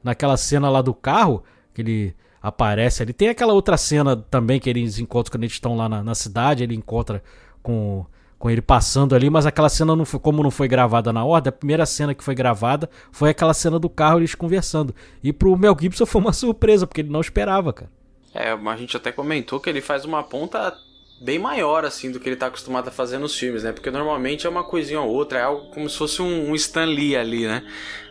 naquela 0.03 0.37
cena 0.37 0.69
lá 0.71 0.83
do 0.83 0.95
carro, 0.95 1.43
que 1.73 1.83
ele 1.83 2.15
aparece 2.43 3.03
ali. 3.03 3.15
Tem 3.15 3.31
aquela 3.31 3.55
outra 3.55 3.77
cena 3.79 4.15
também 4.15 4.61
que 4.61 4.69
eles 4.69 4.99
encontram 4.99 5.33
quando 5.33 5.45
eles 5.45 5.55
estão 5.55 5.75
lá 5.75 5.89
na, 5.89 6.03
na 6.03 6.15
cidade, 6.15 6.63
ele 6.63 6.75
encontra 6.75 7.23
com, 7.63 8.05
com 8.39 8.51
ele 8.51 8.61
passando 8.61 9.15
ali, 9.15 9.31
mas 9.31 9.47
aquela 9.47 9.71
cena, 9.71 9.97
não 9.97 10.05
foi, 10.05 10.21
como 10.21 10.43
não 10.43 10.51
foi 10.51 10.69
gravada 10.69 11.11
na 11.11 11.25
ordem, 11.25 11.49
a 11.49 11.53
primeira 11.53 11.87
cena 11.87 12.15
que 12.15 12.23
foi 12.23 12.35
gravada 12.35 12.91
foi 13.11 13.31
aquela 13.31 13.55
cena 13.55 13.79
do 13.79 13.89
carro, 13.89 14.19
eles 14.19 14.35
conversando. 14.35 14.95
E 15.23 15.33
pro 15.33 15.57
Mel 15.57 15.75
Gibson 15.81 16.05
foi 16.05 16.21
uma 16.21 16.33
surpresa, 16.35 16.87
porque 16.87 17.01
ele 17.01 17.11
não 17.11 17.23
esperava, 17.23 17.73
cara. 17.73 17.91
É, 18.35 18.51
a 18.51 18.77
gente 18.77 18.97
até 18.97 19.11
comentou 19.11 19.59
que 19.59 19.71
ele 19.71 19.81
faz 19.81 20.05
uma 20.05 20.23
ponta 20.23 20.77
bem 21.21 21.39
maior 21.39 21.85
assim 21.85 22.11
do 22.11 22.21
que 22.21 22.29
ele 22.29 22.37
tá 22.37 22.47
acostumado 22.47 22.89
a 22.89 22.91
fazer 22.91 23.19
nos 23.19 23.37
filmes, 23.37 23.63
né? 23.63 23.73
Porque 23.73 23.91
normalmente 23.91 24.47
é 24.47 24.51
uma 24.51 24.65
coisinha 24.65 25.01
ou 25.01 25.11
outra, 25.11 25.39
é 25.39 25.43
algo 25.43 25.69
como 25.71 25.89
se 25.89 25.97
fosse 25.97 26.21
um, 26.21 26.51
um 26.51 26.55
Stan 26.55 26.85
Lee 26.85 27.17
ali, 27.17 27.47
né? 27.47 27.65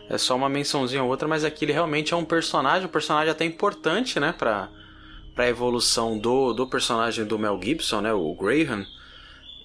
É 0.08 0.18
só 0.18 0.36
uma 0.36 0.48
mençãozinha 0.48 1.02
ou 1.02 1.08
outra, 1.08 1.26
mas 1.26 1.44
aqui 1.44 1.64
ele 1.64 1.72
realmente 1.72 2.12
é 2.12 2.16
um 2.16 2.24
personagem, 2.24 2.86
um 2.86 2.90
personagem 2.90 3.30
até 3.30 3.44
importante, 3.44 4.20
né, 4.20 4.34
pra, 4.36 4.68
pra 5.34 5.48
evolução 5.48 6.18
do, 6.18 6.52
do 6.52 6.66
personagem 6.66 7.24
do 7.24 7.38
Mel 7.38 7.58
Gibson, 7.62 8.02
né, 8.02 8.12
o 8.12 8.34
Graham. 8.34 8.84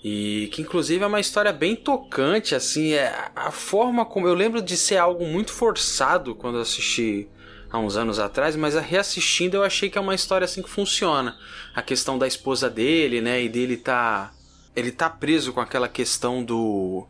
E 0.02 0.48
que 0.54 0.62
inclusive 0.62 1.04
é 1.04 1.08
uma 1.08 1.20
história 1.20 1.52
bem 1.52 1.76
tocante, 1.76 2.56
assim, 2.56 2.94
é 2.94 3.32
a 3.36 3.52
forma 3.52 4.06
como 4.06 4.30
eu 4.30 4.34
lembro 4.34 4.62
de 4.62 4.78
ser 4.78 4.96
algo 4.96 5.26
muito 5.26 5.52
forçado 5.52 6.34
quando 6.36 6.58
assisti 6.58 7.28
há 7.72 7.78
uns 7.78 7.96
anos 7.96 8.20
atrás, 8.20 8.56
mas 8.56 8.76
reassistindo 8.76 9.58
eu 9.58 9.64
achei 9.64 9.90
que 9.90 9.98
é 9.98 10.02
uma 10.02 10.16
história 10.16 10.46
assim 10.46 10.62
que 10.62 10.70
funciona. 10.70 11.38
A 11.76 11.82
questão 11.82 12.18
da 12.18 12.28
esposa 12.28 12.70
dele, 12.70 13.22
né, 13.22 13.44
e 13.44 13.50
dele 13.50 13.78
tá 13.78 14.32
ele 14.76 14.92
tá 14.92 15.10
preso 15.10 15.52
com 15.52 15.60
aquela 15.60 15.90
questão 15.90 16.44
do 16.44 17.06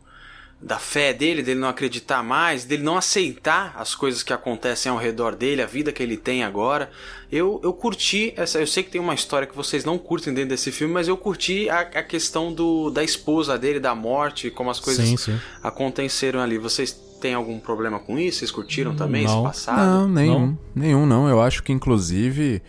da 0.62 0.78
fé 0.78 1.14
dele, 1.14 1.42
dele 1.42 1.58
não 1.58 1.68
acreditar 1.68 2.22
mais, 2.22 2.66
dele 2.66 2.82
não 2.82 2.98
aceitar 2.98 3.74
as 3.78 3.94
coisas 3.94 4.22
que 4.22 4.30
acontecem 4.30 4.92
ao 4.92 4.98
redor 4.98 5.34
dele, 5.34 5.62
a 5.62 5.66
vida 5.66 5.90
que 5.90 6.02
ele 6.02 6.18
tem 6.18 6.44
agora. 6.44 6.90
Eu, 7.32 7.58
eu 7.64 7.72
curti 7.72 8.34
essa. 8.36 8.58
Eu 8.58 8.66
sei 8.66 8.82
que 8.82 8.90
tem 8.90 9.00
uma 9.00 9.14
história 9.14 9.46
que 9.46 9.56
vocês 9.56 9.86
não 9.86 9.96
curtem 9.96 10.34
dentro 10.34 10.50
desse 10.50 10.70
filme, 10.70 10.92
mas 10.92 11.08
eu 11.08 11.16
curti 11.16 11.70
a, 11.70 11.80
a 11.80 12.02
questão 12.02 12.52
do, 12.52 12.90
da 12.90 13.02
esposa 13.02 13.56
dele, 13.56 13.80
da 13.80 13.94
morte, 13.94 14.50
como 14.50 14.68
as 14.68 14.78
coisas 14.78 15.08
sim, 15.08 15.16
sim. 15.16 15.40
aconteceram 15.62 16.40
ali. 16.40 16.58
Vocês 16.58 16.94
têm 17.20 17.34
algum 17.34 17.58
problema 17.58 17.98
com 17.98 18.18
isso? 18.18 18.38
Vocês 18.38 18.50
curtiram 18.50 18.94
também 18.94 19.24
não. 19.24 19.34
esse 19.34 19.42
passado? 19.42 19.78
Não, 19.78 20.08
nenhum. 20.08 20.46
Não. 20.46 20.58
Nenhum, 20.74 21.06
não. 21.06 21.28
Eu 21.28 21.40
acho 21.40 21.62
que 21.62 21.72
inclusive 21.72 22.62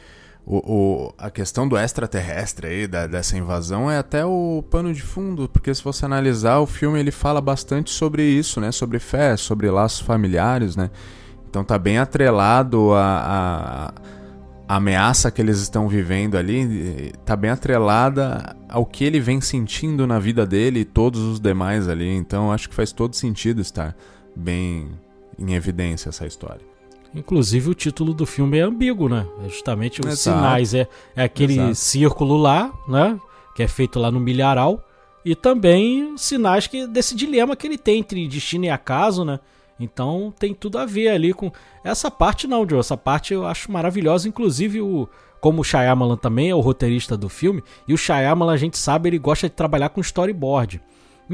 o, 0.46 0.58
o, 0.58 1.14
a 1.18 1.30
questão 1.30 1.68
do 1.68 1.78
extraterrestre 1.78 2.68
aí, 2.68 2.88
da, 2.88 3.08
dessa 3.08 3.38
invasão, 3.38 3.90
é 3.90 3.98
até 3.98 4.26
o 4.26 4.64
pano 4.70 4.94
de 4.94 5.02
fundo, 5.02 5.48
porque 5.48 5.74
se 5.74 5.84
você 5.84 6.06
analisar 6.06 6.60
o 6.60 6.66
filme, 6.66 7.00
ele 7.00 7.12
fala 7.12 7.40
bastante 7.40 7.92
sobre 7.92 8.24
isso, 8.24 8.60
né? 8.60 8.72
Sobre 8.72 9.00
fé, 9.00 9.38
sobre 9.38 9.70
laços 9.70 10.02
familiares, 10.02 10.76
né? 10.76 10.90
Então 11.50 11.64
tá 11.64 11.78
bem 11.78 11.98
atrelado 11.98 12.94
a, 12.94 13.04
a, 13.08 13.94
a 14.68 14.76
ameaça 14.78 15.30
que 15.30 15.42
eles 15.42 15.60
estão 15.60 15.88
vivendo 15.88 16.38
ali, 16.38 17.14
tá 17.26 17.36
bem 17.36 17.52
atrelada 17.52 18.56
ao 18.70 18.86
que 18.86 19.04
ele 19.04 19.20
vem 19.20 19.42
sentindo 19.42 20.08
na 20.08 20.18
vida 20.18 20.46
dele 20.46 20.80
e 20.80 20.86
todos 20.86 21.20
os 21.22 21.40
demais 21.40 21.88
ali. 21.88 22.10
Então 22.10 22.52
acho 22.52 22.70
que 22.70 22.76
faz 22.76 22.92
todo 22.92 23.16
sentido 23.16 23.62
estar 23.62 23.96
bem 24.36 24.89
em 25.38 25.54
evidência 25.54 26.10
essa 26.10 26.26
história. 26.26 26.62
Inclusive 27.13 27.70
o 27.70 27.74
título 27.74 28.13
do 28.13 28.26
filme 28.26 28.58
é 28.58 28.62
ambíguo, 28.62 29.10
né? 29.10 29.28
É 29.44 29.50
justamente 29.50 30.00
os 30.00 30.08
Exato. 30.08 30.38
sinais. 30.38 30.74
É, 30.74 30.88
é 31.15 31.24
aquele 31.24 31.54
Exato. 31.54 31.76
círculo 31.76 32.38
lá, 32.38 32.72
né? 32.88 33.20
Que 33.56 33.63
é 33.63 33.67
feito 33.67 34.00
lá 34.00 34.10
no 34.10 34.20
milharal. 34.20 34.86
E 35.24 35.36
também 35.36 36.17
sinais 36.17 36.67
que, 36.67 36.88
desse 36.88 37.13
dilema 37.13 37.56
que 37.56 37.67
ele 37.67 37.78
tem 37.78 38.00
entre 38.00 38.28
destino 38.28 38.65
e 38.65 38.70
acaso, 38.70 39.26
né? 39.26 39.39
Então 39.80 40.34
tem 40.38 40.54
tudo 40.54 40.78
a 40.78 40.86
ver 40.86 41.10
ali 41.10 41.34
com. 41.34 41.52
Essa 41.84 42.10
parte 42.10 42.48
não, 42.48 42.67
Joe. 42.67 42.80
Essa 42.80 42.96
parte 42.96 43.34
eu 43.34 43.46
acho 43.46 43.72
maravilhosa. 43.72 44.28
Inclusive, 44.28 44.80
o, 44.80 45.10
como 45.41 45.62
o 45.62 45.63
Shyamalan 45.63 46.15
também 46.15 46.50
é 46.50 46.56
o 46.56 46.60
roteirista 46.60 47.17
do 47.17 47.28
filme, 47.28 47.63
e 47.88 47.94
o 47.94 47.98
Shyamalan, 47.98 48.54
a 48.54 48.58
gente 48.58 48.78
sabe, 48.78 49.10
ele 49.10 49.17
gosta 49.17 49.50
de 49.50 49.56
trabalhar 49.56 49.89
com 49.89 50.00
storyboard. 50.00 50.80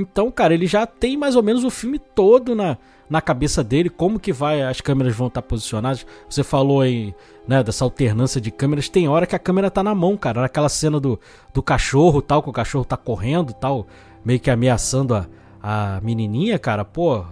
Então, 0.01 0.31
cara, 0.31 0.53
ele 0.53 0.67
já 0.67 0.85
tem 0.85 1.17
mais 1.17 1.35
ou 1.35 1.43
menos 1.43 1.63
o 1.63 1.69
filme 1.69 1.99
todo 1.99 2.55
na, 2.55 2.77
na 3.09 3.21
cabeça 3.21 3.63
dele, 3.63 3.89
como 3.89 4.19
que 4.19 4.33
vai, 4.33 4.61
as 4.61 4.81
câmeras 4.81 5.15
vão 5.15 5.27
estar 5.27 5.41
posicionadas. 5.41 6.05
Você 6.29 6.43
falou 6.43 6.81
aí, 6.81 7.15
né, 7.47 7.63
dessa 7.63 7.83
alternância 7.83 8.41
de 8.41 8.51
câmeras. 8.51 8.89
Tem 8.89 9.07
hora 9.07 9.25
que 9.25 9.35
a 9.35 9.39
câmera 9.39 9.71
tá 9.71 9.81
na 9.81 9.95
mão, 9.95 10.17
cara. 10.17 10.41
Naquela 10.41 10.69
cena 10.69 10.99
do, 10.99 11.19
do 11.53 11.63
cachorro, 11.63 12.21
tal, 12.21 12.43
que 12.43 12.49
o 12.49 12.53
cachorro 12.53 12.85
tá 12.85 12.97
correndo, 12.97 13.53
tal, 13.53 13.87
meio 14.23 14.39
que 14.39 14.51
ameaçando 14.51 15.15
a, 15.15 15.27
a 15.61 16.01
menininha, 16.01 16.59
cara. 16.59 16.83
Pô, 16.83 17.23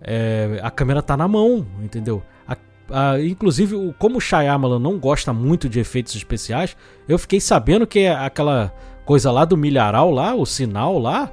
é, 0.00 0.60
a 0.62 0.70
câmera 0.70 1.02
tá 1.02 1.16
na 1.16 1.26
mão, 1.26 1.66
entendeu? 1.82 2.22
A, 2.46 2.56
a, 2.90 3.20
inclusive, 3.20 3.94
como 3.98 4.18
o 4.18 4.20
Shyamalan 4.20 4.78
não 4.78 4.98
gosta 4.98 5.32
muito 5.32 5.68
de 5.68 5.80
efeitos 5.80 6.14
especiais, 6.14 6.76
eu 7.08 7.18
fiquei 7.18 7.40
sabendo 7.40 7.86
que 7.86 8.06
aquela 8.06 8.72
coisa 9.04 9.30
lá 9.32 9.44
do 9.44 9.56
milharal 9.56 10.10
lá, 10.10 10.34
o 10.34 10.46
sinal 10.46 10.98
lá, 10.98 11.30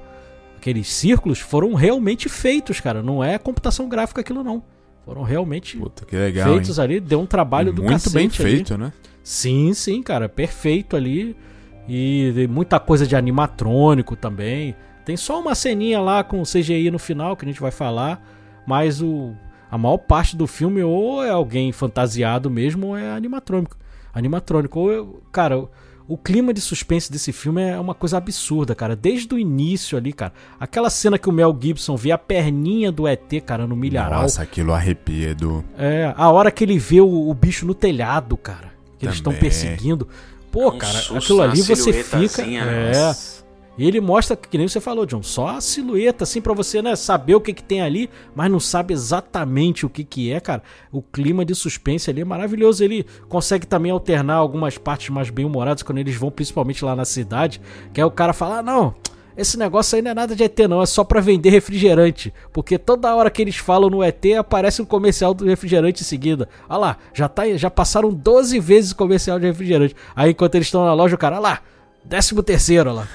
aqueles 0.60 0.88
círculos 0.91 1.39
foram 1.39 1.74
realmente 1.74 2.30
feitos, 2.30 2.80
cara. 2.80 3.02
Não 3.02 3.24
é 3.24 3.38
computação 3.38 3.89
gráfica 3.89 4.22
aquilo, 4.22 4.43
não. 4.43 4.62
Foram 5.06 5.24
realmente 5.24 5.78
Puta, 5.78 6.06
legal, 6.15 6.54
feitos 6.54 6.78
hein? 6.78 6.84
ali. 6.84 7.00
Deu 7.00 7.19
um 7.19 7.26
trabalho 7.26 7.74
do 7.74 7.82
Muito 7.82 8.10
bem 8.12 8.30
feito, 8.30 8.74
ali. 8.76 8.84
né? 8.84 8.93
Sim, 9.24 9.74
sim, 9.74 10.04
cara. 10.04 10.30
Perfeito 10.30 10.95
ali. 10.95 11.36
E 11.88 12.48
muita 12.50 12.80
coisa 12.80 13.08
de 13.08 13.15
animatrônico 13.15 14.15
também. 14.15 14.76
Tem 15.04 15.17
só 15.17 15.39
uma 15.39 15.56
ceninha 15.56 16.00
lá 16.00 16.24
com 16.24 16.43
CGI 16.43 16.91
no 16.91 17.00
final 17.00 17.36
que 17.36 17.43
a 17.43 17.48
gente 17.48 17.60
vai 17.60 17.72
falar. 17.72 18.24
Mas 18.67 19.02
o, 19.02 19.34
a 19.72 19.78
maior 19.78 19.98
parte 19.98 20.36
do 20.38 20.45
filme 20.45 20.84
ou 20.84 21.24
é 21.24 21.32
alguém 21.32 21.72
fantasiado 21.72 22.50
mesmo 22.50 22.88
ou 22.88 22.98
é 22.98 23.10
animatrônico. 23.10 23.76
Animatrônico. 24.13 24.80
Ou, 24.80 25.24
cara, 25.32 25.67
o 26.10 26.17
clima 26.17 26.52
de 26.52 26.60
suspense 26.60 27.12
desse 27.12 27.32
filme 27.32 27.62
é 27.62 27.80
uma 27.80 27.93
coisa 27.93 28.17
absurda, 28.17 28.74
cara. 28.74 28.95
Desde 28.95 29.32
o 29.32 29.38
início 29.38 29.95
ali, 29.95 30.12
cara. 30.12 30.34
Aquela 30.60 30.89
cena 30.89 31.19
que 31.19 31.30
o 31.30 31.32
Mel 31.32 31.56
Gibson 31.62 31.95
vê 31.95 32.12
a 32.12 32.17
perninha 32.17 32.91
do 32.91 33.08
ET, 33.08 33.32
cara, 33.45 33.67
no 33.67 33.76
milharal. 33.76 34.24
Nossa, 34.24 34.41
aquilo 34.41 34.74
arrepia, 34.74 35.30
Edu. 35.30 35.63
É, 35.78 36.12
a 36.17 36.32
hora 36.32 36.50
que 36.50 36.63
ele 36.63 36.80
vê 36.80 37.00
o, 37.00 37.30
o 37.30 37.34
bicho 37.36 37.63
no 37.63 37.76
telhado, 37.76 38.36
cara. 38.36 38.74
Que 38.98 39.06
eles 39.06 39.17
estão 39.17 39.32
Também. 39.32 39.50
perseguindo. 39.50 40.08
Pô, 40.52 40.69
Um 40.72 40.78
cara, 40.80 40.93
susto, 40.93 41.17
aquilo 41.17 41.41
ali 41.43 41.62
você 41.62 42.04
fica. 42.04 42.41
É. 42.41 42.91
Nossa. 42.91 43.38
E 43.80 43.88
ele 43.88 44.02
mostra, 44.02 44.36
que 44.36 44.58
nem 44.58 44.68
você 44.68 44.82
falou, 44.82 45.06
John, 45.06 45.24
só 45.24 45.48
a 45.48 45.62
silhueta, 45.62 46.26
assim, 46.26 46.42
pra 46.42 46.54
você, 46.54 46.82
né, 46.82 46.98
saber 46.98 47.36
o 47.36 47.39
que 47.39 47.54
que 47.54 47.63
tem 47.63 47.82
ali, 47.82 48.10
mas 48.36 48.52
não 48.52 48.60
sabe 48.60 48.94
exatamente 48.94 49.86
o 49.86 49.89
que 49.89 50.04
que 50.04 50.34
é, 50.34 50.42
cara. 50.42 50.62
O 50.92 51.02
clima 51.02 51.46
de 51.46 51.56
suspense 51.56 52.10
ali 52.10 52.20
é 52.20 52.26
maravilhoso. 52.26 52.84
Ele 52.84 53.06
consegue 53.30 53.65
também 53.65 53.89
alternar 53.89 54.36
algumas 54.36 54.78
partes 54.78 55.08
mais 55.10 55.30
bem-humoradas 55.30 55.82
quando 55.82 56.00
eles 56.00 56.13
vão, 56.18 56.30
principalmente 56.30 56.84
lá 56.84 56.94
na 56.94 57.06
cidade, 57.06 57.62
que 57.94 58.02
aí 58.02 58.06
o 58.06 58.12
cara 58.12 58.34
fala, 58.34 58.60
ah, 58.60 58.63
não... 58.63 58.94
Esse 59.38 59.58
negócio 59.58 59.96
aí 59.96 60.02
não 60.02 60.12
é 60.12 60.13
nada 60.13 60.36
de 60.36 60.44
ET, 60.44 60.60
não, 60.68 60.82
é 60.82 60.86
só 60.86 61.02
pra 61.02 61.22
vender 61.22 61.50
refrigerante. 61.50 62.34
Porque 62.52 62.78
toda 62.78 63.15
hora 63.15 63.30
que 63.30 63.42
eles 63.42 63.56
falam 63.56 63.89
no 63.89 64.04
ET, 64.04 64.22
aparece 64.38 64.82
um 64.82 64.86
comercial 64.86 65.34
do 65.34 65.46
refrigerante 65.46 66.02
em 66.02 66.06
seguida. 66.06 66.50
Olha 66.68 66.78
lá, 66.78 66.98
já, 67.13 67.30
tá, 67.30 67.48
já 67.56 67.72
passaram 67.72 68.12
12 68.12 68.60
vezes 68.60 68.92
o 68.92 68.98
comercial 68.98 69.39
de 69.39 69.46
refrigerante. 69.46 69.96
Aí 70.13 70.32
enquanto 70.32 70.56
eles 70.56 70.68
estão 70.68 70.84
na 70.84 70.94
loja, 70.94 71.15
o 71.15 71.18
cara, 71.18 71.38
olha 71.38 71.42
lá, 71.42 71.62
Décimo 72.10 72.41
terceiro, 72.41 72.91
lá. 72.91 73.08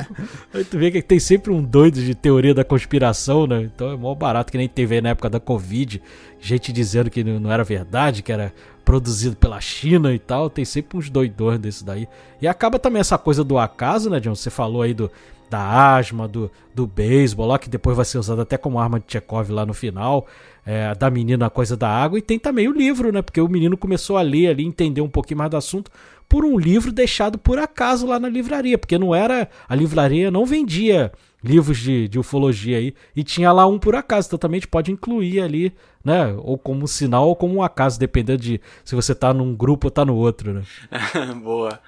Aí 0.54 0.64
tu 0.64 0.78
vê 0.78 0.90
que 0.90 1.02
tem 1.02 1.20
sempre 1.20 1.52
um 1.52 1.62
doido 1.62 2.00
de 2.02 2.14
teoria 2.14 2.54
da 2.54 2.64
conspiração, 2.64 3.46
né? 3.46 3.60
Então 3.64 3.92
é 3.92 3.96
mó 3.96 4.14
barato, 4.14 4.50
que 4.50 4.56
nem 4.56 4.66
teve 4.66 4.98
na 5.02 5.10
época 5.10 5.28
da 5.28 5.38
Covid. 5.38 6.00
Gente 6.40 6.72
dizendo 6.72 7.10
que 7.10 7.22
não 7.22 7.52
era 7.52 7.62
verdade, 7.62 8.22
que 8.22 8.32
era 8.32 8.50
produzido 8.82 9.36
pela 9.36 9.60
China 9.60 10.14
e 10.14 10.18
tal. 10.18 10.48
Tem 10.48 10.64
sempre 10.64 10.96
uns 10.96 11.10
doidões 11.10 11.58
desse 11.58 11.84
daí. 11.84 12.08
E 12.40 12.48
acaba 12.48 12.78
também 12.78 13.00
essa 13.00 13.18
coisa 13.18 13.44
do 13.44 13.58
acaso, 13.58 14.08
né, 14.08 14.18
John? 14.18 14.34
Você 14.34 14.48
falou 14.48 14.80
aí 14.80 14.94
do, 14.94 15.10
da 15.50 15.96
asma, 15.96 16.26
do, 16.26 16.50
do 16.74 16.86
beisebol 16.86 17.46
lá, 17.46 17.58
que 17.58 17.68
depois 17.68 17.94
vai 17.94 18.06
ser 18.06 18.16
usado 18.16 18.40
até 18.40 18.56
como 18.56 18.78
arma 18.78 18.98
de 18.98 19.04
Chekhov 19.06 19.50
lá 19.50 19.66
no 19.66 19.74
final. 19.74 20.26
É, 20.64 20.94
da 20.94 21.10
menina 21.10 21.46
a 21.46 21.50
coisa 21.50 21.76
da 21.76 21.88
água. 21.88 22.18
E 22.18 22.22
tem 22.22 22.38
também 22.38 22.68
o 22.68 22.72
livro, 22.72 23.10
né? 23.12 23.22
Porque 23.22 23.40
o 23.40 23.48
menino 23.48 23.76
começou 23.76 24.16
a 24.16 24.22
ler 24.22 24.48
ali, 24.48 24.64
entender 24.64 25.00
um 25.00 25.08
pouquinho 25.08 25.38
mais 25.38 25.50
do 25.50 25.56
assunto 25.56 25.90
por 26.28 26.44
um 26.44 26.56
livro 26.56 26.92
deixado 26.92 27.36
por 27.36 27.58
acaso 27.58 28.06
lá 28.06 28.20
na 28.20 28.28
livraria, 28.28 28.78
porque 28.78 28.96
não 28.96 29.12
era. 29.12 29.48
A 29.68 29.74
livraria 29.74 30.30
não 30.30 30.46
vendia 30.46 31.10
livros 31.42 31.78
de, 31.78 32.06
de 32.06 32.18
ufologia 32.18 32.78
aí, 32.78 32.94
e 33.16 33.24
tinha 33.24 33.50
lá 33.50 33.66
um 33.66 33.78
por 33.78 33.94
acaso, 33.94 34.28
então 34.28 34.38
também 34.38 34.58
a 34.58 34.60
gente 34.60 34.68
pode 34.68 34.92
incluir 34.92 35.40
ali, 35.40 35.72
né? 36.04 36.34
Ou 36.38 36.58
como 36.58 36.84
um 36.84 36.86
sinal 36.86 37.28
ou 37.28 37.36
como 37.36 37.56
um 37.56 37.62
acaso, 37.62 37.98
dependendo 37.98 38.42
de 38.42 38.60
se 38.84 38.94
você 38.94 39.14
tá 39.14 39.34
num 39.34 39.54
grupo 39.54 39.88
ou 39.88 39.90
tá 39.90 40.04
no 40.04 40.14
outro, 40.14 40.52
né? 40.52 40.62
Boa. 41.42 41.80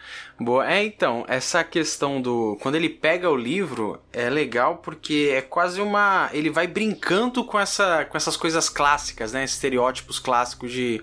Boa. 0.43 0.69
É, 0.69 0.83
então, 0.85 1.25
essa 1.29 1.63
questão 1.63 2.21
do. 2.21 2.59
Quando 2.61 2.75
ele 2.75 2.89
pega 2.89 3.31
o 3.31 3.37
livro, 3.37 4.01
é 4.13 4.29
legal 4.29 4.79
porque 4.79 5.31
é 5.33 5.41
quase 5.41 5.81
uma. 5.81 6.29
Ele 6.33 6.51
vai 6.51 6.67
brincando 6.67 7.45
com, 7.45 7.61
essa, 7.61 8.05
com 8.07 8.17
essas 8.17 8.37
coisas 8.37 8.69
clássicas, 8.69 9.33
né? 9.33 9.45
Estereótipos 9.45 10.19
clássicos 10.19 10.73
de, 10.73 11.01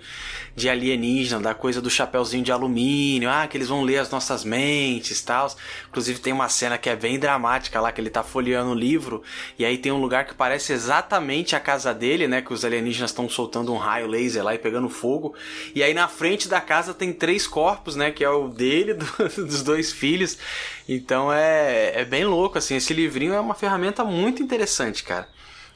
de 0.55 0.67
alienígena, 0.67 1.39
da 1.41 1.53
coisa 1.53 1.81
do 1.81 1.89
chapeuzinho 1.89 2.43
de 2.43 2.51
alumínio, 2.51 3.29
ah, 3.29 3.47
que 3.47 3.55
eles 3.55 3.69
vão 3.69 3.81
ler 3.81 3.99
as 3.99 4.09
nossas 4.09 4.43
mentes 4.43 5.21
e 5.21 5.25
tal. 5.25 5.49
Inclusive 5.87 6.19
tem 6.19 6.33
uma 6.33 6.49
cena 6.49 6.77
que 6.77 6.89
é 6.89 6.95
bem 6.95 7.17
dramática 7.17 7.79
lá, 7.79 7.91
que 7.93 8.01
ele 8.01 8.09
tá 8.09 8.23
folheando 8.23 8.71
o 8.71 8.75
livro, 8.75 9.23
e 9.57 9.63
aí 9.63 9.77
tem 9.77 9.91
um 9.91 10.01
lugar 10.01 10.25
que 10.25 10.33
parece 10.33 10.73
exatamente 10.73 11.55
a 11.55 11.59
casa 11.61 11.93
dele, 11.93 12.27
né? 12.27 12.41
Que 12.41 12.51
os 12.51 12.65
alienígenas 12.65 12.98
estão 13.05 13.29
soltando 13.29 13.73
um 13.73 13.77
raio 13.77 14.07
laser 14.07 14.43
lá 14.43 14.55
e 14.55 14.59
pegando 14.59 14.89
fogo. 14.89 15.33
E 15.73 15.83
aí 15.83 15.93
na 15.93 16.07
frente 16.07 16.47
da 16.47 16.59
casa 16.59 16.93
tem 16.93 17.13
três 17.13 17.47
corpos, 17.47 17.95
né? 17.95 18.12
Que 18.12 18.23
é 18.23 18.29
o 18.29 18.47
dele, 18.47 18.93
do, 18.95 19.05
dos 19.45 19.63
dois 19.63 19.91
filhos. 19.91 20.38
Então 20.88 21.31
é, 21.31 22.01
é 22.01 22.05
bem 22.05 22.25
louco, 22.25 22.57
assim. 22.57 22.75
Esse 22.75 22.93
livrinho 22.93 23.33
é 23.33 23.39
uma 23.39 23.55
ferramenta 23.55 24.03
muito 24.03 24.41
interessante, 24.41 25.03
cara. 25.03 25.27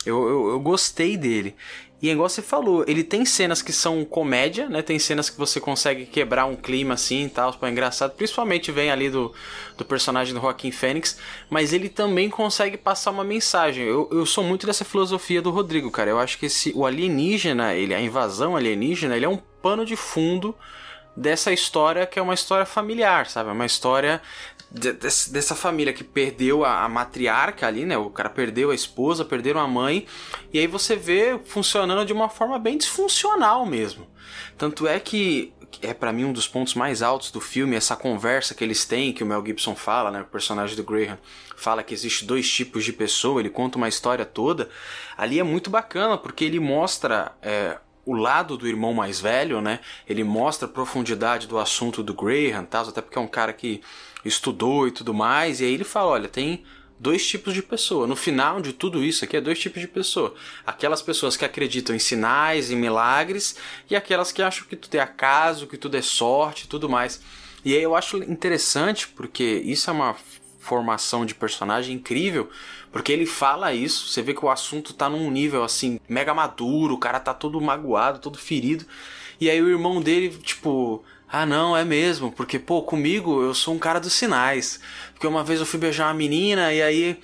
Eu, 0.06 0.28
eu, 0.28 0.50
eu 0.50 0.60
gostei 0.60 1.16
dele. 1.16 1.56
E 2.04 2.10
é 2.10 2.12
igual 2.12 2.28
você 2.28 2.42
falou, 2.42 2.84
ele 2.86 3.02
tem 3.02 3.24
cenas 3.24 3.62
que 3.62 3.72
são 3.72 4.04
comédia, 4.04 4.68
né? 4.68 4.82
Tem 4.82 5.00
cenas 5.00 5.30
que 5.30 5.38
você 5.38 5.58
consegue 5.58 6.06
quebrar 6.06 6.46
um 6.46 6.54
clima 6.54 6.96
assim 6.96 7.24
e 7.24 7.30
tal, 7.30 7.54
para 7.54 7.70
engraçado. 7.70 8.12
Principalmente 8.12 8.74
vem 8.74 8.92
ali 8.92 9.10
do, 9.10 9.34
do 9.78 9.86
personagem 9.86 10.34
do 10.34 10.42
Joaquim 10.42 10.70
Fênix, 10.70 11.18
mas 11.50 11.72
ele 11.72 11.88
também 11.88 12.30
consegue 12.30 12.76
passar 12.76 13.12
uma 13.12 13.24
mensagem. 13.24 13.86
Eu, 13.86 14.10
eu 14.12 14.26
sou 14.26 14.44
muito 14.44 14.68
dessa 14.68 14.84
filosofia 14.84 15.42
do 15.42 15.50
Rodrigo, 15.50 15.90
cara. 15.90 16.10
Eu 16.10 16.20
acho 16.20 16.38
que 16.38 16.48
esse, 16.48 16.74
o 16.76 16.86
alienígena, 16.86 17.74
ele, 17.74 17.96
a 17.96 18.02
invasão 18.02 18.58
alienígena, 18.58 19.16
ele 19.16 19.24
é 19.24 19.30
um 19.30 19.40
pano 19.62 19.86
de 19.86 19.96
fundo 19.96 20.54
dessa 21.16 21.54
história 21.54 22.06
que 22.06 22.20
é 22.20 22.22
uma 22.22 22.34
história 22.34 22.66
familiar, 22.66 23.28
sabe? 23.28 23.50
É 23.50 23.54
uma 23.54 23.66
história 23.66 24.22
dessa 24.74 25.54
família 25.54 25.94
que 25.94 26.04
perdeu 26.04 26.66
a, 26.66 26.84
a 26.84 26.90
matriarca 26.90 27.68
ali, 27.68 27.86
né? 27.86 27.96
O 27.96 28.10
cara 28.10 28.30
perdeu 28.30 28.72
a 28.72 28.76
esposa, 28.76 29.24
perderam 29.24 29.60
a 29.60 29.68
mãe, 29.68 30.08
e 30.52 30.58
aí 30.58 30.66
você 30.66 30.96
vê 30.96 31.40
funcionando 31.46 32.06
de 32.06 32.12
uma 32.12 32.28
forma 32.28 32.58
bem 32.58 32.78
disfuncional 32.78 33.66
mesmo. 33.68 34.08
Tanto 34.58 34.88
é 34.88 35.00
que 35.00 35.54
é 35.82 35.94
pra 35.94 36.12
mim 36.12 36.26
um 36.26 36.34
dos 36.34 36.48
pontos 36.48 36.74
mais 36.74 37.02
altos 37.02 37.32
do 37.32 37.40
filme 37.40 37.76
essa 37.76 37.96
conversa 37.96 38.56
que 38.56 38.64
eles 38.64 38.86
têm, 38.86 39.14
que 39.14 39.24
o 39.24 39.28
Mel 39.28 39.46
Gibson 39.46 39.76
fala, 39.76 40.10
né? 40.10 40.22
O 40.22 40.26
personagem 40.26 40.76
do 40.76 40.84
Graham 40.84 41.18
fala 41.56 41.84
que 41.84 41.94
existe 41.94 42.26
dois 42.26 42.50
tipos 42.50 42.84
de 42.84 42.92
pessoa, 42.92 43.40
ele 43.40 43.50
conta 43.50 43.78
uma 43.78 43.88
história 43.88 44.26
toda. 44.26 44.70
Ali 45.16 45.40
é 45.40 45.44
muito 45.44 45.70
bacana 45.70 46.18
porque 46.18 46.46
ele 46.46 46.60
mostra 46.60 47.32
é, 47.42 47.78
o 48.06 48.14
lado 48.14 48.58
do 48.58 48.68
irmão 48.68 48.94
mais 48.94 49.20
velho, 49.20 49.62
né? 49.62 49.80
Ele 50.08 50.24
mostra 50.24 50.68
a 50.68 50.72
profundidade 50.72 51.48
do 51.48 51.60
assunto 51.60 52.02
do 52.02 52.14
Graham, 52.14 52.66
tal, 52.66 52.88
até 52.88 53.02
porque 53.02 53.18
é 53.18 53.22
um 53.22 53.28
cara 53.28 53.54
que 53.54 53.82
estudou 54.26 54.88
e 54.88 54.92
tudo 54.92 55.14
mais. 55.14 55.60
E 55.60 55.66
aí 55.66 55.74
ele 55.74 55.84
fala, 55.84 56.12
olha, 56.12 56.28
tem 56.28 56.64
dois 57.00 57.28
tipos 57.28 57.54
de 57.54 57.62
pessoa. 57.62 58.08
No 58.08 58.16
final 58.16 58.62
de 58.62 58.72
tudo 58.74 59.04
isso 59.04 59.26
aqui 59.26 59.38
é 59.38 59.42
dois 59.42 59.60
tipos 59.60 59.82
de 59.82 59.88
pessoa. 59.88 60.34
Aquelas 60.66 61.02
pessoas 61.02 61.36
que 61.36 61.44
acreditam 61.44 61.96
em 61.96 62.00
sinais, 62.00 62.72
em 62.72 62.76
milagres, 62.76 63.58
e 63.90 63.96
aquelas 63.96 64.32
que 64.32 64.42
acham 64.42 64.66
que 64.68 64.76
tudo 64.76 64.96
é 64.96 65.00
acaso, 65.00 65.68
que 65.68 65.78
tudo 65.78 65.98
é 65.98 66.02
sorte 66.02 66.64
e 66.64 66.68
tudo 66.68 66.90
mais. 66.90 67.22
E 67.66 67.76
aí 67.76 67.84
eu 67.84 67.96
acho 67.96 68.18
interessante 68.18 69.08
porque 69.08 69.44
isso 69.44 69.90
é 69.90 69.94
uma 69.94 70.16
formação 70.60 71.26
de 71.26 71.36
personagem 71.36 71.96
incrível, 71.96 72.50
porque 72.92 73.12
ele 73.12 73.26
fala 73.26 73.74
isso, 73.74 74.08
você 74.08 74.22
vê 74.22 74.34
que 74.34 74.46
o 74.46 74.50
assunto 74.50 74.94
tá 74.94 75.10
num 75.10 75.30
nível 75.30 75.64
assim, 75.64 76.00
mega 76.08 76.34
maduro, 76.34 76.94
o 76.94 76.98
cara 76.98 77.20
tá 77.20 77.34
todo 77.34 77.60
magoado, 77.60 78.20
todo 78.20 78.38
ferido. 78.38 78.86
E 79.42 79.50
aí 79.50 79.62
o 79.62 79.68
irmão 79.68 80.02
dele, 80.02 80.30
tipo, 80.42 81.04
ah 81.36 81.48
não, 81.48 81.76
é 81.76 81.84
mesmo, 81.84 82.32
porque 82.32 82.60
pô, 82.60 82.84
comigo 82.84 83.42
eu 83.42 83.56
sou 83.56 83.74
um 83.74 83.80
cara 83.80 84.00
dos 84.00 84.14
sinais. 84.14 84.80
Porque 85.14 85.26
uma 85.26 85.44
vez 85.44 85.60
eu 85.60 85.66
fui 85.66 85.80
beijar 85.80 86.06
uma 86.06 86.14
menina 86.14 86.72
e 86.72 86.80
aí 86.80 87.20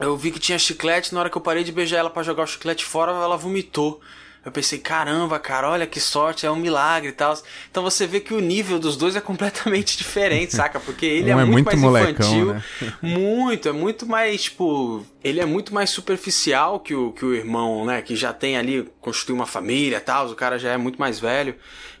eu 0.00 0.16
vi 0.16 0.32
que 0.32 0.40
tinha 0.40 0.58
chiclete, 0.58 1.14
na 1.14 1.20
hora 1.20 1.30
que 1.30 1.36
eu 1.36 1.40
parei 1.40 1.62
de 1.62 1.70
beijar 1.70 1.98
ela 1.98 2.10
pra 2.10 2.24
jogar 2.24 2.42
o 2.42 2.46
chiclete 2.48 2.84
fora, 2.84 3.12
ela 3.12 3.36
vomitou. 3.36 4.00
Eu 4.44 4.50
pensei, 4.50 4.78
caramba, 4.80 5.38
cara, 5.38 5.70
olha 5.70 5.86
que 5.86 6.00
sorte, 6.00 6.44
é 6.44 6.50
um 6.50 6.56
milagre 6.56 7.10
e 7.10 7.12
tal. 7.12 7.32
Então 7.70 7.82
você 7.82 8.06
vê 8.08 8.18
que 8.18 8.34
o 8.34 8.40
nível 8.40 8.76
dos 8.78 8.96
dois 8.96 9.14
é 9.14 9.20
completamente 9.20 9.96
diferente, 9.98 10.52
saca? 10.54 10.80
Porque 10.80 11.06
ele 11.06 11.32
Um 11.32 11.38
é, 11.38 11.42
é 11.42 11.44
muito, 11.44 11.52
muito 11.52 11.66
mais 11.66 11.80
molecão, 11.80 12.10
infantil. 12.26 12.54
né? 12.54 12.62
Muito, 13.00 13.68
é 13.68 13.72
muito 13.72 14.04
mais, 14.06 14.42
tipo. 14.44 15.06
Ele 15.22 15.38
é 15.40 15.46
muito 15.46 15.72
mais 15.72 15.90
superficial 15.90 16.80
que 16.80 16.92
o, 16.94 17.12
que 17.12 17.24
o 17.24 17.32
irmão, 17.34 17.84
né? 17.84 18.02
Que 18.02 18.16
já 18.16 18.32
tem 18.32 18.56
ali, 18.56 18.90
constitui 19.00 19.34
uma 19.34 19.46
família 19.46 19.98
e 19.98 20.00
tal, 20.00 20.28
o 20.28 20.34
cara 20.34 20.58
já 20.58 20.70
é 20.72 20.76
muito 20.76 20.98
mais 20.98 21.20
velho. 21.20 21.54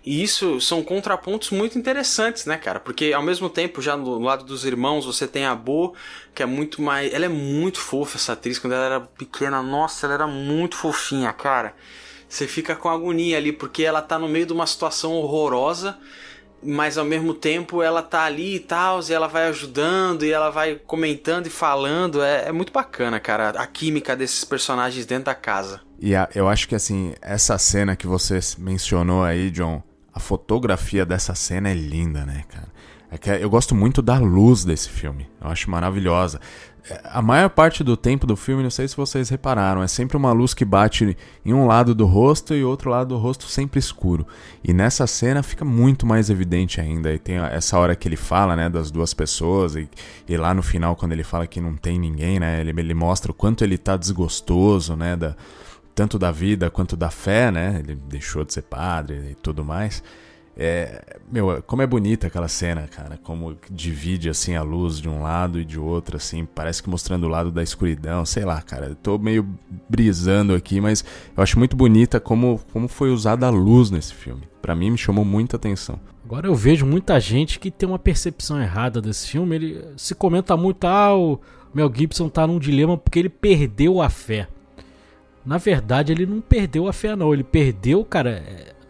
E 0.04 0.20
isso 0.20 0.60
são 0.60 0.82
contrapontos 0.82 1.50
muito 1.50 1.78
interessantes, 1.78 2.44
né, 2.44 2.56
cara? 2.56 2.80
Porque 2.80 3.12
ao 3.12 3.22
mesmo 3.22 3.48
tempo, 3.48 3.80
já 3.80 3.96
no 3.96 4.18
lado 4.18 4.44
dos 4.44 4.64
irmãos, 4.64 5.06
você 5.06 5.28
tem 5.28 5.44
a 5.46 5.54
Bo, 5.54 5.94
que 6.34 6.42
é 6.42 6.46
muito 6.46 6.82
mais. 6.82 7.14
Ela 7.14 7.26
é 7.26 7.28
muito 7.28 7.78
fofa, 7.78 8.16
essa 8.16 8.32
atriz, 8.32 8.58
quando 8.58 8.72
ela 8.72 8.84
era 8.84 9.00
pequena. 9.00 9.62
Nossa, 9.62 10.06
ela 10.06 10.14
era 10.14 10.26
muito 10.26 10.74
fofinha, 10.76 11.32
cara. 11.32 11.72
Você 12.32 12.48
fica 12.48 12.74
com 12.74 12.88
agonia 12.88 13.36
ali, 13.36 13.52
porque 13.52 13.82
ela 13.82 14.00
tá 14.00 14.18
no 14.18 14.26
meio 14.26 14.46
de 14.46 14.54
uma 14.54 14.66
situação 14.66 15.12
horrorosa, 15.12 15.98
mas 16.62 16.96
ao 16.96 17.04
mesmo 17.04 17.34
tempo 17.34 17.82
ela 17.82 18.02
tá 18.02 18.22
ali 18.24 18.54
e 18.54 18.58
tal, 18.58 19.00
e 19.06 19.12
ela 19.12 19.26
vai 19.26 19.48
ajudando, 19.48 20.24
e 20.24 20.32
ela 20.32 20.48
vai 20.48 20.76
comentando 20.76 21.46
e 21.46 21.50
falando. 21.50 22.22
É, 22.22 22.48
é 22.48 22.50
muito 22.52 22.72
bacana, 22.72 23.20
cara, 23.20 23.50
a 23.50 23.66
química 23.66 24.16
desses 24.16 24.46
personagens 24.46 25.04
dentro 25.04 25.26
da 25.26 25.34
casa. 25.34 25.82
E 26.00 26.16
a- 26.16 26.26
eu 26.34 26.48
acho 26.48 26.66
que 26.66 26.74
assim, 26.74 27.12
essa 27.20 27.58
cena 27.58 27.94
que 27.94 28.06
você 28.06 28.40
mencionou 28.56 29.22
aí, 29.22 29.50
John, 29.50 29.82
a 30.14 30.18
fotografia 30.18 31.04
dessa 31.04 31.34
cena 31.34 31.68
é 31.68 31.74
linda, 31.74 32.24
né, 32.24 32.44
cara? 32.48 32.68
É 33.10 33.18
que 33.18 33.28
eu 33.28 33.50
gosto 33.50 33.74
muito 33.74 34.00
da 34.00 34.16
luz 34.18 34.64
desse 34.64 34.88
filme. 34.88 35.28
Eu 35.38 35.48
acho 35.50 35.70
maravilhosa. 35.70 36.40
A 37.04 37.22
maior 37.22 37.48
parte 37.48 37.84
do 37.84 37.96
tempo 37.96 38.26
do 38.26 38.36
filme, 38.36 38.62
não 38.62 38.70
sei 38.70 38.88
se 38.88 38.96
vocês 38.96 39.28
repararam, 39.28 39.82
é 39.82 39.86
sempre 39.86 40.16
uma 40.16 40.32
luz 40.32 40.52
que 40.52 40.64
bate 40.64 41.16
em 41.44 41.52
um 41.52 41.66
lado 41.66 41.94
do 41.94 42.06
rosto 42.06 42.54
e 42.54 42.64
outro 42.64 42.90
lado 42.90 43.08
do 43.08 43.18
rosto 43.18 43.44
sempre 43.44 43.78
escuro. 43.78 44.26
E 44.64 44.72
nessa 44.72 45.06
cena 45.06 45.44
fica 45.44 45.64
muito 45.64 46.04
mais 46.04 46.28
evidente 46.28 46.80
ainda. 46.80 47.12
E 47.12 47.18
tem 47.18 47.36
essa 47.36 47.78
hora 47.78 47.94
que 47.94 48.08
ele 48.08 48.16
fala, 48.16 48.56
né, 48.56 48.68
das 48.68 48.90
duas 48.90 49.14
pessoas 49.14 49.76
e, 49.76 49.88
e 50.28 50.36
lá 50.36 50.52
no 50.52 50.62
final 50.62 50.96
quando 50.96 51.12
ele 51.12 51.22
fala 51.22 51.46
que 51.46 51.60
não 51.60 51.76
tem 51.76 51.98
ninguém, 51.98 52.40
né, 52.40 52.60
ele, 52.60 52.70
ele 52.70 52.94
mostra 52.94 53.30
o 53.30 53.34
quanto 53.34 53.62
ele 53.62 53.78
tá 53.78 53.96
desgostoso, 53.96 54.96
né, 54.96 55.14
da, 55.14 55.36
tanto 55.94 56.18
da 56.18 56.32
vida 56.32 56.70
quanto 56.70 56.96
da 56.96 57.10
fé, 57.10 57.50
né? 57.50 57.80
Ele 57.82 57.94
deixou 57.94 58.44
de 58.44 58.52
ser 58.52 58.62
padre 58.62 59.30
e 59.32 59.34
tudo 59.36 59.64
mais. 59.64 60.02
É, 60.56 61.18
meu, 61.30 61.62
como 61.62 61.80
é 61.80 61.86
bonita 61.86 62.26
aquela 62.26 62.48
cena, 62.48 62.86
cara. 62.88 63.18
Como 63.22 63.56
divide 63.70 64.28
assim 64.28 64.54
a 64.54 64.62
luz 64.62 65.00
de 65.00 65.08
um 65.08 65.22
lado 65.22 65.58
e 65.58 65.64
de 65.64 65.78
outro, 65.78 66.16
assim. 66.16 66.44
Parece 66.44 66.82
que 66.82 66.90
mostrando 66.90 67.24
o 67.24 67.28
lado 67.28 67.50
da 67.50 67.62
escuridão. 67.62 68.24
Sei 68.26 68.44
lá, 68.44 68.60
cara. 68.60 68.86
Eu 68.86 68.94
tô 68.94 69.18
meio 69.18 69.48
brisando 69.88 70.54
aqui, 70.54 70.80
mas 70.80 71.04
eu 71.36 71.42
acho 71.42 71.58
muito 71.58 71.76
bonita 71.76 72.20
como, 72.20 72.60
como 72.72 72.86
foi 72.88 73.10
usada 73.10 73.46
a 73.46 73.50
luz 73.50 73.90
nesse 73.90 74.14
filme. 74.14 74.42
Para 74.60 74.74
mim, 74.74 74.90
me 74.90 74.98
chamou 74.98 75.24
muita 75.24 75.56
atenção. 75.56 75.98
Agora 76.24 76.46
eu 76.46 76.54
vejo 76.54 76.86
muita 76.86 77.18
gente 77.18 77.58
que 77.58 77.70
tem 77.70 77.88
uma 77.88 77.98
percepção 77.98 78.60
errada 78.60 79.00
desse 79.00 79.28
filme. 79.28 79.56
Ele 79.56 79.84
se 79.96 80.14
comenta 80.14 80.56
muito, 80.56 80.86
ah, 80.86 81.16
o 81.16 81.40
Mel 81.74 81.92
Gibson 81.94 82.28
tá 82.28 82.46
num 82.46 82.58
dilema 82.58 82.96
porque 82.96 83.18
ele 83.18 83.28
perdeu 83.28 84.00
a 84.00 84.08
fé. 84.08 84.48
Na 85.44 85.58
verdade, 85.58 86.12
ele 86.12 86.24
não 86.24 86.40
perdeu 86.40 86.86
a 86.86 86.92
fé, 86.92 87.16
não. 87.16 87.34
Ele 87.34 87.42
perdeu, 87.42 88.04
cara, 88.04 88.42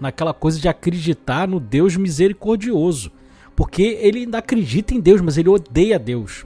naquela 0.03 0.35
coisa 0.35 0.61
de 0.61 0.69
acreditar 0.69 1.49
no 1.49 1.59
Deus 1.59 1.97
misericordioso. 1.97 3.11
Porque 3.55 3.83
ele 4.01 4.21
ainda 4.21 4.39
acredita 4.39 4.95
em 4.95 5.01
Deus, 5.01 5.21
mas 5.21 5.39
ele 5.39 5.49
odeia 5.49 5.99
Deus. 5.99 6.45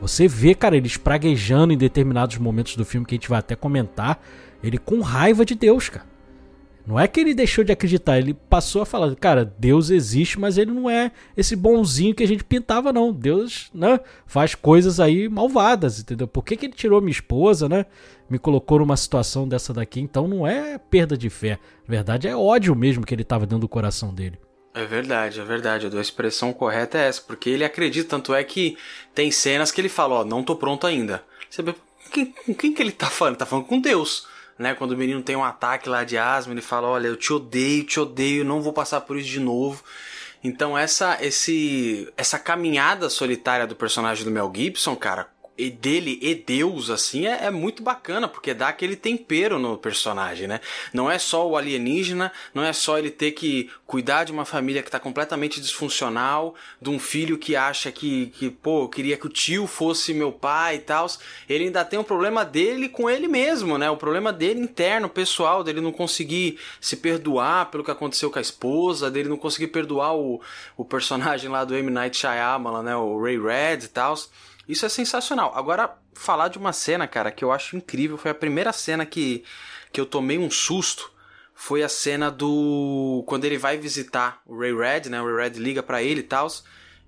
Você 0.00 0.28
vê, 0.28 0.54
cara, 0.54 0.76
ele 0.76 0.86
espraguejando 0.86 1.72
em 1.72 1.78
determinados 1.78 2.36
momentos 2.38 2.76
do 2.76 2.84
filme 2.84 3.06
que 3.06 3.14
a 3.14 3.16
gente 3.16 3.28
vai 3.28 3.38
até 3.38 3.56
comentar, 3.56 4.22
ele 4.62 4.78
com 4.78 5.00
raiva 5.00 5.44
de 5.44 5.54
Deus, 5.54 5.88
cara. 5.88 6.07
Não 6.88 6.98
é 6.98 7.06
que 7.06 7.20
ele 7.20 7.34
deixou 7.34 7.62
de 7.62 7.70
acreditar, 7.70 8.18
ele 8.18 8.32
passou 8.32 8.80
a 8.80 8.86
falar, 8.86 9.14
cara, 9.14 9.44
Deus 9.44 9.90
existe, 9.90 10.40
mas 10.40 10.56
ele 10.56 10.70
não 10.70 10.88
é 10.88 11.12
esse 11.36 11.54
bonzinho 11.54 12.14
que 12.14 12.22
a 12.22 12.26
gente 12.26 12.42
pintava, 12.42 12.94
não. 12.94 13.12
Deus, 13.12 13.68
né, 13.74 14.00
faz 14.26 14.54
coisas 14.54 14.98
aí 14.98 15.28
malvadas, 15.28 16.00
entendeu? 16.00 16.26
Por 16.26 16.42
que, 16.42 16.56
que 16.56 16.64
ele 16.64 16.72
tirou 16.72 17.02
minha 17.02 17.12
esposa, 17.12 17.68
né? 17.68 17.84
Me 18.30 18.38
colocou 18.38 18.78
numa 18.78 18.96
situação 18.96 19.46
dessa 19.46 19.74
daqui, 19.74 20.00
então 20.00 20.26
não 20.26 20.46
é 20.46 20.78
perda 20.78 21.14
de 21.14 21.28
fé. 21.28 21.58
Na 21.86 21.94
verdade, 21.94 22.26
é 22.26 22.34
ódio 22.34 22.74
mesmo 22.74 23.04
que 23.04 23.14
ele 23.14 23.20
estava 23.20 23.44
dentro 23.44 23.60
do 23.60 23.68
coração 23.68 24.14
dele. 24.14 24.38
É 24.72 24.86
verdade, 24.86 25.40
é 25.40 25.44
verdade. 25.44 25.94
A 25.94 26.00
expressão 26.00 26.54
correta 26.54 26.96
é 26.96 27.06
essa, 27.06 27.20
porque 27.20 27.50
ele 27.50 27.64
acredita, 27.64 28.08
tanto 28.08 28.34
é 28.34 28.42
que 28.42 28.78
tem 29.14 29.30
cenas 29.30 29.70
que 29.70 29.78
ele 29.78 29.90
fala, 29.90 30.20
ó, 30.20 30.24
não 30.24 30.42
tô 30.42 30.56
pronto 30.56 30.86
ainda. 30.86 31.22
Você 31.50 31.60
vê, 31.60 31.74
com 32.46 32.54
quem 32.54 32.72
que 32.72 32.80
ele 32.80 32.92
tá 32.92 33.10
falando? 33.10 33.34
Ele 33.34 33.40
tá 33.40 33.44
falando 33.44 33.66
com 33.66 33.78
Deus 33.78 34.26
né? 34.58 34.74
Quando 34.74 34.92
o 34.92 34.96
menino 34.96 35.22
tem 35.22 35.36
um 35.36 35.44
ataque 35.44 35.88
lá 35.88 36.04
de 36.04 36.18
asma, 36.18 36.52
ele 36.52 36.60
fala: 36.60 36.88
"Olha, 36.88 37.06
eu 37.06 37.16
te 37.16 37.32
odeio, 37.32 37.84
te 37.84 38.00
odeio, 38.00 38.44
não 38.44 38.60
vou 38.60 38.72
passar 38.72 39.00
por 39.02 39.16
isso 39.16 39.28
de 39.28 39.40
novo". 39.40 39.82
Então 40.42 40.76
essa 40.76 41.18
esse 41.20 42.12
essa 42.16 42.38
caminhada 42.38 43.08
solitária 43.10 43.66
do 43.66 43.74
personagem 43.76 44.24
do 44.24 44.30
Mel 44.30 44.50
Gibson, 44.54 44.94
cara, 44.96 45.28
e 45.58 45.70
dele 45.70 46.18
e 46.22 46.36
Deus, 46.36 46.88
assim, 46.88 47.26
é, 47.26 47.46
é, 47.46 47.50
muito 47.50 47.82
bacana, 47.82 48.28
porque 48.28 48.54
dá 48.54 48.68
aquele 48.68 48.94
tempero 48.94 49.58
no 49.58 49.76
personagem, 49.76 50.46
né? 50.46 50.60
Não 50.92 51.10
é 51.10 51.18
só 51.18 51.46
o 51.48 51.56
alienígena, 51.56 52.32
não 52.54 52.62
é 52.62 52.72
só 52.72 52.96
ele 52.96 53.10
ter 53.10 53.32
que 53.32 53.68
cuidar 53.84 54.22
de 54.22 54.30
uma 54.30 54.44
família 54.44 54.82
que 54.82 54.90
tá 54.90 55.00
completamente 55.00 55.60
disfuncional, 55.60 56.54
de 56.80 56.88
um 56.88 56.98
filho 56.98 57.36
que 57.36 57.56
acha 57.56 57.90
que, 57.90 58.26
que 58.26 58.50
pô, 58.50 58.88
queria 58.88 59.16
que 59.16 59.26
o 59.26 59.30
tio 59.30 59.66
fosse 59.66 60.14
meu 60.14 60.30
pai 60.30 60.76
e 60.76 60.80
tal. 60.80 61.08
Ele 61.48 61.64
ainda 61.64 61.84
tem 61.84 61.98
um 61.98 62.04
problema 62.04 62.44
dele 62.44 62.88
com 62.88 63.10
ele 63.10 63.26
mesmo, 63.26 63.76
né? 63.76 63.90
O 63.90 63.96
problema 63.96 64.32
dele 64.32 64.60
interno, 64.60 65.08
pessoal, 65.08 65.64
dele 65.64 65.80
não 65.80 65.90
conseguir 65.90 66.58
se 66.80 66.96
perdoar 66.96 67.70
pelo 67.70 67.82
que 67.82 67.90
aconteceu 67.90 68.30
com 68.30 68.38
a 68.38 68.42
esposa, 68.42 69.10
dele 69.10 69.28
não 69.28 69.36
conseguir 69.36 69.68
perdoar 69.68 70.14
o, 70.14 70.40
o 70.76 70.84
personagem 70.84 71.50
lá 71.50 71.64
do 71.64 71.74
M. 71.74 71.90
Night 71.90 72.16
Shyamalan, 72.16 72.82
né? 72.84 72.96
O 72.96 73.20
Ray 73.20 73.38
Red 73.40 73.84
e 73.84 73.88
tal. 73.88 74.14
Isso 74.68 74.84
é 74.84 74.88
sensacional. 74.88 75.52
Agora, 75.54 75.96
falar 76.12 76.48
de 76.48 76.58
uma 76.58 76.72
cena, 76.72 77.06
cara, 77.08 77.30
que 77.30 77.42
eu 77.42 77.50
acho 77.50 77.76
incrível, 77.76 78.18
foi 78.18 78.30
a 78.30 78.34
primeira 78.34 78.72
cena 78.72 79.06
que, 79.06 79.42
que 79.90 80.00
eu 80.00 80.04
tomei 80.04 80.36
um 80.36 80.50
susto. 80.50 81.10
Foi 81.54 81.82
a 81.82 81.88
cena 81.88 82.30
do. 82.30 83.24
Quando 83.26 83.44
ele 83.44 83.56
vai 83.56 83.78
visitar 83.78 84.42
o 84.46 84.58
Ray 84.58 84.74
Red, 84.74 85.08
né? 85.08 85.20
O 85.20 85.24
Ray 85.24 85.48
Red 85.48 85.58
liga 85.58 85.82
para 85.82 86.02
ele 86.02 86.20
e 86.20 86.24
tal. 86.24 86.46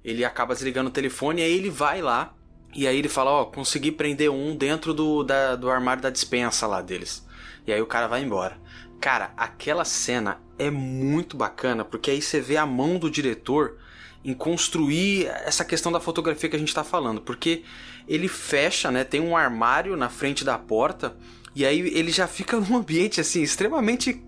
Ele 0.03 0.25
acaba 0.25 0.55
desligando 0.55 0.89
o 0.89 0.93
telefone 0.93 1.43
e 1.43 1.45
aí 1.45 1.53
ele 1.53 1.71
vai 1.71 2.01
lá. 2.01 2.35
E 2.75 2.87
aí 2.87 2.99
ele 2.99 3.09
fala: 3.09 3.31
Ó, 3.31 3.43
oh, 3.43 3.47
consegui 3.47 3.93
prender 3.93 4.31
um 4.31 4.57
dentro 4.57 4.93
do, 4.93 5.23
da, 5.23 5.55
do 5.55 5.71
armário 5.71 6.03
da 6.03 6.11
dispensa 6.11 6.67
lá 6.67 6.81
deles. 6.81 7.25
E 7.67 7.73
aí 7.73 7.81
o 7.81 7.87
cara 7.87 8.09
vai 8.09 8.23
embora. 8.23 8.59
Cara, 9.01 9.33
aquela 9.37 9.85
cena 9.85 10.41
é 10.59 10.71
muito 10.71 11.37
bacana 11.37 11.85
porque 11.85 12.11
aí 12.11 12.21
você 12.21 12.41
vê 12.41 12.57
a 12.57 12.67
mão 12.67 12.99
do 12.99 13.11
diretor 13.11 13.79
em 14.25 14.35
construir 14.35 15.27
essa 15.45 15.65
questão 15.65 15.91
da 15.91 16.01
fotografia 16.01 16.49
que 16.49 16.57
a 16.57 16.59
gente 16.59 16.69
está 16.69 16.85
falando, 16.85 17.21
porque 17.21 17.65
ele 18.07 18.29
fecha, 18.29 18.91
né? 18.91 19.05
Tem 19.05 19.21
um 19.21 19.37
armário 19.37 19.97
na 19.97 20.09
frente 20.09 20.45
da 20.45 20.59
porta 20.59 21.17
e 21.55 21.65
aí 21.65 21.81
ele 21.81 22.11
já 22.11 22.27
fica 22.27 22.59
num 22.61 22.77
ambiente 22.77 23.21
assim 23.21 23.43
extremamente 23.43 24.23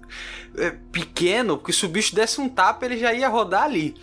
é, 0.57 0.71
pequeno, 0.91 1.59
porque 1.59 1.73
se 1.73 1.85
o 1.85 1.89
bicho 1.89 2.15
desse 2.15 2.41
um 2.41 2.49
tapa 2.49 2.87
ele 2.87 2.99
já 2.99 3.13
ia 3.13 3.29
rodar 3.29 3.65
ali. 3.65 3.95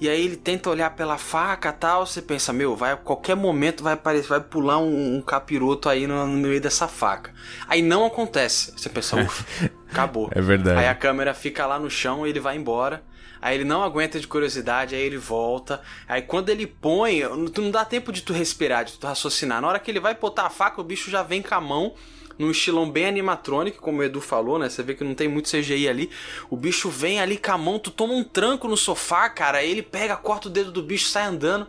E 0.00 0.08
aí 0.08 0.24
ele 0.24 0.36
tenta 0.36 0.68
olhar 0.68 0.90
pela 0.90 1.16
faca 1.16 1.72
tal, 1.72 2.04
você 2.04 2.20
pensa, 2.20 2.52
meu, 2.52 2.74
vai 2.74 2.92
a 2.92 2.96
qualquer 2.96 3.36
momento 3.36 3.84
vai 3.84 3.92
aparecer, 3.92 4.28
vai 4.28 4.40
pular 4.40 4.78
um, 4.78 5.16
um 5.16 5.22
capiroto 5.22 5.88
aí 5.88 6.06
no, 6.06 6.26
no, 6.26 6.48
meio 6.48 6.60
dessa 6.60 6.88
faca. 6.88 7.32
Aí 7.68 7.80
não 7.80 8.04
acontece. 8.04 8.72
Você 8.76 8.88
pensa, 8.88 9.16
ufa, 9.16 9.44
acabou. 9.88 10.28
É 10.32 10.42
verdade. 10.42 10.80
Aí 10.80 10.88
a 10.88 10.94
câmera 10.96 11.32
fica 11.32 11.64
lá 11.64 11.78
no 11.78 11.88
chão 11.88 12.26
e 12.26 12.30
ele 12.30 12.40
vai 12.40 12.56
embora. 12.56 13.04
Aí 13.44 13.58
ele 13.58 13.64
não 13.64 13.82
aguenta 13.82 14.18
de 14.18 14.26
curiosidade, 14.26 14.94
aí 14.94 15.02
ele 15.02 15.18
volta. 15.18 15.82
Aí 16.08 16.22
quando 16.22 16.48
ele 16.48 16.66
põe, 16.66 17.20
tu 17.52 17.60
não 17.60 17.70
dá 17.70 17.84
tempo 17.84 18.10
de 18.10 18.22
tu 18.22 18.32
respirar, 18.32 18.86
de 18.86 18.94
tu 18.94 19.06
raciocinar. 19.06 19.60
Na 19.60 19.68
hora 19.68 19.78
que 19.78 19.90
ele 19.90 20.00
vai 20.00 20.14
botar 20.14 20.46
a 20.46 20.50
faca, 20.50 20.80
o 20.80 20.84
bicho 20.84 21.10
já 21.10 21.22
vem 21.22 21.42
com 21.42 21.54
a 21.54 21.60
mão 21.60 21.92
num 22.38 22.50
estilão 22.50 22.90
bem 22.90 23.04
animatrônico, 23.04 23.82
como 23.82 23.98
o 23.98 24.02
Edu 24.02 24.18
falou, 24.22 24.58
né? 24.58 24.70
Você 24.70 24.82
vê 24.82 24.94
que 24.94 25.04
não 25.04 25.14
tem 25.14 25.28
muito 25.28 25.50
CGI 25.50 25.86
ali. 25.86 26.10
O 26.48 26.56
bicho 26.56 26.88
vem 26.88 27.20
ali 27.20 27.36
com 27.36 27.52
a 27.52 27.58
mão, 27.58 27.78
tu 27.78 27.90
toma 27.90 28.14
um 28.14 28.24
tranco 28.24 28.66
no 28.66 28.78
sofá, 28.78 29.28
cara. 29.28 29.58
Aí 29.58 29.70
ele 29.70 29.82
pega, 29.82 30.16
corta 30.16 30.48
o 30.48 30.50
dedo 30.50 30.72
do 30.72 30.82
bicho, 30.82 31.04
sai 31.04 31.24
andando. 31.24 31.66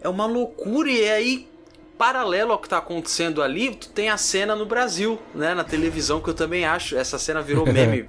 É 0.00 0.08
uma 0.08 0.26
loucura 0.26 0.90
e 0.90 1.08
aí 1.08 1.48
paralelo 1.96 2.50
ao 2.50 2.58
que 2.58 2.68
tá 2.68 2.78
acontecendo 2.78 3.40
ali, 3.40 3.72
tu 3.72 3.88
tem 3.88 4.08
a 4.08 4.16
cena 4.16 4.56
no 4.56 4.66
Brasil, 4.66 5.16
né, 5.32 5.54
na 5.54 5.62
televisão 5.62 6.20
que 6.20 6.28
eu 6.28 6.34
também 6.34 6.64
acho, 6.64 6.96
essa 6.96 7.18
cena 7.18 7.40
virou 7.40 7.64
meme 7.72 8.08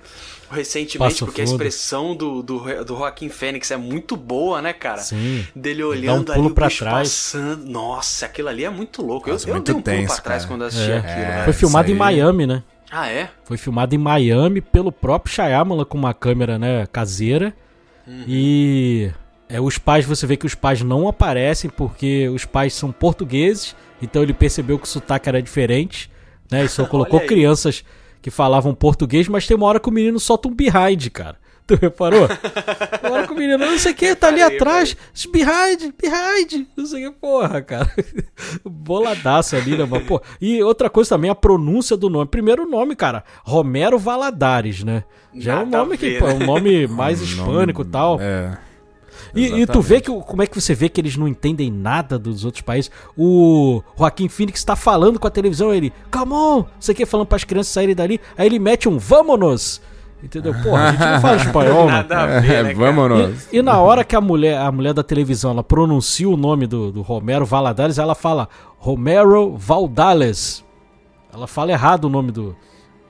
recentemente, 0.49 1.23
porque 1.23 1.41
a 1.41 1.43
expressão 1.43 2.15
do, 2.15 2.41
do, 2.41 2.83
do 2.83 2.97
Joaquim 2.97 3.29
Fênix 3.29 3.71
é 3.71 3.77
muito 3.77 4.15
boa, 4.15 4.61
né, 4.61 4.73
cara? 4.73 4.99
Sim. 4.99 5.45
Dele 5.55 5.83
olhando 5.83 6.31
um 6.31 6.35
ali, 6.35 6.53
pra 6.53 6.69
trás. 6.69 7.09
passando. 7.09 7.65
Nossa, 7.65 8.25
aquilo 8.25 8.49
ali 8.49 8.63
é 8.63 8.69
muito 8.69 9.01
louco. 9.01 9.29
Nossa, 9.29 9.47
eu, 9.49 9.53
muito 9.53 9.71
eu 9.71 9.73
dei 9.73 9.79
um 9.79 9.83
tenso, 9.83 10.07
pulo 10.07 10.15
pra 10.15 10.23
trás 10.23 10.43
cara. 10.43 10.53
quando 10.53 10.63
assisti 10.63 10.91
É. 10.91 10.97
aquilo, 10.97 11.15
né? 11.17 11.43
Foi 11.43 11.53
filmado 11.53 11.91
em 11.91 11.95
Miami, 11.95 12.47
né? 12.47 12.63
Ah, 12.91 13.09
é? 13.09 13.29
Foi 13.43 13.57
filmado 13.57 13.95
em 13.95 13.97
Miami 13.97 14.61
pelo 14.61 14.91
próprio 14.91 15.33
Shyamalan 15.33 15.85
com 15.85 15.97
uma 15.97 16.13
câmera, 16.13 16.57
né, 16.59 16.85
caseira. 16.91 17.53
E 18.27 19.11
é 19.49 19.59
os 19.59 19.77
pais, 19.77 20.05
você 20.05 20.25
vê 20.27 20.37
que 20.37 20.45
os 20.45 20.55
pais 20.55 20.81
não 20.81 21.07
aparecem 21.07 21.69
porque 21.69 22.29
os 22.29 22.45
pais 22.45 22.73
são 22.73 22.91
portugueses, 22.91 23.75
então 24.01 24.21
ele 24.21 24.33
percebeu 24.33 24.77
que 24.77 24.85
o 24.85 24.87
sotaque 24.87 25.27
era 25.27 25.41
diferente, 25.41 26.09
né? 26.51 26.63
E 26.63 26.69
só 26.69 26.85
colocou 26.87 27.17
Olha 27.19 27.23
aí. 27.23 27.27
Que 28.25 28.31
falavam 28.31 28.73
português, 28.73 29.27
mas 29.27 29.45
tem 29.45 29.55
uma 29.55 29.67
hora 29.67 29.79
que 29.79 29.87
o 29.87 29.91
menino 29.91 30.19
solta 30.19 30.47
um 30.47 30.51
behind, 30.51 31.09
cara. 31.11 31.37
Tu 31.67 31.75
reparou? 31.75 32.27
Uma 33.03 33.11
hora 33.11 33.27
que 33.27 33.33
o 33.33 33.35
menino, 33.35 33.59
não 33.59 33.77
sei 33.77 33.91
o 33.91 33.95
que, 33.95 34.15
tá 34.15 34.29
ali 34.29 34.41
atrás, 34.41 34.97
behind, 35.31 35.93
behind, 36.01 36.65
não 36.75 36.87
sei 36.87 37.05
o 37.05 37.11
que, 37.11 37.19
porra, 37.19 37.61
cara. 37.61 37.87
Boladaço 38.65 39.55
ali, 39.55 39.77
né, 39.77 39.85
mas, 39.87 40.01
pô. 40.07 40.19
E 40.41 40.63
outra 40.63 40.89
coisa 40.89 41.11
também, 41.11 41.29
a 41.29 41.35
pronúncia 41.35 41.95
do 41.95 42.09
nome. 42.09 42.25
Primeiro 42.25 42.63
o 42.63 42.67
nome, 42.67 42.95
cara, 42.95 43.23
Romero 43.43 43.99
Valadares, 43.99 44.83
né? 44.83 45.03
Já 45.35 45.51
é 45.51 45.55
um 45.57 45.59
Nada 45.59 45.77
nome 45.77 45.95
que, 45.95 46.09
ver, 46.09 46.19
pô, 46.19 46.27
é 46.27 46.33
né? 46.33 46.43
um 46.43 46.47
nome 46.47 46.87
mais 46.87 47.21
hispânico 47.21 47.83
e 47.83 47.85
tal. 47.85 48.19
É. 48.19 48.57
E, 49.35 49.61
e 49.61 49.67
tu 49.67 49.81
vê 49.81 49.99
que 49.99 50.09
como 50.11 50.41
é 50.41 50.47
que 50.47 50.59
você 50.59 50.73
vê 50.73 50.87
que 50.87 51.01
eles 51.01 51.17
não 51.17 51.27
entendem 51.27 51.69
nada 51.69 52.17
dos 52.17 52.45
outros 52.45 52.61
países. 52.61 52.89
O 53.17 53.81
Joaquim 53.97 54.29
Phoenix 54.29 54.63
tá 54.63 54.75
falando 54.75 55.19
com 55.19 55.27
a 55.27 55.31
televisão, 55.31 55.73
ele, 55.73 55.91
come 56.11 56.33
on, 56.33 56.65
você 56.79 56.93
quer 56.93 57.05
falando 57.05 57.27
para 57.27 57.35
as 57.35 57.43
crianças 57.43 57.73
saírem 57.73 57.95
dali, 57.95 58.21
aí 58.37 58.47
ele 58.47 58.59
mete 58.59 58.87
um 58.87 58.97
vamos. 58.97 59.81
Entendeu? 60.23 60.55
Porra, 60.63 60.85
a 60.85 60.91
gente 60.91 61.05
não 61.05 61.21
fala 61.21 61.35
espanhol, 61.35 61.85
mano. 61.85 61.97
Nada 61.97 62.37
a 62.37 62.39
ver, 62.39 62.51
É, 62.51 62.63
né, 62.63 62.73
vamos 62.73 63.35
E, 63.51 63.57
e 63.57 63.61
na 63.61 63.79
hora 63.79 64.03
que 64.03 64.15
a 64.15 64.21
mulher, 64.21 64.57
a 64.57 64.71
mulher 64.71 64.93
da 64.93 65.03
televisão, 65.03 65.51
ela 65.51 65.63
pronuncia 65.63 66.27
o 66.27 66.37
nome 66.37 66.65
do, 66.65 66.91
do 66.91 67.01
Romero 67.01 67.45
Valadares, 67.45 67.97
ela 67.97 68.15
fala 68.15 68.49
Romero 68.77 69.55
Valdales. 69.57 70.63
Ela 71.33 71.47
fala 71.47 71.71
errado 71.71 72.05
o 72.05 72.09
nome 72.09 72.31
do 72.31 72.55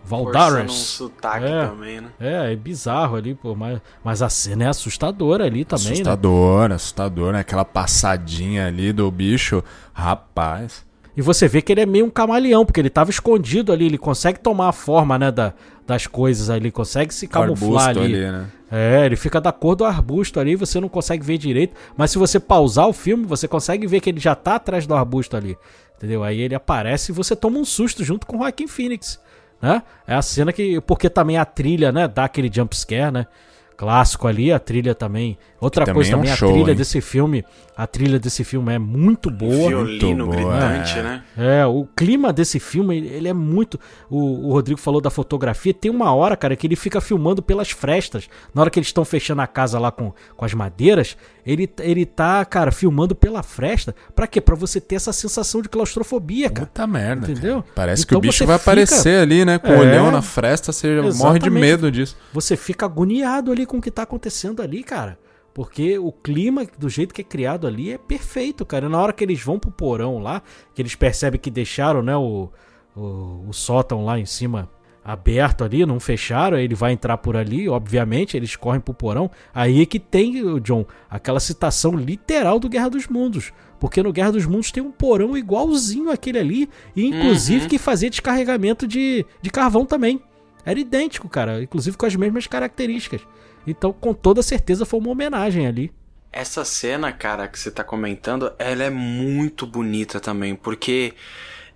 Forçando 0.05 0.29
um 0.29 0.33
Valdares. 0.33 0.71
sotaque 0.73 1.45
É. 1.45 1.67
também, 1.67 2.01
né? 2.01 2.09
É, 2.19 2.53
é 2.53 2.55
bizarro 2.55 3.15
ali, 3.15 3.33
pô, 3.33 3.55
mas, 3.55 3.81
mas 4.03 4.21
a 4.21 4.29
cena 4.29 4.65
é 4.65 4.67
assustadora 4.67 5.45
ali 5.45 5.65
também, 5.65 5.85
né? 5.85 5.91
assustador, 5.93 6.71
assustador, 6.71 7.33
né? 7.33 7.39
Aquela 7.39 7.65
passadinha 7.65 8.67
ali 8.67 8.93
do 8.93 9.09
bicho. 9.09 9.63
Rapaz. 9.93 10.85
E 11.17 11.21
você 11.21 11.47
vê 11.47 11.61
que 11.61 11.71
ele 11.71 11.81
é 11.81 11.85
meio 11.85 12.05
um 12.05 12.09
camaleão, 12.09 12.65
porque 12.65 12.79
ele 12.79 12.89
tava 12.89 13.09
escondido 13.09 13.71
ali, 13.71 13.85
ele 13.85 13.97
consegue 13.97 14.37
tomar 14.37 14.67
a 14.67 14.73
forma, 14.73 15.17
né, 15.17 15.31
da, 15.31 15.53
das 15.87 16.05
coisas 16.07 16.49
ali, 16.49 16.69
consegue 16.71 17.13
se 17.13 17.25
camuflar 17.25 17.87
Arbusto 17.89 18.03
ali. 18.03 18.19
né? 18.31 18.47
É, 18.69 19.05
ele 19.05 19.15
fica 19.15 19.39
da 19.39 19.53
cor 19.53 19.75
do 19.75 19.85
arbusto 19.85 20.39
ali, 20.41 20.57
você 20.57 20.77
não 20.79 20.89
consegue 20.89 21.23
ver 21.25 21.37
direito, 21.37 21.73
mas 21.95 22.11
se 22.11 22.17
você 22.17 22.37
pausar 22.37 22.87
o 22.89 22.93
filme, 22.93 23.25
você 23.25 23.47
consegue 23.47 23.87
ver 23.87 24.01
que 24.01 24.09
ele 24.09 24.19
já 24.19 24.35
tá 24.35 24.55
atrás 24.55 24.85
do 24.85 24.93
arbusto 24.93 25.37
ali, 25.37 25.55
entendeu? 25.95 26.21
Aí 26.21 26.41
ele 26.41 26.53
aparece 26.55 27.13
e 27.13 27.15
você 27.15 27.33
toma 27.33 27.59
um 27.59 27.63
susto 27.63 28.03
junto 28.03 28.27
com 28.27 28.35
o 28.35 28.39
Joaquin 28.39 28.67
Phoenix, 28.67 29.17
né? 29.61 29.83
É 30.07 30.15
a 30.15 30.21
cena 30.21 30.51
que, 30.53 30.79
porque 30.81 31.09
também 31.09 31.37
a 31.37 31.45
trilha, 31.45 31.91
né, 31.91 32.07
dá 32.07 32.25
aquele 32.25 32.51
jump 32.53 32.75
scare, 32.75 33.11
né? 33.11 33.27
clássico 33.75 34.27
ali, 34.27 34.51
a 34.51 34.59
trilha 34.59 34.95
também. 34.95 35.37
Outra 35.59 35.85
Que 35.85 35.93
coisa 35.93 36.11
também 36.11 36.29
é 36.29 36.33
um 36.33 36.33
também, 36.33 36.33
a 36.33 36.35
show, 36.35 36.51
trilha 36.51 36.71
hein? 36.71 36.77
desse 36.77 37.01
filme, 37.01 37.45
a 37.75 37.87
trilha 37.87 38.19
desse 38.19 38.43
filme 38.43 38.73
é 38.73 38.79
muito 38.79 39.29
boa. 39.29 39.69
Violino 39.69 40.27
muito 40.27 40.41
boa, 40.41 40.59
gritante, 40.59 40.99
é. 40.99 41.03
né? 41.03 41.23
É, 41.37 41.65
o 41.65 41.87
clima 41.95 42.31
desse 42.31 42.59
filme, 42.59 42.97
ele 42.97 43.27
é 43.27 43.33
muito. 43.33 43.79
O, 44.09 44.47
o 44.47 44.51
Rodrigo 44.53 44.79
falou 44.79 45.01
da 45.01 45.09
fotografia. 45.09 45.73
Tem 45.73 45.91
uma 45.91 46.13
hora, 46.13 46.35
cara, 46.35 46.55
que 46.55 46.65
ele 46.65 46.75
fica 46.75 47.01
filmando 47.01 47.41
pelas 47.41 47.71
frestas. 47.71 48.29
Na 48.53 48.61
hora 48.61 48.69
que 48.69 48.79
eles 48.79 48.87
estão 48.87 49.03
fechando 49.03 49.41
a 49.41 49.47
casa 49.47 49.79
lá 49.79 49.91
com, 49.91 50.13
com 50.35 50.45
as 50.45 50.53
madeiras, 50.53 51.17
ele, 51.45 51.69
ele 51.79 52.05
tá, 52.05 52.43
cara, 52.45 52.71
filmando 52.71 53.13
pela 53.15 53.43
fresta. 53.43 53.95
Pra 54.15 54.25
quê? 54.27 54.41
Pra 54.41 54.55
você 54.55 54.81
ter 54.81 54.95
essa 54.95 55.13
sensação 55.13 55.61
de 55.61 55.69
claustrofobia, 55.69 56.49
cara. 56.49 56.65
Puta 56.67 56.87
merda. 56.87 57.31
Entendeu? 57.31 57.61
cara. 57.61 57.73
Parece 57.75 58.05
que 58.05 58.11
Então 58.13 58.17
o 58.17 58.21
bicho 58.21 58.37
você 58.39 58.45
vai 58.45 58.57
fica- 58.57 58.71
aparecer 58.71 59.19
ali, 59.21 59.45
né? 59.45 59.59
Com 59.59 59.69
o 59.69 59.73
É. 59.73 59.77
olhão 59.79 60.09
na 60.11 60.21
fresta, 60.21 60.71
você 60.73 60.87
morre 60.95 61.01
de 61.03 61.07
Exatamente. 61.17 61.49
medo 61.51 61.91
disso. 61.91 62.17
Você 62.33 62.55
fica 62.57 62.85
agoniado 62.85 63.51
ali 63.51 63.65
com 63.65 63.77
o 63.77 63.81
que 63.81 63.91
tá 63.91 64.03
acontecendo 64.03 64.61
ali, 64.61 64.83
cara. 64.83 65.17
Porque 65.53 65.97
o 65.97 66.11
clima, 66.11 66.65
do 66.77 66.89
jeito 66.89 67.13
que 67.13 67.21
é 67.21 67.23
criado 67.23 67.65
ali, 67.65 67.91
é 67.93 67.97
perfeito, 67.97 68.65
cara. 68.65 68.89
Na 68.89 68.99
hora 69.01 69.13
que 69.13 69.23
eles 69.23 69.41
vão 69.41 69.57
pro 69.57 69.71
porão 69.71 70.19
lá, 70.19 70.41
que 70.73 70.81
eles 70.81 70.95
percebem 70.95 71.39
que 71.39 71.49
deixaram, 71.49 72.01
né, 72.01 72.15
o, 72.17 72.49
o, 72.95 73.45
o 73.47 73.53
sótão 73.53 74.03
lá 74.03 74.19
em 74.19 74.25
cima 74.25 74.69
aberto 75.05 75.63
ali, 75.63 75.85
não 75.85 75.99
fecharam, 75.99 76.57
ele 76.57 76.73
vai 76.73 76.91
entrar 76.91 77.17
por 77.17 77.37
ali, 77.37 77.69
obviamente, 77.69 78.35
eles 78.35 78.55
correm 78.55 78.81
pro 78.81 78.91
porão. 78.91 79.29
Aí 79.53 79.83
é 79.83 79.85
que 79.85 79.99
tem, 79.99 80.41
o 80.43 80.59
John, 80.59 80.83
aquela 81.07 81.39
citação 81.39 81.95
literal 81.95 82.59
do 82.59 82.67
Guerra 82.67 82.89
dos 82.89 83.07
Mundos. 83.07 83.53
Porque 83.79 84.01
no 84.01 84.11
Guerra 84.11 84.31
dos 84.31 84.47
Mundos 84.47 84.71
tem 84.71 84.81
um 84.81 84.91
porão 84.91 85.37
igualzinho 85.37 86.09
aquele 86.09 86.39
ali, 86.39 86.69
e 86.95 87.05
inclusive 87.05 87.63
Uhum. 87.63 87.67
que 87.69 87.77
fazia 87.77 88.09
descarregamento 88.09 88.87
de, 88.87 89.23
de 89.41 89.49
carvão 89.51 89.85
também. 89.85 90.19
Era 90.65 90.79
idêntico, 90.79 91.29
cara, 91.29 91.61
inclusive 91.61 91.95
com 91.95 92.07
as 92.07 92.15
mesmas 92.15 92.47
características. 92.47 93.21
Então, 93.67 93.93
com 93.93 94.11
toda 94.13 94.41
certeza, 94.41 94.85
foi 94.85 94.99
uma 94.99 95.11
homenagem 95.11 95.67
ali. 95.67 95.91
Essa 96.31 96.65
cena, 96.65 97.11
cara, 97.11 97.47
que 97.47 97.59
você 97.59 97.69
tá 97.69 97.83
comentando, 97.83 98.51
ela 98.57 98.83
é 98.83 98.89
muito 98.89 99.67
bonita 99.67 100.19
também, 100.19 100.55
porque 100.55 101.13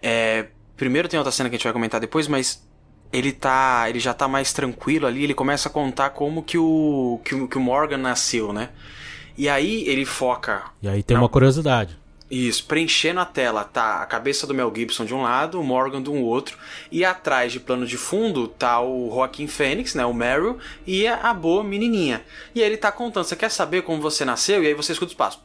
é, 0.01 0.47
primeiro 0.75 1.07
tem 1.07 1.17
outra 1.19 1.31
cena 1.31 1.47
que 1.49 1.55
a 1.55 1.57
gente 1.57 1.63
vai 1.65 1.73
comentar 1.73 1.99
depois, 2.01 2.27
mas 2.27 2.67
ele 3.11 3.31
tá, 3.31 3.85
ele 3.89 3.99
já 3.99 4.13
tá 4.13 4.27
mais 4.27 4.53
tranquilo 4.53 5.07
ali, 5.07 5.23
ele 5.23 5.33
começa 5.33 5.69
a 5.69 5.71
contar 5.71 6.11
como 6.11 6.43
que 6.43 6.57
o 6.57 7.19
que, 7.23 7.35
o- 7.35 7.47
que 7.47 7.57
o 7.57 7.61
Morgan 7.61 7.97
nasceu, 7.97 8.53
né? 8.53 8.69
E 9.37 9.47
aí 9.47 9.87
ele 9.87 10.05
foca 10.05 10.63
E 10.81 10.87
aí 10.89 11.01
tem 11.01 11.15
Não. 11.15 11.23
uma 11.23 11.29
curiosidade. 11.29 11.97
Isso, 12.29 12.65
preenchendo 12.65 13.19
a 13.19 13.25
tela, 13.25 13.63
tá 13.63 14.03
a 14.03 14.05
cabeça 14.05 14.45
do 14.45 14.53
Mel 14.53 14.71
Gibson 14.75 15.03
de 15.03 15.15
um 15.15 15.23
lado, 15.23 15.59
o 15.59 15.63
Morgan 15.63 15.99
do 15.99 16.13
outro, 16.13 16.57
e 16.91 17.03
atrás 17.03 17.51
de 17.51 17.59
plano 17.59 17.87
de 17.87 17.97
fundo 17.97 18.47
tá 18.47 18.79
o 18.79 19.09
Joaquin 19.11 19.47
Phoenix, 19.47 19.95
né, 19.95 20.05
o 20.05 20.13
Meryl, 20.13 20.59
e 20.85 21.07
a, 21.07 21.33
boa 21.33 21.63
menininha. 21.63 22.23
E 22.53 22.61
aí 22.61 22.67
ele 22.67 22.77
tá 22.77 22.91
contando, 22.91 23.23
você 23.23 23.35
quer 23.35 23.49
saber 23.49 23.81
como 23.81 23.99
você 24.01 24.23
nasceu? 24.23 24.63
E 24.63 24.67
aí 24.67 24.73
você 24.75 24.91
escuta 24.91 25.11
os 25.11 25.17
passos. 25.17 25.41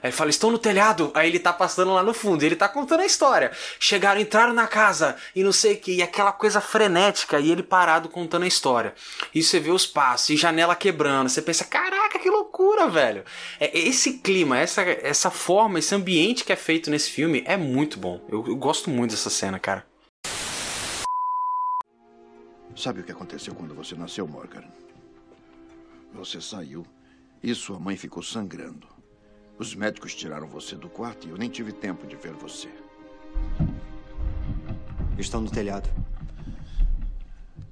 Aí 0.00 0.10
ele 0.10 0.12
fala, 0.12 0.30
estão 0.30 0.50
no 0.50 0.58
telhado. 0.58 1.10
Aí 1.14 1.28
ele 1.28 1.38
tá 1.38 1.52
passando 1.52 1.92
lá 1.92 2.02
no 2.02 2.14
fundo, 2.14 2.42
e 2.42 2.46
ele 2.46 2.56
tá 2.56 2.68
contando 2.68 3.00
a 3.00 3.06
história. 3.06 3.50
Chegaram, 3.80 4.20
entraram 4.20 4.52
na 4.52 4.66
casa, 4.68 5.16
e 5.34 5.42
não 5.42 5.52
sei 5.52 5.74
o 5.74 5.78
que, 5.78 5.92
e 5.92 6.02
aquela 6.02 6.30
coisa 6.30 6.60
frenética, 6.60 7.40
e 7.40 7.50
ele 7.50 7.62
parado 7.64 8.08
contando 8.08 8.44
a 8.44 8.46
história. 8.46 8.94
E 9.34 9.42
você 9.42 9.58
vê 9.58 9.70
os 9.70 9.86
passos, 9.86 10.30
e 10.30 10.36
janela 10.36 10.76
quebrando, 10.76 11.28
você 11.28 11.42
pensa, 11.42 11.64
caraca, 11.64 12.18
que 12.18 12.30
loucura, 12.30 12.88
velho. 12.88 13.24
É, 13.58 13.76
esse 13.76 14.18
clima, 14.18 14.58
essa, 14.58 14.82
essa 14.82 15.30
forma, 15.48 15.78
esse 15.78 15.94
ambiente 15.94 16.44
que 16.44 16.52
é 16.52 16.56
feito 16.56 16.90
nesse 16.90 17.08
filme 17.08 17.42
é 17.46 17.56
muito 17.56 17.98
bom. 17.98 18.20
Eu, 18.28 18.46
eu 18.46 18.54
gosto 18.54 18.90
muito 18.90 19.12
dessa 19.12 19.30
cena, 19.30 19.58
cara. 19.58 19.86
Sabe 22.76 23.00
o 23.00 23.02
que 23.02 23.12
aconteceu 23.12 23.54
quando 23.54 23.74
você 23.74 23.94
nasceu, 23.94 24.28
Morgan? 24.28 24.64
Você 26.12 26.38
saiu 26.38 26.84
e 27.42 27.54
sua 27.54 27.80
mãe 27.80 27.96
ficou 27.96 28.22
sangrando. 28.22 28.86
Os 29.58 29.74
médicos 29.74 30.14
tiraram 30.14 30.46
você 30.46 30.76
do 30.76 30.90
quarto 30.90 31.26
e 31.26 31.30
eu 31.30 31.38
nem 31.38 31.48
tive 31.48 31.72
tempo 31.72 32.06
de 32.06 32.16
ver 32.16 32.34
você. 32.34 32.68
Estão 35.16 35.40
no 35.40 35.50
telhado. 35.50 35.88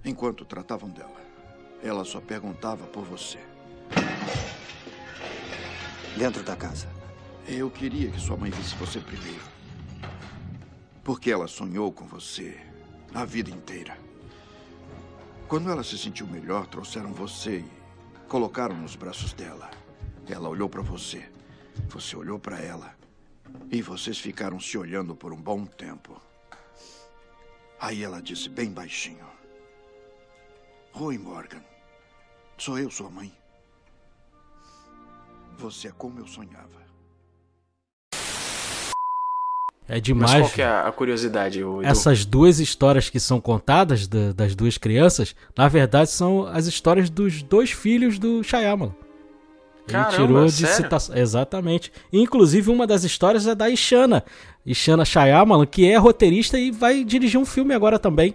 Enquanto 0.02 0.46
tratavam 0.46 0.88
dela, 0.88 1.20
ela 1.82 2.06
só 2.06 2.22
perguntava 2.22 2.86
por 2.86 3.04
você. 3.04 3.38
Dentro 6.16 6.42
da 6.42 6.56
casa. 6.56 6.95
Eu 7.48 7.70
queria 7.70 8.10
que 8.10 8.18
sua 8.18 8.36
mãe 8.36 8.50
visse 8.50 8.74
você 8.74 8.98
primeiro. 8.98 9.44
Porque 11.04 11.30
ela 11.30 11.46
sonhou 11.46 11.92
com 11.92 12.04
você 12.04 12.60
a 13.14 13.24
vida 13.24 13.48
inteira. 13.50 13.96
Quando 15.46 15.70
ela 15.70 15.84
se 15.84 15.96
sentiu 15.96 16.26
melhor, 16.26 16.66
trouxeram 16.66 17.12
você 17.12 17.58
e 17.58 17.70
colocaram 18.28 18.76
nos 18.76 18.96
braços 18.96 19.32
dela. 19.32 19.70
Ela 20.28 20.48
olhou 20.48 20.68
para 20.68 20.82
você. 20.82 21.30
Você 21.88 22.16
olhou 22.16 22.36
para 22.36 22.60
ela. 22.60 22.96
E 23.70 23.80
vocês 23.80 24.18
ficaram 24.18 24.58
se 24.58 24.76
olhando 24.76 25.14
por 25.14 25.32
um 25.32 25.40
bom 25.40 25.64
tempo. 25.64 26.20
Aí 27.78 28.02
ela 28.02 28.20
disse 28.20 28.48
bem 28.48 28.72
baixinho: 28.72 29.24
Oi, 30.94 31.16
Morgan. 31.16 31.62
Sou 32.58 32.76
eu, 32.76 32.90
sua 32.90 33.08
mãe. 33.08 33.32
Você 35.56 35.86
é 35.86 35.92
como 35.92 36.18
eu 36.18 36.26
sonhava. 36.26 36.85
É 39.88 39.94
Mas 39.94 40.02
demais. 40.02 40.32
qual 40.40 40.50
que 40.50 40.62
é 40.62 40.66
a 40.66 40.90
curiosidade, 40.90 41.60
Edu? 41.60 41.80
Essas 41.84 42.24
duas 42.24 42.58
histórias 42.58 43.08
que 43.08 43.20
são 43.20 43.40
contadas 43.40 44.08
da- 44.08 44.32
das 44.32 44.54
duas 44.54 44.76
crianças, 44.76 45.34
na 45.56 45.68
verdade 45.68 46.10
são 46.10 46.46
as 46.46 46.66
histórias 46.66 47.08
dos 47.08 47.42
dois 47.42 47.70
filhos 47.70 48.18
do 48.18 48.42
Shyamalan. 48.42 48.92
Ele 49.88 49.92
Caramba, 49.92 50.16
tirou 50.16 50.46
de 50.46 50.66
citação. 50.66 51.16
Exatamente. 51.16 51.92
Inclusive, 52.12 52.72
uma 52.72 52.88
das 52.88 53.04
histórias 53.04 53.46
é 53.46 53.54
da 53.54 53.70
Ishana. 53.70 54.24
Ishana 54.66 55.04
Shyamalan, 55.04 55.64
que 55.64 55.88
é 55.88 55.96
roteirista 55.96 56.58
e 56.58 56.72
vai 56.72 57.04
dirigir 57.04 57.38
um 57.38 57.46
filme 57.46 57.72
agora 57.72 57.96
também. 57.96 58.34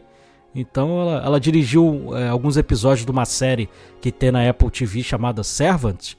Então, 0.56 1.02
ela, 1.02 1.22
ela 1.26 1.40
dirigiu 1.42 2.16
é, 2.16 2.30
alguns 2.30 2.56
episódios 2.56 3.06
de 3.06 3.12
uma 3.12 3.26
série 3.26 3.70
que 4.00 4.14
tem 4.14 4.32
na 4.32 4.50
Apple 4.50 4.72
TV 4.72 5.04
chamada 5.04 5.44
Servant. 5.44 6.14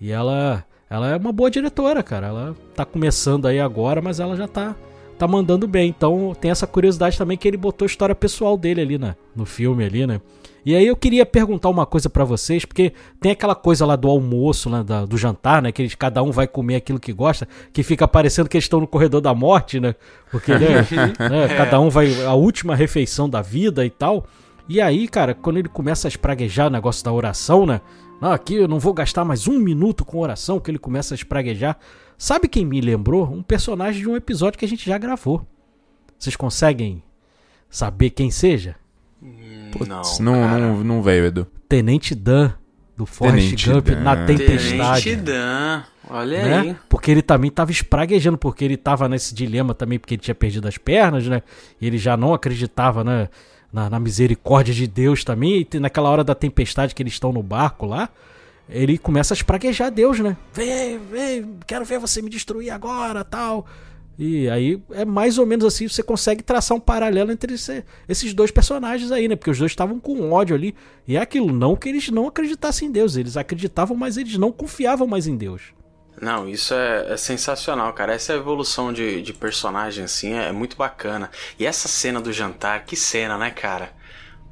E 0.00 0.10
ela, 0.10 0.64
ela 0.92 1.10
é 1.10 1.16
uma 1.16 1.32
boa 1.32 1.50
diretora, 1.50 2.02
cara. 2.02 2.26
Ela 2.28 2.56
tá 2.74 2.84
começando 2.84 3.46
aí 3.46 3.58
agora, 3.58 4.00
mas 4.02 4.20
ela 4.20 4.36
já 4.36 4.46
tá, 4.46 4.76
tá 5.18 5.26
mandando 5.26 5.66
bem. 5.66 5.88
Então, 5.88 6.34
tem 6.40 6.50
essa 6.50 6.66
curiosidade 6.66 7.16
também 7.16 7.36
que 7.38 7.48
ele 7.48 7.56
botou 7.56 7.86
a 7.86 7.90
história 7.90 8.14
pessoal 8.14 8.56
dele 8.56 8.80
ali 8.82 8.98
né, 8.98 9.16
no 9.34 9.44
filme 9.46 9.84
ali, 9.84 10.06
né? 10.06 10.20
E 10.64 10.76
aí 10.76 10.86
eu 10.86 10.94
queria 10.94 11.26
perguntar 11.26 11.68
uma 11.70 11.84
coisa 11.84 12.08
pra 12.08 12.24
vocês, 12.24 12.64
porque 12.64 12.92
tem 13.20 13.32
aquela 13.32 13.54
coisa 13.54 13.84
lá 13.84 13.96
do 13.96 14.08
almoço, 14.08 14.70
né, 14.70 14.84
da- 14.84 15.04
do 15.04 15.18
jantar, 15.18 15.60
né, 15.60 15.72
que 15.72 15.82
eles, 15.82 15.96
cada 15.96 16.22
um 16.22 16.30
vai 16.30 16.46
comer 16.46 16.76
aquilo 16.76 17.00
que 17.00 17.12
gosta, 17.12 17.48
que 17.72 17.82
fica 17.82 18.06
parecendo 18.06 18.48
que 18.48 18.56
eles 18.56 18.66
estão 18.66 18.78
no 18.78 18.86
corredor 18.86 19.20
da 19.20 19.34
morte, 19.34 19.80
né? 19.80 19.96
Porque 20.30 20.52
né, 20.52 20.86
né, 21.18 21.48
cada 21.56 21.80
um 21.80 21.88
vai 21.90 22.24
a 22.24 22.34
última 22.34 22.76
refeição 22.76 23.28
da 23.28 23.42
vida 23.42 23.84
e 23.84 23.90
tal. 23.90 24.24
E 24.68 24.80
aí, 24.80 25.08
cara, 25.08 25.34
quando 25.34 25.58
ele 25.58 25.68
começa 25.68 26.06
a 26.06 26.10
espraguejar 26.10 26.68
o 26.68 26.70
negócio 26.70 27.04
da 27.04 27.12
oração, 27.12 27.66
né? 27.66 27.80
Não, 28.22 28.30
aqui 28.30 28.54
eu 28.54 28.68
não 28.68 28.78
vou 28.78 28.94
gastar 28.94 29.24
mais 29.24 29.48
um 29.48 29.58
minuto 29.58 30.04
com 30.04 30.18
oração, 30.18 30.60
que 30.60 30.70
ele 30.70 30.78
começa 30.78 31.12
a 31.12 31.16
espraguejar. 31.16 31.76
Sabe 32.16 32.46
quem 32.46 32.64
me 32.64 32.80
lembrou? 32.80 33.28
Um 33.28 33.42
personagem 33.42 34.00
de 34.00 34.08
um 34.08 34.14
episódio 34.14 34.56
que 34.60 34.64
a 34.64 34.68
gente 34.68 34.88
já 34.88 34.96
gravou. 34.96 35.44
Vocês 36.16 36.36
conseguem 36.36 37.02
saber 37.68 38.10
quem 38.10 38.30
seja? 38.30 38.76
Putz, 39.72 40.20
não, 40.20 40.34
não, 40.48 40.60
não, 40.60 40.84
não 40.84 41.02
veio, 41.02 41.24
Edu. 41.26 41.48
Tenente 41.68 42.14
Dan 42.14 42.52
do 42.96 43.06
Forrest 43.06 43.66
Gump 43.66 43.88
Dan. 43.88 44.00
na 44.02 44.24
tempestade. 44.24 45.02
Tenente 45.02 45.16
Dan. 45.16 45.82
Olha 46.08 46.42
Né? 46.44 46.58
aí. 46.60 46.76
Porque 46.88 47.10
ele 47.10 47.22
também 47.22 47.50
tava 47.50 47.72
espraguejando, 47.72 48.38
porque 48.38 48.64
ele 48.64 48.76
tava 48.76 49.08
nesse 49.08 49.34
dilema 49.34 49.74
também, 49.74 49.98
porque 49.98 50.14
ele 50.14 50.22
tinha 50.22 50.34
perdido 50.36 50.68
as 50.68 50.78
pernas, 50.78 51.26
né? 51.26 51.42
E 51.80 51.88
ele 51.88 51.98
já 51.98 52.16
não 52.16 52.32
acreditava 52.32 53.02
né, 53.02 53.28
na, 53.72 53.88
na 53.88 53.98
misericórdia 54.00 54.74
de 54.74 54.86
Deus 54.86 55.24
também. 55.24 55.66
E 55.72 55.78
naquela 55.80 56.10
hora 56.10 56.22
da 56.24 56.34
tempestade 56.34 56.94
que 56.94 57.02
eles 57.02 57.14
estão 57.14 57.32
no 57.32 57.42
barco 57.42 57.86
lá, 57.86 58.08
ele 58.68 58.98
começa 58.98 59.34
a 59.34 59.36
espraguejar 59.36 59.90
Deus, 59.90 60.18
né? 60.20 60.36
Vem, 60.54 60.98
vem, 61.10 61.56
quero 61.66 61.84
ver 61.84 61.98
você 61.98 62.22
me 62.22 62.30
destruir 62.30 62.70
agora, 62.70 63.24
tal. 63.24 63.66
E 64.18 64.48
aí 64.50 64.80
é 64.90 65.04
mais 65.06 65.38
ou 65.38 65.46
menos 65.46 65.64
assim, 65.64 65.88
você 65.88 66.02
consegue 66.02 66.42
traçar 66.42 66.76
um 66.76 66.80
paralelo 66.80 67.32
entre 67.32 67.54
esse- 67.54 67.82
esses 68.08 68.34
dois 68.34 68.50
personagens 68.50 69.10
aí, 69.10 69.26
né? 69.26 69.34
Porque 69.36 69.50
os 69.50 69.58
dois 69.58 69.72
estavam 69.72 69.98
com 69.98 70.30
ódio 70.30 70.54
ali. 70.54 70.74
E 71.08 71.16
é 71.16 71.20
aquilo, 71.20 71.50
não 71.52 71.74
que 71.74 71.88
eles 71.88 72.08
não 72.10 72.28
acreditassem 72.28 72.88
em 72.88 72.92
Deus, 72.92 73.16
eles 73.16 73.36
acreditavam, 73.36 73.96
mas 73.96 74.16
eles 74.18 74.36
não 74.36 74.52
confiavam 74.52 75.06
mais 75.06 75.26
em 75.26 75.36
Deus. 75.36 75.62
Não, 76.22 76.48
isso 76.48 76.72
é, 76.72 77.14
é 77.14 77.16
sensacional, 77.16 77.92
cara. 77.94 78.14
Essa 78.14 78.32
evolução 78.34 78.92
de, 78.92 79.20
de 79.20 79.32
personagem, 79.32 80.04
assim, 80.04 80.34
é, 80.34 80.50
é 80.50 80.52
muito 80.52 80.76
bacana. 80.76 81.28
E 81.58 81.66
essa 81.66 81.88
cena 81.88 82.20
do 82.20 82.32
jantar, 82.32 82.84
que 82.84 82.94
cena, 82.94 83.36
né, 83.36 83.50
cara? 83.50 83.92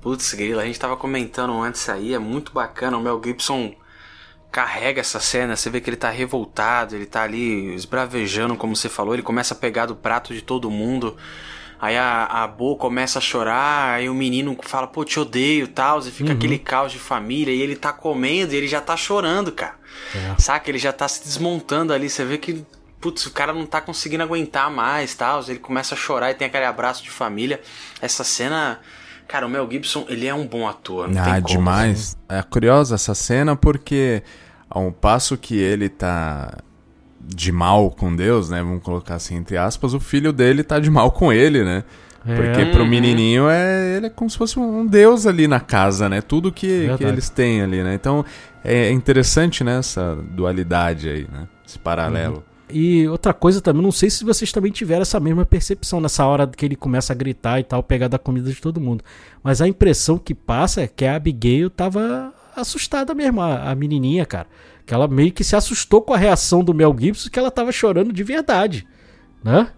Putz, 0.01 0.35
grila, 0.35 0.63
a 0.63 0.67
gente 0.67 0.81
tava 0.81 0.97
comentando 0.97 1.53
antes 1.63 1.89
aí, 1.89 2.13
é 2.13 2.19
muito 2.19 2.51
bacana. 2.53 2.99
O 2.99 3.01
Mel 3.01 3.23
Gibson 3.25 3.73
carrega 4.51 5.01
essa 5.01 5.21
cena, 5.21 5.55
você 5.55 5.71
vê 5.71 5.81
que 5.81 5.89
ele 5.89 5.97
tá 5.97 6.11
revoltado, 6.11 6.97
ele 6.97 7.07
tá 7.07 7.23
ali 7.23 7.73
esbravejando, 7.73 8.57
como 8.57 8.75
você 8.75 8.89
falou, 8.89 9.15
ele 9.15 9.23
começa 9.23 9.55
a 9.55 9.57
pegar 9.57 9.87
do 9.87 9.95
prato 9.95 10.35
de 10.35 10.43
todo 10.43 10.69
mundo. 10.73 11.17
Aí 11.81 11.97
a, 11.97 12.25
a 12.25 12.49
Bo 12.49 12.75
começa 12.75 13.21
a 13.21 13.23
chorar, 13.23 13.95
aí 13.95 14.09
o 14.09 14.15
menino 14.15 14.59
fala, 14.61 14.89
pô, 14.89 15.05
te 15.05 15.21
odeio 15.21 15.67
e 15.67 15.69
tal, 15.69 16.01
e 16.01 16.11
fica 16.11 16.33
aquele 16.33 16.59
caos 16.59 16.91
de 16.91 16.99
família, 16.99 17.55
e 17.55 17.63
ele 17.63 17.77
tá 17.77 17.93
comendo 17.93 18.55
e 18.55 18.57
ele 18.57 18.67
já 18.67 18.81
tá 18.81 18.97
chorando, 18.97 19.53
cara. 19.53 19.79
É. 20.15 20.41
Saca? 20.41 20.71
Ele 20.71 20.79
já 20.79 20.93
tá 20.93 21.07
se 21.09 21.23
desmontando 21.23 21.93
ali, 21.93 22.09
você 22.09 22.25
vê 22.25 22.39
que, 22.39 22.65
putz, 23.01 23.27
o 23.27 23.31
cara 23.31 23.53
não 23.53 23.67
tá 23.67 23.81
conseguindo 23.81 24.23
aguentar 24.23 24.71
mais 24.71 25.15
tal, 25.15 25.43
ele 25.49 25.59
começa 25.59 25.95
a 25.95 25.99
chorar 25.99 26.31
e 26.31 26.35
tem 26.35 26.47
aquele 26.47 26.65
abraço 26.65 27.03
de 27.03 27.11
família. 27.11 27.61
Essa 28.01 28.25
cena. 28.25 28.81
Cara, 29.29 29.47
o 29.47 29.49
Mel 29.49 29.69
Gibson, 29.71 30.07
ele 30.09 30.27
é 30.27 30.35
um 30.35 30.45
bom 30.45 30.67
ator. 30.67 31.09
Não 31.09 31.23
Ah, 31.23 31.41
como, 31.41 31.47
demais. 31.47 32.17
É 32.29 32.43
curiosa 32.43 32.97
essa 32.97 33.15
cena 33.15 33.55
porque 33.55 34.25
ao 34.69 34.91
passo 34.91 35.37
que 35.37 35.57
ele 35.57 35.89
tá 35.89 36.59
de 37.21 37.53
mal 37.53 37.91
com 37.91 38.15
Deus, 38.15 38.49
né? 38.49 38.61
Vamos 38.61 38.83
colocar 38.83 39.15
assim 39.15 39.37
entre 39.37 39.57
aspas, 39.57 39.95
o 39.95 40.01
filho 40.01 40.33
dele 40.33 40.65
tá 40.65 40.81
de 40.81 40.91
mal 40.91 41.13
com 41.13 41.33
ele, 41.33 41.63
né? 41.63 41.85
É. 42.27 42.35
Porque 42.35 42.67
pro 42.67 42.85
menininho 42.85 43.49
é, 43.49 43.97
ele 43.97 44.07
é 44.07 44.11
como 44.11 44.29
se 44.29 44.37
fosse 44.37 44.59
um 44.59 44.87
deus 44.87 45.27
ali 45.27 45.49
na 45.49 45.61
casa, 45.61 46.09
né? 46.09 46.21
Tudo 46.21 46.53
que, 46.53 46.89
que 46.97 47.05
eles 47.05 47.31
têm 47.31 47.63
ali, 47.63 47.83
né? 47.83 47.95
Então 47.95 48.25
é 48.63 48.91
interessante 48.91 49.65
né, 49.65 49.79
essa 49.79 50.17
dualidade 50.17 51.09
aí, 51.09 51.27
né? 51.31 51.49
Esse 51.67 51.79
paralelo. 51.79 52.45
E 52.73 53.09
outra 53.09 53.33
coisa 53.33 53.61
também, 53.61 53.83
não 53.83 53.91
sei 53.91 54.11
se 54.11 54.25
vocês 54.25 54.53
também 54.53 54.71
tiveram 54.71 55.03
essa 55.03 55.19
mesma 55.19 55.45
percepção 55.45 56.01
nessa 56.01 56.25
hora 56.25 56.47
que 56.47 56.65
ele 56.65 56.77
começa 56.77 57.13
a 57.13 57.17
gritar 57.17 57.59
e 57.59 57.65
tal, 57.65 57.83
pegar 57.83 58.09
da 58.09 58.19
comida 58.19 58.49
de 58.51 58.61
todo 58.61 58.81
mundo. 58.81 59.03
Mas 59.43 59.61
a 59.61 59.67
impressão 59.67 60.19
que 60.19 60.35
passa 60.35 60.83
é 60.83 60.87
que 60.87 61.05
a 61.05 61.17
Abigail 61.17 61.69
tava 61.69 62.33
assustada 62.55 63.15
mesmo, 63.15 63.41
a, 63.41 63.71
a 63.71 63.75
menininha, 63.75 64.25
cara. 64.25 64.47
Que 64.87 64.95
ela 64.95 65.09
meio 65.09 65.33
que 65.33 65.43
se 65.43 65.57
assustou 65.57 66.03
com 66.03 66.15
a 66.15 66.19
reação 66.19 66.63
do 66.63 66.75
Mel 66.75 66.95
Gibson, 66.99 67.31
que 67.31 67.39
ela 67.39 67.51
tava 67.51 67.73
chorando 67.73 68.13
de 68.13 68.23
verdade, 68.23 68.87
né? 69.43 69.69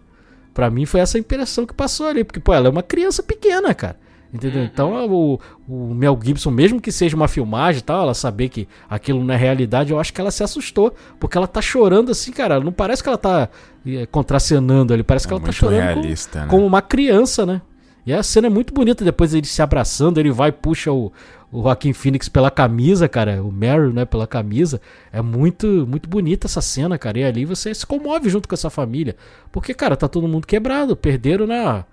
Pra 0.54 0.70
mim 0.70 0.84
foi 0.86 1.00
essa 1.00 1.18
impressão 1.18 1.64
que 1.66 1.74
passou 1.74 2.06
ali, 2.06 2.24
porque, 2.24 2.40
pô, 2.40 2.52
ela 2.52 2.66
é 2.66 2.70
uma 2.70 2.82
criança 2.82 3.22
pequena, 3.22 3.74
cara. 3.74 3.96
Entendeu? 4.32 4.64
Então 4.64 4.94
o, 5.12 5.38
o 5.68 5.94
Mel 5.94 6.18
Gibson, 6.22 6.50
mesmo 6.50 6.80
que 6.80 6.90
seja 6.90 7.14
uma 7.14 7.28
filmagem 7.28 7.80
e 7.80 7.82
tal, 7.82 8.02
ela 8.02 8.14
saber 8.14 8.48
que 8.48 8.66
aquilo 8.88 9.22
não 9.22 9.34
é 9.34 9.36
realidade, 9.36 9.92
eu 9.92 10.00
acho 10.00 10.10
que 10.12 10.20
ela 10.22 10.30
se 10.30 10.42
assustou. 10.42 10.94
Porque 11.20 11.36
ela 11.36 11.46
tá 11.46 11.60
chorando 11.60 12.10
assim, 12.10 12.32
cara. 12.32 12.58
Não 12.58 12.72
parece 12.72 13.02
que 13.02 13.10
ela 13.10 13.18
tá 13.18 13.50
eh, 13.86 14.06
contracenando 14.06 14.94
ali, 14.94 15.02
parece 15.02 15.28
que 15.28 15.34
É 15.34 15.36
ela 15.36 15.44
tá 15.44 15.52
chorando 15.52 15.80
realista, 15.80 16.30
como, 16.30 16.44
né? 16.44 16.50
como 16.50 16.66
uma 16.66 16.80
criança, 16.80 17.44
né? 17.44 17.60
E 18.04 18.12
a 18.12 18.22
cena 18.22 18.48
é 18.48 18.50
muito 18.50 18.74
bonita, 18.74 19.04
depois 19.04 19.32
ele 19.32 19.46
se 19.46 19.62
abraçando, 19.62 20.18
ele 20.18 20.30
vai 20.32 20.50
puxa 20.50 20.90
o, 20.90 21.12
o 21.52 21.62
Joaquim 21.62 21.92
Phoenix 21.92 22.28
pela 22.28 22.50
camisa, 22.50 23.08
cara, 23.08 23.40
o 23.42 23.52
Meryl, 23.52 23.92
né, 23.92 24.04
pela 24.04 24.26
camisa. 24.26 24.80
É 25.12 25.22
muito 25.22 25.86
muito 25.88 26.08
bonita 26.08 26.46
essa 26.48 26.60
cena, 26.60 26.98
cara. 26.98 27.20
E 27.20 27.24
ali 27.24 27.44
você 27.44 27.72
se 27.74 27.86
comove 27.86 28.28
junto 28.28 28.48
com 28.48 28.54
essa 28.54 28.68
família. 28.70 29.14
Porque, 29.52 29.72
cara, 29.72 29.96
tá 29.96 30.08
todo 30.08 30.26
mundo 30.26 30.46
quebrado, 30.46 30.96
perderam, 30.96 31.46
né, 31.46 31.84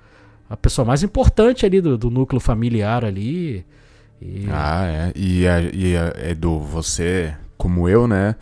a 0.50 0.58
pessoa 0.58 0.84
mais 0.84 1.04
importante 1.04 1.64
ali 1.66 1.80
do, 1.80 1.96
do 1.98 2.10
núcleo 2.10 2.40
familiar 2.40 3.06
ali. 3.06 3.64
E- 4.20 4.48
Ah, 4.52 4.86
é. 4.88 5.12
E, 5.16 5.48
a, 5.48 5.62
e 5.62 5.96
a, 5.96 6.32
Edu, 6.32 6.60
você, 6.60 7.36
como 7.56 7.88
eu, 7.88 8.08
né? 8.08 8.36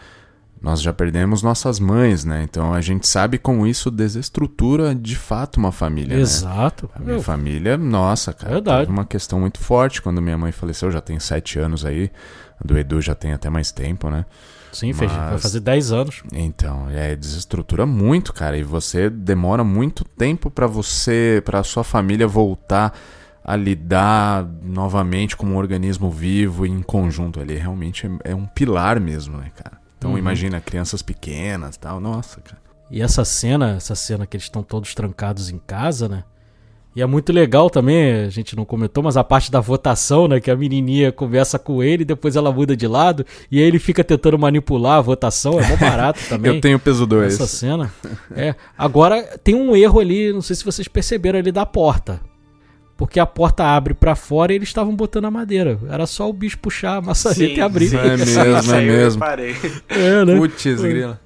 Nós 0.61 0.81
já 0.81 0.91
perdemos 0.91 1.43
nossas 1.43 1.79
mães, 1.79 2.25
né? 2.25 2.43
Então 2.43 2.73
a 2.73 2.81
gente 2.81 3.07
sabe 3.07 3.37
como 3.37 3.67
isso 3.67 3.91
desestrutura 3.91 4.93
de 4.95 5.15
fato 5.15 5.57
uma 5.57 5.71
família, 5.71 6.15
né? 6.15 6.21
Exato. 6.21 6.89
A 6.95 6.99
minha 6.99 7.13
Meu, 7.13 7.21
família, 7.21 7.77
nossa, 7.77 8.33
cara, 8.33 8.53
Verdade. 8.53 8.79
teve 8.81 8.91
uma 8.91 9.05
questão 9.05 9.39
muito 9.39 9.59
forte 9.59 10.01
quando 10.01 10.21
minha 10.21 10.37
mãe 10.37 10.51
faleceu, 10.51 10.89
já 10.91 10.99
tem 11.01 11.19
sete 11.19 11.59
anos 11.59 11.85
aí. 11.85 12.11
A 12.59 12.67
do 12.67 12.77
Edu 12.77 12.99
já 13.01 13.13
tem 13.13 13.33
até 13.33 13.49
mais 13.49 13.71
tempo, 13.71 14.09
né? 14.09 14.25
sim, 14.71 14.93
fez, 14.93 15.11
vai 15.11 15.31
mas- 15.31 15.41
fazer 15.41 15.59
10 15.59 15.91
anos. 15.91 16.21
Então, 16.33 16.87
é, 16.89 17.15
desestrutura 17.15 17.85
muito, 17.85 18.31
cara, 18.33 18.57
e 18.57 18.63
você 18.63 19.09
demora 19.09 19.63
muito 19.63 20.03
tempo 20.03 20.51
pra 20.51 20.67
você, 20.67 21.41
pra 21.45 21.63
sua 21.63 21.83
família 21.83 22.27
voltar 22.27 22.93
a 23.43 23.55
lidar 23.55 24.45
novamente 24.61 25.35
como 25.37 25.53
um 25.53 25.57
organismo 25.57 26.11
vivo 26.11 26.65
e 26.65 26.69
em 26.69 26.81
conjunto 26.81 27.39
ali. 27.39 27.55
Realmente 27.55 28.05
é, 28.25 28.31
é 28.31 28.35
um 28.35 28.45
pilar 28.45 28.99
mesmo, 28.99 29.37
né, 29.37 29.51
cara? 29.55 29.76
Então 29.97 30.11
Uhum. 30.11 30.17
imagina 30.17 30.59
crianças 30.61 31.01
pequenas 31.01 31.75
e 31.75 31.79
tal, 31.79 31.99
nossa, 31.99 32.39
cara. 32.41 32.57
E 32.89 33.01
essa 33.01 33.25
cena, 33.25 33.75
essa 33.75 33.95
cena 33.95 34.25
que 34.25 34.37
eles 34.37 34.45
estão 34.45 34.63
todos 34.63 34.93
trancados 34.95 35.49
em 35.49 35.57
casa, 35.57 36.07
né? 36.07 36.23
E 36.95 37.01
é 37.01 37.05
muito 37.05 37.31
legal 37.31 37.69
também, 37.69 38.25
a 38.25 38.29
gente 38.29 38.55
não 38.55 38.65
comentou, 38.65 39.03
mas 39.03 39.17
a 39.17 39.23
parte 39.23 39.51
da 39.51 39.59
votação, 39.59 40.27
né? 40.27 40.39
Que 40.39 40.49
a 40.49 40.55
menininha 40.55 41.11
conversa 41.11 41.59
com 41.59 41.83
ele, 41.83 42.03
depois 42.03 42.35
ela 42.35 42.51
muda 42.51 42.75
de 42.75 42.87
lado, 42.87 43.23
e 43.51 43.59
aí 43.59 43.65
ele 43.65 43.77
fica 43.77 44.03
tentando 44.03 44.39
manipular 44.39 44.97
a 44.97 45.01
votação, 45.01 45.59
é 45.59 45.67
mó 45.67 45.75
barato 45.77 46.19
também. 46.27 46.55
Eu 46.55 46.61
tenho 46.61 46.79
peso 46.79 47.05
2. 47.05 47.33
essa 47.35 47.45
cena. 47.45 47.93
É. 48.35 48.55
Agora, 48.75 49.21
tem 49.43 49.53
um 49.53 49.75
erro 49.75 49.99
ali, 49.99 50.33
não 50.33 50.41
sei 50.41 50.55
se 50.55 50.65
vocês 50.65 50.87
perceberam 50.87 51.37
ali 51.37 51.51
da 51.51 51.65
porta. 51.67 52.19
Porque 52.97 53.19
a 53.19 53.25
porta 53.27 53.63
abre 53.63 53.93
pra 53.93 54.15
fora 54.15 54.51
e 54.51 54.55
eles 54.55 54.69
estavam 54.69 54.95
botando 54.95 55.25
a 55.25 55.31
madeira. 55.31 55.79
Era 55.87 56.07
só 56.07 56.27
o 56.27 56.33
bicho 56.33 56.57
puxar 56.57 56.95
a 56.97 57.01
maçaneta 57.01 57.43
e 57.53 57.61
abrir. 57.61 57.95
É 57.95 58.17
mesmo, 58.17 58.41
é 58.73 58.81
mesmo. 58.81 59.23
É, 59.87 60.25
né? 60.25 60.35
Putz, 60.35 60.63
grila. 60.81 61.19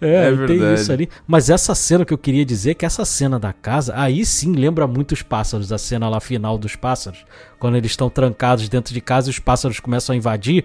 É, 0.00 0.26
É 0.26 0.28
tem 0.28 0.36
verdade. 0.58 0.80
isso 0.80 0.92
ali. 0.92 1.08
Mas 1.26 1.48
essa 1.48 1.74
cena 1.74 2.04
que 2.04 2.12
eu 2.12 2.18
queria 2.18 2.44
dizer 2.44 2.72
é 2.72 2.74
que 2.74 2.84
essa 2.84 3.04
cena 3.04 3.38
da 3.38 3.52
casa, 3.52 3.94
aí 3.96 4.24
sim 4.24 4.52
lembra 4.52 4.86
muito 4.86 5.12
os 5.12 5.22
pássaros, 5.22 5.72
a 5.72 5.78
cena 5.78 6.08
lá 6.08 6.20
final 6.20 6.58
dos 6.58 6.74
pássaros. 6.76 7.24
Quando 7.58 7.76
eles 7.76 7.92
estão 7.92 8.10
trancados 8.10 8.68
dentro 8.68 8.92
de 8.92 9.00
casa 9.00 9.28
e 9.28 9.30
os 9.30 9.38
pássaros 9.38 9.78
começam 9.80 10.12
a 10.12 10.16
invadir. 10.16 10.64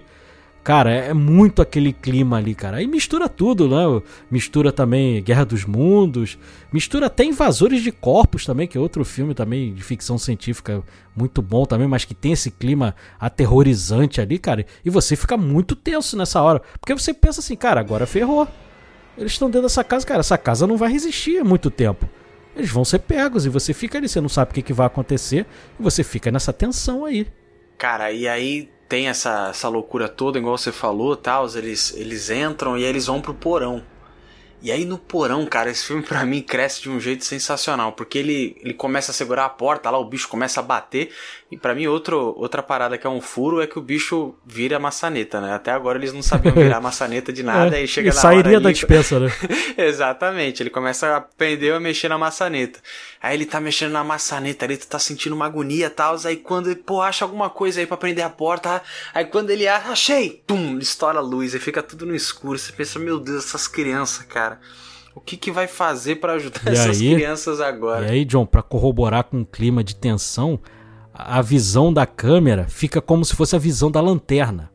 Cara, 0.68 0.92
é 0.92 1.14
muito 1.14 1.62
aquele 1.62 1.94
clima 1.94 2.36
ali, 2.36 2.54
cara. 2.54 2.76
Aí 2.76 2.86
mistura 2.86 3.26
tudo, 3.26 3.70
né? 3.70 4.02
Mistura 4.30 4.70
também 4.70 5.22
Guerra 5.22 5.46
dos 5.46 5.64
Mundos, 5.64 6.38
mistura 6.70 7.06
até 7.06 7.24
Invasores 7.24 7.82
de 7.82 7.90
Corpos 7.90 8.44
também, 8.44 8.68
que 8.68 8.76
é 8.76 8.80
outro 8.80 9.02
filme 9.02 9.32
também 9.32 9.72
de 9.72 9.82
ficção 9.82 10.18
científica 10.18 10.82
muito 11.16 11.40
bom 11.40 11.64
também, 11.64 11.88
mas 11.88 12.04
que 12.04 12.14
tem 12.14 12.32
esse 12.32 12.50
clima 12.50 12.94
aterrorizante 13.18 14.20
ali, 14.20 14.38
cara. 14.38 14.66
E 14.84 14.90
você 14.90 15.16
fica 15.16 15.38
muito 15.38 15.74
tenso 15.74 16.18
nessa 16.18 16.42
hora, 16.42 16.60
porque 16.78 16.92
você 16.92 17.14
pensa 17.14 17.40
assim, 17.40 17.56
cara, 17.56 17.80
agora 17.80 18.06
ferrou. 18.06 18.46
Eles 19.16 19.32
estão 19.32 19.48
dentro 19.48 19.62
dessa 19.62 19.82
casa, 19.82 20.04
cara. 20.04 20.20
Essa 20.20 20.36
casa 20.36 20.66
não 20.66 20.76
vai 20.76 20.92
resistir 20.92 21.42
muito 21.42 21.70
tempo. 21.70 22.06
Eles 22.54 22.70
vão 22.70 22.84
ser 22.84 22.98
pegos 22.98 23.46
e 23.46 23.48
você 23.48 23.72
fica 23.72 23.96
ali, 23.96 24.06
você 24.06 24.20
não 24.20 24.28
sabe 24.28 24.50
o 24.50 24.54
que, 24.54 24.60
que 24.60 24.74
vai 24.74 24.86
acontecer 24.86 25.46
e 25.80 25.82
você 25.82 26.04
fica 26.04 26.30
nessa 26.30 26.52
tensão 26.52 27.06
aí. 27.06 27.26
Cara, 27.78 28.12
e 28.12 28.28
aí 28.28 28.68
tem 28.88 29.08
essa, 29.08 29.48
essa 29.50 29.68
loucura 29.68 30.08
toda, 30.08 30.38
igual 30.38 30.56
você 30.56 30.72
falou, 30.72 31.14
tal, 31.14 31.46
eles, 31.56 31.94
eles 31.94 32.30
entram 32.30 32.78
e 32.78 32.84
eles 32.84 33.06
vão 33.06 33.20
pro 33.20 33.34
porão. 33.34 33.84
E 34.60 34.72
aí 34.72 34.84
no 34.84 34.98
porão, 34.98 35.46
cara, 35.46 35.70
esse 35.70 35.84
filme 35.84 36.02
pra 36.02 36.24
mim 36.24 36.42
cresce 36.42 36.82
de 36.82 36.90
um 36.90 36.98
jeito 36.98 37.24
sensacional, 37.24 37.92
porque 37.92 38.18
ele, 38.18 38.56
ele 38.60 38.74
começa 38.74 39.12
a 39.12 39.14
segurar 39.14 39.44
a 39.44 39.48
porta, 39.50 39.90
lá 39.90 39.98
o 39.98 40.04
bicho 40.04 40.28
começa 40.28 40.58
a 40.58 40.62
bater, 40.62 41.12
e 41.50 41.56
pra 41.56 41.74
mim 41.74 41.86
outro, 41.86 42.34
outra 42.36 42.62
parada 42.62 42.98
que 42.98 43.06
é 43.06 43.10
um 43.10 43.22
furo 43.22 43.62
é 43.62 43.66
que 43.66 43.78
o 43.78 43.82
bicho 43.82 44.34
vira 44.44 44.76
a 44.76 44.78
maçaneta, 44.78 45.40
né? 45.40 45.54
Até 45.54 45.70
agora 45.70 45.96
eles 45.98 46.12
não 46.12 46.22
sabiam 46.22 46.54
virar 46.54 46.76
a 46.76 46.80
maçaneta 46.82 47.32
de 47.32 47.42
nada, 47.42 47.74
É, 47.74 47.80
aí 47.80 47.88
chega 47.88 48.10
e 48.10 48.14
na 48.14 48.20
sairia 48.20 48.52
hora 48.52 48.60
da 48.60 48.70
dispensa, 48.70 49.18
né? 49.18 49.32
Exatamente, 49.78 50.62
ele 50.62 50.68
começa 50.70 51.06
a 51.08 51.16
aprender 51.16 51.72
a 51.72 51.80
mexer 51.80 52.08
na 52.08 52.18
maçaneta. 52.18 52.80
Aí 53.22 53.34
ele 53.34 53.46
tá 53.46 53.60
mexendo 53.60 53.92
na 53.92 54.04
maçaneta 54.04 54.64
ali, 54.66 54.76
tu 54.76 54.86
tá 54.86 54.98
sentindo 54.98 55.34
uma 55.34 55.46
agonia 55.46 55.86
e 55.86 55.90
tal. 55.90 56.16
Aí 56.24 56.36
quando 56.36 56.66
ele, 56.70 56.76
pô, 56.76 57.00
acha 57.00 57.24
alguma 57.24 57.48
coisa 57.48 57.80
aí 57.80 57.86
pra 57.86 57.96
prender 57.96 58.24
a 58.24 58.30
porta. 58.30 58.82
Aí 59.14 59.24
quando 59.24 59.50
ele 59.50 59.66
acha, 59.66 59.88
achei! 59.90 60.42
Pum, 60.46 60.78
estoura 60.78 61.18
a 61.18 61.22
luz 61.22 61.54
e 61.54 61.58
fica 61.58 61.82
tudo 61.82 62.04
no 62.04 62.14
escuro. 62.14 62.58
Você 62.58 62.72
pensa, 62.72 62.98
meu 62.98 63.18
Deus, 63.18 63.46
essas 63.46 63.66
crianças, 63.66 64.24
cara. 64.26 64.60
O 65.14 65.20
que 65.20 65.36
que 65.36 65.50
vai 65.50 65.66
fazer 65.66 66.16
pra 66.16 66.34
ajudar 66.34 66.60
E 66.66 66.70
essas 66.74 67.00
aí? 67.00 67.14
crianças 67.14 67.60
agora? 67.60 68.06
E 68.06 68.10
aí, 68.10 68.24
John, 68.24 68.46
pra 68.46 68.62
corroborar 68.62 69.24
com 69.24 69.40
o 69.40 69.46
clima 69.46 69.82
de 69.82 69.96
tensão, 69.96 70.60
a 71.18 71.42
visão 71.42 71.92
da 71.92 72.06
câmera 72.06 72.66
fica 72.68 73.00
como 73.00 73.24
se 73.24 73.34
fosse 73.34 73.56
a 73.56 73.58
visão 73.58 73.90
da 73.90 74.00
lanterna. 74.00 74.70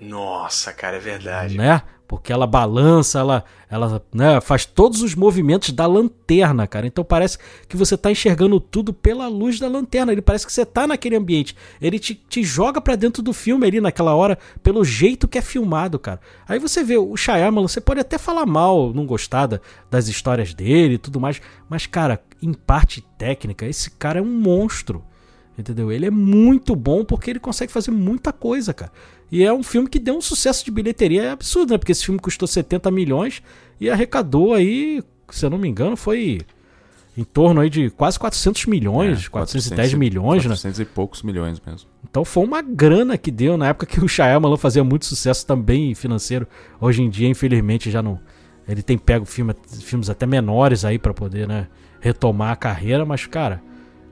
Nossa, 0.00 0.72
cara, 0.72 0.96
é 0.96 1.00
verdade. 1.00 1.56
né? 1.56 1.82
Porque 2.08 2.32
ela 2.32 2.46
balança, 2.46 3.18
ela, 3.18 3.44
ela 3.68 4.00
né, 4.14 4.40
faz 4.40 4.64
todos 4.64 5.02
os 5.02 5.16
movimentos 5.16 5.70
da 5.70 5.86
lanterna, 5.88 6.64
cara. 6.64 6.86
Então 6.86 7.02
parece 7.02 7.36
que 7.68 7.76
você 7.76 7.96
tá 7.96 8.12
enxergando 8.12 8.60
tudo 8.60 8.92
pela 8.92 9.26
luz 9.26 9.58
da 9.58 9.66
lanterna. 9.66 10.12
Ele 10.12 10.22
parece 10.22 10.46
que 10.46 10.52
você 10.52 10.64
tá 10.64 10.86
naquele 10.86 11.16
ambiente. 11.16 11.56
Ele 11.82 11.98
te, 11.98 12.14
te 12.14 12.44
joga 12.44 12.80
pra 12.80 12.94
dentro 12.94 13.24
do 13.24 13.32
filme 13.32 13.66
ali 13.66 13.80
naquela 13.80 14.14
hora, 14.14 14.38
pelo 14.62 14.84
jeito 14.84 15.26
que 15.26 15.38
é 15.38 15.42
filmado, 15.42 15.98
cara. 15.98 16.20
Aí 16.46 16.60
você 16.60 16.84
vê 16.84 16.96
o 16.96 17.16
Shyamalan, 17.16 17.66
você 17.66 17.80
pode 17.80 17.98
até 17.98 18.18
falar 18.18 18.46
mal, 18.46 18.92
não 18.94 19.04
gostar 19.04 19.46
da- 19.46 19.60
das 19.90 20.06
histórias 20.06 20.54
dele 20.54 20.94
e 20.94 20.98
tudo 20.98 21.18
mais, 21.18 21.40
mas, 21.68 21.86
cara, 21.86 22.22
em 22.40 22.52
parte 22.52 23.00
técnica, 23.18 23.66
esse 23.66 23.90
cara 23.90 24.20
é 24.20 24.22
um 24.22 24.26
monstro. 24.40 25.02
Entendeu? 25.58 25.90
Ele 25.90 26.06
é 26.06 26.10
muito 26.10 26.76
bom 26.76 27.04
porque 27.04 27.30
ele 27.30 27.38
consegue 27.40 27.72
fazer 27.72 27.90
muita 27.90 28.32
coisa, 28.32 28.74
cara. 28.74 28.92
E 29.32 29.42
é 29.42 29.52
um 29.52 29.62
filme 29.62 29.88
que 29.88 29.98
deu 29.98 30.16
um 30.16 30.20
sucesso 30.20 30.64
de 30.64 30.70
bilheteria 30.70 31.32
absurdo, 31.32 31.72
né? 31.72 31.78
Porque 31.78 31.92
esse 31.92 32.04
filme 32.04 32.20
custou 32.20 32.46
70 32.46 32.90
milhões 32.90 33.42
e 33.80 33.90
arrecadou 33.90 34.54
aí, 34.54 35.02
se 35.30 35.44
eu 35.44 35.50
não 35.50 35.58
me 35.58 35.68
engano, 35.68 35.96
foi 35.96 36.40
em 37.16 37.24
torno 37.24 37.60
aí 37.62 37.70
de 37.70 37.88
quase 37.90 38.18
400 38.18 38.66
milhões, 38.66 39.24
É, 39.26 39.28
410 39.30 39.94
milhões, 39.94 40.42
né? 40.44 40.50
400 40.50 40.80
e 40.80 40.84
poucos 40.84 41.22
milhões 41.22 41.60
mesmo. 41.64 41.88
Então 42.08 42.24
foi 42.24 42.44
uma 42.44 42.60
grana 42.60 43.16
que 43.16 43.30
deu 43.30 43.56
na 43.56 43.68
época 43.68 43.86
que 43.86 44.04
o 44.04 44.06
Shyamalan 44.08 44.56
fazia 44.58 44.84
muito 44.84 45.06
sucesso 45.06 45.46
também 45.46 45.94
financeiro. 45.94 46.46
Hoje 46.78 47.02
em 47.02 47.08
dia, 47.08 47.28
infelizmente, 47.28 47.90
já 47.90 48.02
não. 48.02 48.20
Ele 48.68 48.82
tem 48.82 48.98
pego 48.98 49.24
filme, 49.24 49.54
filmes 49.80 50.10
até 50.10 50.26
menores 50.26 50.84
aí 50.84 50.98
pra 50.98 51.14
poder, 51.14 51.48
né, 51.48 51.68
retomar 52.00 52.52
a 52.52 52.56
carreira, 52.56 53.06
mas 53.06 53.24
cara, 53.24 53.62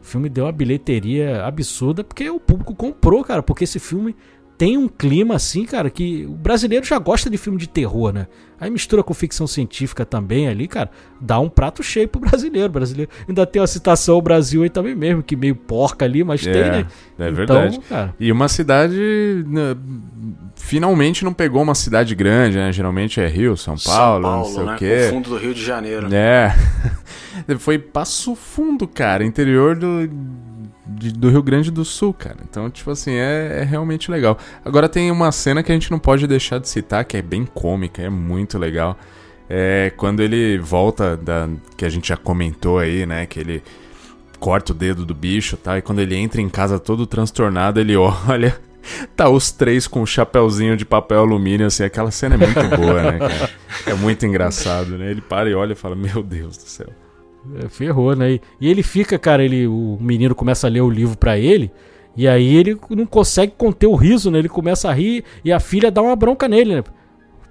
O 0.04 0.06
filme 0.06 0.28
deu 0.28 0.44
uma 0.44 0.52
bilheteria 0.52 1.46
absurda 1.46 2.04
porque 2.04 2.28
o 2.28 2.38
público 2.38 2.74
comprou, 2.74 3.24
cara, 3.24 3.42
porque 3.42 3.64
esse 3.64 3.78
filme 3.78 4.14
tem 4.56 4.78
um 4.78 4.88
clima 4.88 5.34
assim, 5.34 5.64
cara, 5.64 5.90
que 5.90 6.24
o 6.26 6.32
brasileiro 6.32 6.84
já 6.86 6.98
gosta 6.98 7.28
de 7.28 7.36
filme 7.36 7.58
de 7.58 7.68
terror, 7.68 8.12
né? 8.12 8.26
Aí 8.60 8.70
mistura 8.70 9.02
com 9.02 9.12
ficção 9.12 9.46
científica 9.48 10.06
também 10.06 10.48
ali, 10.48 10.68
cara, 10.68 10.88
dá 11.20 11.40
um 11.40 11.48
prato 11.48 11.82
cheio 11.82 12.06
pro 12.08 12.20
brasileiro. 12.20 12.68
O 12.68 12.72
brasileiro 12.72 13.10
ainda 13.28 13.44
tem 13.44 13.60
uma 13.60 13.66
citação 13.66 14.14
ao 14.14 14.22
Brasil 14.22 14.62
aí 14.62 14.70
também 14.70 14.94
mesmo, 14.94 15.22
que 15.22 15.34
meio 15.36 15.56
porca 15.56 16.04
ali, 16.04 16.22
mas 16.22 16.46
É, 16.46 16.52
tem, 16.52 16.62
né? 16.70 16.86
é 17.18 17.30
verdade. 17.32 17.76
Então, 17.76 17.88
cara, 17.88 18.14
E 18.18 18.30
uma 18.30 18.48
cidade. 18.48 18.96
né, 19.48 19.76
finalmente 20.56 21.24
não 21.24 21.32
pegou 21.34 21.60
uma 21.62 21.74
cidade 21.74 22.14
grande, 22.14 22.56
né? 22.56 22.72
Geralmente 22.72 23.20
é 23.20 23.26
Rio, 23.26 23.56
São 23.56 23.74
Paulo, 23.76 24.22
não 24.22 24.44
sei 24.44 24.64
né? 24.64 24.74
o 24.74 24.78
quê. 24.78 25.06
O 25.08 25.10
fundo 25.10 25.30
do 25.30 25.36
Rio 25.36 25.52
de 25.52 25.62
Janeiro. 25.62 26.08
É. 26.14 26.54
Foi 27.58 27.78
Passo 27.78 28.34
Fundo, 28.36 28.86
cara, 28.86 29.24
interior 29.24 29.74
do, 29.76 30.08
de- 30.86 31.12
do 31.12 31.28
Rio 31.30 31.42
Grande 31.42 31.70
do 31.70 31.84
Sul, 31.84 32.12
cara. 32.14 32.36
Então, 32.48 32.68
tipo 32.70 32.90
assim, 32.90 33.12
é, 33.12 33.60
é 33.60 33.64
realmente 33.64 34.10
legal. 34.10 34.38
Agora 34.64 34.88
tem 34.88 35.10
uma 35.10 35.30
cena 35.32 35.62
que 35.62 35.70
a 35.72 35.74
gente 35.74 35.90
não 35.90 35.98
pode 35.98 36.26
deixar 36.26 36.58
de 36.58 36.68
citar, 36.68 37.04
que 37.04 37.16
é 37.16 37.22
bem 37.22 37.44
cômica, 37.44 38.02
é 38.02 38.08
muito 38.10 38.58
legal. 38.58 38.98
É 39.48 39.92
quando 39.96 40.20
ele 40.20 40.58
volta 40.58 41.16
da. 41.16 41.48
que 41.76 41.84
a 41.84 41.88
gente 41.90 42.08
já 42.08 42.16
comentou 42.16 42.78
aí, 42.78 43.04
né? 43.06 43.26
Que 43.26 43.40
ele 43.40 43.62
corta 44.38 44.72
o 44.72 44.74
dedo 44.74 45.04
do 45.06 45.14
bicho 45.14 45.56
tal. 45.56 45.76
E 45.78 45.82
quando 45.82 46.00
ele 46.00 46.14
entra 46.16 46.40
em 46.40 46.48
casa 46.48 46.78
todo 46.78 47.06
transtornado, 47.06 47.78
ele 47.80 47.94
olha. 48.28 48.58
Tá 49.16 49.30
os 49.30 49.50
três 49.50 49.86
com 49.86 50.02
um 50.02 50.06
chapéuzinho 50.06 50.76
de 50.76 50.84
papel 50.84 51.20
alumínio, 51.20 51.66
assim, 51.66 51.84
aquela 51.84 52.10
cena 52.10 52.34
é 52.34 52.38
muito 52.38 52.76
boa, 52.76 53.02
né, 53.12 53.18
cara? 53.18 53.50
É 53.86 53.94
muito 53.94 54.24
engraçado, 54.26 54.98
né? 54.98 55.10
Ele 55.10 55.22
para 55.22 55.48
e 55.48 55.54
olha 55.54 55.72
e 55.72 55.74
fala, 55.76 55.96
meu 55.96 56.22
Deus 56.22 56.56
do 56.58 56.64
céu. 56.64 56.88
É, 57.62 57.68
ferrou, 57.68 58.14
né? 58.16 58.32
E- 58.32 58.40
ele 58.60 58.82
fica, 58.82 59.18
cara, 59.18 59.44
ele, 59.44 59.66
o 59.66 59.98
menino 60.00 60.34
começa 60.34 60.66
a 60.66 60.70
ler 60.70 60.80
o 60.80 60.90
livro 60.90 61.16
pra 61.16 61.38
ele, 61.38 61.70
e 62.16 62.26
aí 62.28 62.54
ele 62.54 62.78
não 62.90 63.06
consegue 63.06 63.52
conter 63.56 63.86
o 63.86 63.94
riso, 63.94 64.30
né? 64.30 64.38
Ele 64.38 64.48
começa 64.48 64.88
a 64.88 64.92
rir 64.92 65.24
e 65.44 65.52
a 65.52 65.60
filha 65.60 65.90
dá 65.90 66.00
uma 66.00 66.16
bronca 66.16 66.48
nele, 66.48 66.76
né? 66.76 66.84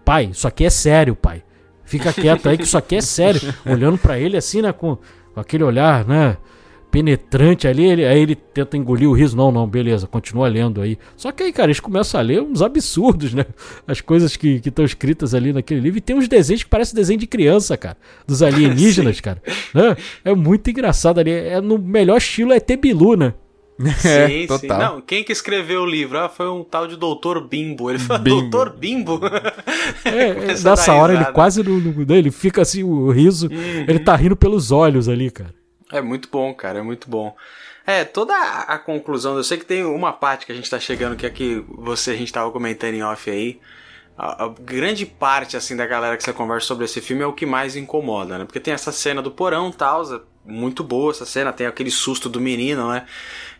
Pai, 0.06 0.30
isso 0.32 0.48
aqui 0.48 0.66
é 0.66 0.70
sério, 0.70 1.16
pai. 1.16 1.44
Fica 1.84 2.12
quieto 2.14 2.48
aí 2.50 2.58
que 2.58 2.64
isso 2.64 2.78
aqui 2.78 2.96
é 2.96 3.02
sério. 3.02 3.42
Olhando 3.66 3.98
pra 3.98 4.18
ele 4.18 4.38
assim, 4.38 4.62
né? 4.62 4.72
Com, 4.72 4.98
com 5.34 5.40
aquele 5.40 5.64
olhar, 5.64 6.06
né? 6.06 6.38
Penetrante 6.94 7.68
ali, 7.68 7.86
ele- 7.88 8.06
aí 8.06 8.20
ele 8.22 8.36
tenta 8.36 8.78
engolir 8.78 9.10
o 9.10 9.14
riso. 9.14 9.36
Não, 9.36 9.52
não, 9.52 9.68
beleza, 9.68 10.06
continua 10.06 10.48
lendo 10.48 10.80
aí. 10.80 10.96
Só 11.18 11.32
que 11.32 11.42
aí, 11.42 11.52
cara, 11.52 11.66
eles 11.72 11.80
começam 11.80 12.20
a 12.20 12.24
ler 12.24 12.40
uns 12.40 12.62
absurdos, 12.62 13.34
né? 13.34 13.48
As 13.88 14.00
coisas 14.00 14.38
que 14.38 14.62
estão 14.64 14.86
escritas 14.86 15.34
ali 15.34 15.52
naquele 15.52 15.80
livro. 15.82 15.98
E 15.98 16.02
tem 16.02 16.16
uns 16.16 16.28
desenhos 16.28 16.62
que 16.62 16.70
parecem 16.70 16.94
desenho 16.96 17.20
de 17.20 17.26
criança, 17.26 17.76
cara. 17.76 17.98
Dos 18.28 18.44
alienígenas, 18.44 19.20
cara. 19.22 19.42
Né? 19.74 19.98
É 20.24 20.36
muito 20.36 20.70
engraçado 20.70 21.20
ali. 21.20 21.32
É 21.32 21.60
no 21.60 21.80
melhor 21.80 22.18
estilo 22.18 22.54
é 22.54 22.60
Bilu, 22.78 23.16
né? 23.16 23.34
É, 24.06 24.28
sim, 24.28 24.42
sim. 24.42 24.48
total. 24.48 24.80
Não, 24.80 25.02
quem 25.02 25.24
que 25.24 25.32
escreveu 25.32 25.82
o 25.82 25.86
livro? 25.88 26.20
Ah, 26.20 26.30
foi 26.30 26.48
um 26.48 26.64
tal 26.64 26.86
de 26.88 26.96
Doutor 26.96 27.48
Bimbo. 27.48 27.90
Ele 27.90 27.98
falou, 27.98 28.22
Bimbo. 28.22 28.40
Doutor 28.42 28.78
Bimbo? 28.78 29.20
É, 30.06 30.12
é, 30.30 30.34
nessa 30.46 30.86
dar 30.92 30.94
hora 30.96 31.14
ele 31.14 31.18
risada. 31.20 31.34
quase 31.34 31.64
não, 31.64 31.80
não- 31.80 32.06
né, 32.06 32.18
ele 32.20 32.30
fica 32.30 32.62
assim, 32.62 32.84
o 32.84 33.10
riso, 33.10 33.50
ele 33.88 33.98
tá 33.98 34.16
rindo 34.16 34.36
pelos 34.36 34.70
olhos 34.72 35.10
ali, 35.10 35.32
cara. 35.32 35.52
É 35.92 36.02
muito 36.02 36.30
bom, 36.30 36.54
cara, 36.54 36.80
é 36.80 36.82
muito 36.82 37.10
bom. 37.10 37.36
É, 37.86 38.06
toda 38.06 38.34
a 38.34 38.80
conclusão, 38.80 39.36
eu 39.36 39.44
sei 39.44 39.58
que 39.58 39.66
tem 39.66 39.84
uma 39.84 40.14
parte 40.14 40.46
que 40.46 40.52
a 40.52 40.56
gente 40.56 40.70
tá 40.70 40.80
chegando, 40.80 41.18
que 41.18 41.26
é 41.26 41.30
que 41.30 41.64
você, 41.68 42.12
a 42.12 42.16
gente 42.16 42.32
tava 42.32 42.50
comentando 42.52 42.94
em 42.94 43.04
off 43.04 43.30
aí. 43.30 43.60
A, 44.18 44.46
a 44.46 44.48
grande 44.48 45.06
parte, 45.06 45.58
assim, 45.58 45.76
da 45.76 45.86
galera 45.86 46.16
que 46.16 46.24
você 46.24 46.32
conversa 46.32 46.68
sobre 46.68 46.86
esse 46.86 47.02
filme 47.02 47.24
é 47.24 47.26
o 47.26 47.34
que 47.34 47.46
mais 47.46 47.76
incomoda, 47.76 48.38
né? 48.38 48.46
Porque 48.46 48.60
tem 48.60 48.74
essa 48.74 48.92
cena 48.92 49.22
do 49.22 49.32
porão 49.32 49.70
e 49.70 49.74
tal, 49.74 50.04
é 50.14 50.22
muito 50.46 50.84
boa 50.84 51.12
essa 51.12 51.26
cena, 51.26 51.52
tem 51.52 51.68
aquele 51.68 51.92
susto 51.92 52.30
do 52.30 52.40
menino, 52.40 52.90
né? 52.90 53.06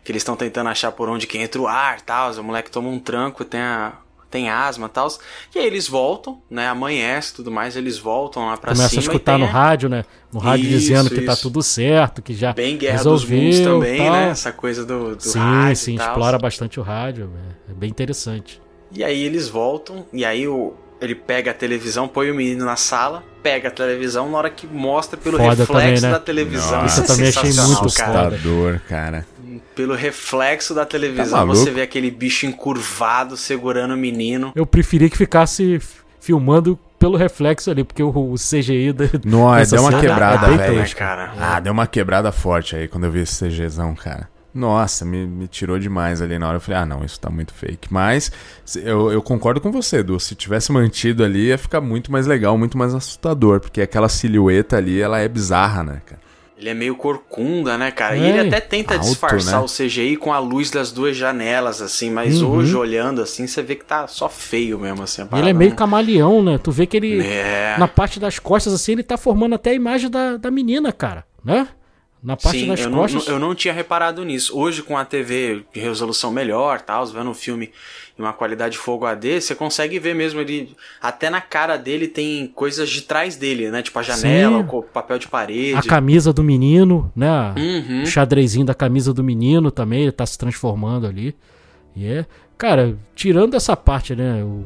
Que 0.02 0.12
eles 0.12 0.22
estão 0.22 0.36
tentando 0.36 0.70
achar 0.70 0.92
por 0.92 1.08
onde 1.08 1.26
que 1.26 1.36
entra 1.36 1.60
o 1.60 1.66
ar 1.66 1.98
e 1.98 2.02
tal, 2.02 2.32
o 2.32 2.44
moleque 2.44 2.70
toma 2.70 2.88
um 2.88 2.98
tranco, 2.98 3.44
tem 3.44 3.60
a... 3.60 3.92
Tem 4.34 4.50
asma 4.50 4.86
e 4.86 4.88
tal. 4.88 5.06
E 5.54 5.60
aí 5.60 5.64
eles 5.64 5.86
voltam, 5.86 6.42
né? 6.50 6.66
Amanhece 6.66 7.30
e 7.30 7.34
tudo 7.36 7.52
mais, 7.52 7.76
eles 7.76 7.98
voltam 7.98 8.46
lá 8.46 8.56
pra 8.56 8.72
Começa 8.72 8.88
cima. 8.88 9.00
a 9.00 9.04
e 9.04 9.06
escutar 9.06 9.32
tem 9.34 9.40
no 9.42 9.46
a- 9.46 9.52
rádio, 9.52 9.88
né? 9.88 10.04
No 10.32 10.40
rádio 10.40 10.64
Isso, 10.64 10.78
dizendo 10.80 11.08
que 11.08 11.20
tá 11.20 11.36
tudo 11.36 11.62
certo, 11.62 12.20
que 12.20 12.34
já 12.34 12.52
Bem 12.52 12.76
Guerra 12.76 12.96
resolveu, 12.96 13.38
dos 13.38 13.60
Mundos 13.60 13.60
também, 13.60 13.98
tal. 13.98 14.10
né? 14.12 14.28
Essa 14.30 14.50
coisa 14.50 14.84
do, 14.84 15.14
do 15.14 15.22
Sim, 15.22 15.38
rádio 15.38 15.76
sim, 15.76 15.96
tal. 15.96 16.08
explora 16.08 16.36
bastante 16.36 16.80
o 16.80 16.82
rádio, 16.82 17.30
é, 17.68 17.70
é 17.70 17.74
bem 17.74 17.88
interessante. 17.88 18.60
E 18.90 19.04
aí 19.04 19.22
eles 19.22 19.48
voltam, 19.48 20.04
e 20.12 20.24
aí 20.24 20.48
o, 20.48 20.74
ele 21.00 21.14
pega 21.14 21.52
a 21.52 21.54
televisão, 21.54 22.08
põe 22.08 22.28
o 22.28 22.34
menino 22.34 22.64
na 22.64 22.74
sala, 22.74 23.22
pega 23.40 23.68
a 23.68 23.70
televisão, 23.70 24.28
na 24.28 24.38
hora 24.38 24.50
que 24.50 24.66
mostra 24.66 25.16
pelo 25.16 25.36
Foda 25.36 25.50
reflexo 25.50 25.72
também, 25.72 26.00
né? 26.00 26.10
da 26.10 26.18
televisão. 26.18 26.82
Nossa. 26.82 27.00
Isso 27.02 27.12
eu 27.12 27.16
também 27.16 27.28
achei 27.28 27.52
muito 27.52 27.94
cara. 27.94 28.26
Assustador, 28.26 28.80
cara. 28.88 29.26
Pelo 29.74 29.94
reflexo 29.94 30.74
da 30.74 30.82
Tá 30.82 30.86
televisão, 30.92 31.38
maluco? 31.38 31.56
você 31.56 31.70
vê 31.70 31.82
aquele 31.82 32.10
bicho 32.10 32.46
encurvado 32.46 33.36
segurando 33.36 33.94
o 33.94 33.96
menino. 33.96 34.52
Eu 34.54 34.64
preferia 34.66 35.10
que 35.10 35.16
ficasse 35.16 35.80
filmando 36.20 36.78
pelo 36.98 37.16
reflexo 37.16 37.70
ali, 37.70 37.84
porque 37.84 38.02
o, 38.02 38.34
CGI 38.34 38.92
da, 38.92 39.04
Nossa, 39.26 39.76
deu 39.76 39.84
uma 39.84 40.00
quebrada, 40.00 40.46
é 40.46 40.48
bem 40.48 40.58
velho. 40.58 40.80
tosco. 40.80 40.98
cara. 40.98 41.32
Ah, 41.38 41.60
deu 41.60 41.72
uma 41.72 41.86
quebrada 41.86 42.32
forte 42.32 42.76
aí 42.76 42.88
quando 42.88 43.04
eu 43.04 43.10
vi 43.10 43.20
esse 43.20 43.44
CGzão, 43.46 43.94
cara. 43.94 44.28
Nossa, 44.54 45.04
me, 45.04 45.26
me 45.26 45.48
tirou 45.48 45.80
demais 45.80 46.22
ali 46.22 46.38
na 46.38 46.46
hora. 46.46 46.58
Eu 46.58 46.60
falei, 46.60 46.80
ah, 46.80 46.86
não, 46.86 47.04
isso 47.04 47.18
tá 47.18 47.28
muito 47.28 47.52
fake. 47.52 47.92
Mas 47.92 48.30
eu, 48.76 49.10
eu 49.10 49.20
concordo 49.20 49.60
com 49.60 49.72
você, 49.72 49.96
Edu. 49.98 50.18
Se 50.20 50.36
tivesse 50.36 50.70
mantido 50.70 51.24
ali, 51.24 51.48
ia 51.48 51.58
ficar 51.58 51.80
muito 51.80 52.12
mais 52.12 52.28
legal, 52.28 52.56
muito 52.56 52.78
mais 52.78 52.94
assustador. 52.94 53.58
Porque 53.58 53.82
aquela 53.82 54.08
silhueta 54.08 54.76
ali, 54.76 55.00
ela 55.00 55.18
é 55.18 55.26
bizarra, 55.26 55.82
né, 55.82 56.02
cara? 56.06 56.20
Ele 56.56 56.68
é 56.68 56.74
meio 56.74 56.94
corcunda, 56.94 57.76
né, 57.76 57.90
cara? 57.90 58.16
E 58.16 58.22
É. 58.22 58.28
ele 58.28 58.40
até 58.48 58.60
tenta 58.60 58.94
Alto, 58.94 59.04
disfarçar 59.06 59.58
né? 59.60 59.66
o 59.66 59.68
CGI 59.68 60.16
com 60.16 60.32
a 60.32 60.38
luz 60.38 60.70
das 60.70 60.92
duas 60.92 61.16
janelas, 61.16 61.82
assim, 61.82 62.10
mas 62.10 62.40
Uhum. 62.40 62.50
hoje, 62.52 62.76
olhando 62.76 63.20
assim, 63.20 63.46
você 63.46 63.60
vê 63.60 63.74
que 63.74 63.84
tá 63.84 64.06
só 64.06 64.28
feio 64.28 64.78
mesmo, 64.78 65.02
assim. 65.02 65.22
a 65.22 65.24
E 65.24 65.26
ele 65.26 65.30
parada, 65.30 65.50
é 65.50 65.52
meio 65.52 65.70
né? 65.70 65.76
camaleão, 65.76 66.42
né? 66.44 66.56
Tu 66.62 66.70
vê 66.70 66.86
que 66.86 66.96
ele, 66.96 67.26
É. 67.26 67.74
na 67.76 67.88
parte 67.88 68.20
das 68.20 68.38
costas, 68.38 68.72
assim, 68.72 68.92
ele 68.92 69.02
tá 69.02 69.16
formando 69.16 69.54
até 69.56 69.70
a 69.70 69.74
imagem 69.74 70.08
da, 70.08 70.36
da 70.36 70.50
menina, 70.50 70.92
cara, 70.92 71.24
né? 71.44 71.66
Na 72.24 72.38
parte 72.38 72.60
Sim, 72.60 72.68
das 72.68 72.80
eu 72.80 72.88
não, 72.90 72.98
costas. 73.00 73.28
eu 73.28 73.38
não 73.38 73.54
tinha 73.54 73.74
reparado 73.74 74.24
nisso. 74.24 74.58
Hoje, 74.58 74.82
com 74.82 74.96
a 74.96 75.04
TV 75.04 75.62
de 75.74 75.78
resolução 75.80 76.32
melhor, 76.32 76.80
tal, 76.80 77.04
vendo 77.06 77.28
um 77.28 77.34
filme 77.34 77.70
em 78.18 78.22
uma 78.22 78.32
qualidade 78.32 78.78
Full 78.78 79.04
HD, 79.04 79.42
você 79.42 79.54
consegue 79.54 79.98
ver 79.98 80.14
mesmo 80.14 80.40
ele. 80.40 80.74
Até 81.02 81.28
na 81.28 81.42
cara 81.42 81.76
dele 81.76 82.08
tem 82.08 82.46
coisas 82.46 82.88
de 82.88 83.02
trás 83.02 83.36
dele, 83.36 83.70
né? 83.70 83.82
Tipo 83.82 83.98
a 83.98 84.02
janela, 84.02 84.62
Sim. 84.62 84.68
o 84.72 84.82
papel 84.82 85.18
de 85.18 85.28
parede. 85.28 85.74
A 85.76 85.82
camisa 85.82 86.32
do 86.32 86.42
menino, 86.42 87.12
né? 87.14 87.52
Uhum. 87.58 88.04
O 88.04 88.06
xadrezinho 88.06 88.64
da 88.64 88.74
camisa 88.74 89.12
do 89.12 89.22
menino 89.22 89.70
também, 89.70 90.04
ele 90.04 90.12
tá 90.12 90.24
se 90.24 90.38
transformando 90.38 91.06
ali. 91.06 91.36
E 91.94 92.06
é. 92.06 92.24
Cara, 92.56 92.96
tirando 93.14 93.54
essa 93.54 93.76
parte, 93.76 94.16
né? 94.16 94.42
o- 94.42 94.64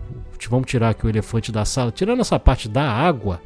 vamos 0.48 0.66
tirar 0.70 0.90
aqui 0.90 1.04
o 1.06 1.08
elefante 1.08 1.50
da 1.50 1.64
sala. 1.64 1.90
Tirando 1.90 2.20
essa 2.20 2.38
parte 2.38 2.68
da 2.68 2.88
água, 2.88 3.40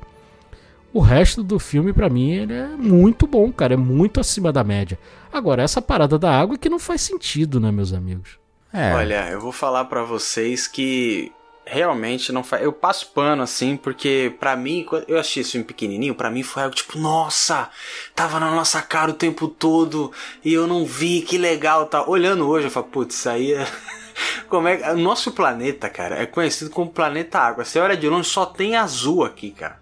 o 0.92 1.00
resto 1.00 1.42
do 1.42 1.58
filme, 1.58 1.92
pra 1.92 2.10
mim, 2.10 2.32
ele 2.32 2.52
é 2.52 2.66
muito 2.66 3.26
bom, 3.26 3.50
cara. 3.52 3.74
É 3.74 3.76
muito 3.76 4.20
acima 4.20 4.52
da 4.52 4.62
média. 4.62 4.98
Agora, 5.32 5.62
essa 5.62 5.80
parada 5.80 6.18
da 6.18 6.30
água 6.30 6.54
é 6.54 6.58
que 6.58 6.68
não 6.68 6.78
faz 6.78 7.00
sentido, 7.00 7.58
né, 7.58 7.70
meus 7.70 7.92
amigos? 7.92 8.38
É. 8.72 8.92
Olha, 8.94 9.28
eu 9.30 9.40
vou 9.40 9.52
falar 9.52 9.84
pra 9.86 10.02
vocês 10.02 10.66
que 10.66 11.32
realmente 11.64 12.32
não 12.32 12.42
faz. 12.42 12.62
Eu 12.62 12.72
passo 12.72 13.10
pano 13.14 13.42
assim, 13.42 13.76
porque 13.76 14.34
pra 14.38 14.56
mim, 14.56 14.84
quando 14.88 15.04
eu 15.08 15.18
assisti 15.18 15.40
esse 15.40 15.52
filme 15.52 15.66
pequenininho, 15.66 16.14
pra 16.14 16.30
mim 16.30 16.42
foi 16.42 16.62
algo 16.62 16.74
tipo, 16.74 16.98
nossa, 16.98 17.70
tava 18.14 18.40
na 18.40 18.50
nossa 18.50 18.80
cara 18.82 19.10
o 19.10 19.14
tempo 19.14 19.48
todo 19.48 20.12
e 20.44 20.52
eu 20.52 20.66
não 20.66 20.84
vi, 20.84 21.22
que 21.22 21.38
legal, 21.38 21.86
tá. 21.86 22.08
Olhando 22.08 22.48
hoje, 22.48 22.66
eu 22.66 22.70
falo, 22.70 22.86
putz, 22.86 23.14
isso 23.14 23.28
aí 23.28 23.54
é. 23.54 23.66
Como 24.48 24.68
é 24.68 24.76
que. 24.76 24.88
O 24.90 24.98
nosso 24.98 25.32
planeta, 25.32 25.88
cara, 25.88 26.16
é 26.22 26.26
conhecido 26.26 26.70
como 26.70 26.90
planeta 26.90 27.38
água. 27.38 27.64
Você 27.64 27.78
olha 27.78 27.96
de 27.96 28.08
longe, 28.08 28.28
só 28.28 28.44
tem 28.44 28.76
azul 28.76 29.24
aqui, 29.24 29.50
cara. 29.50 29.81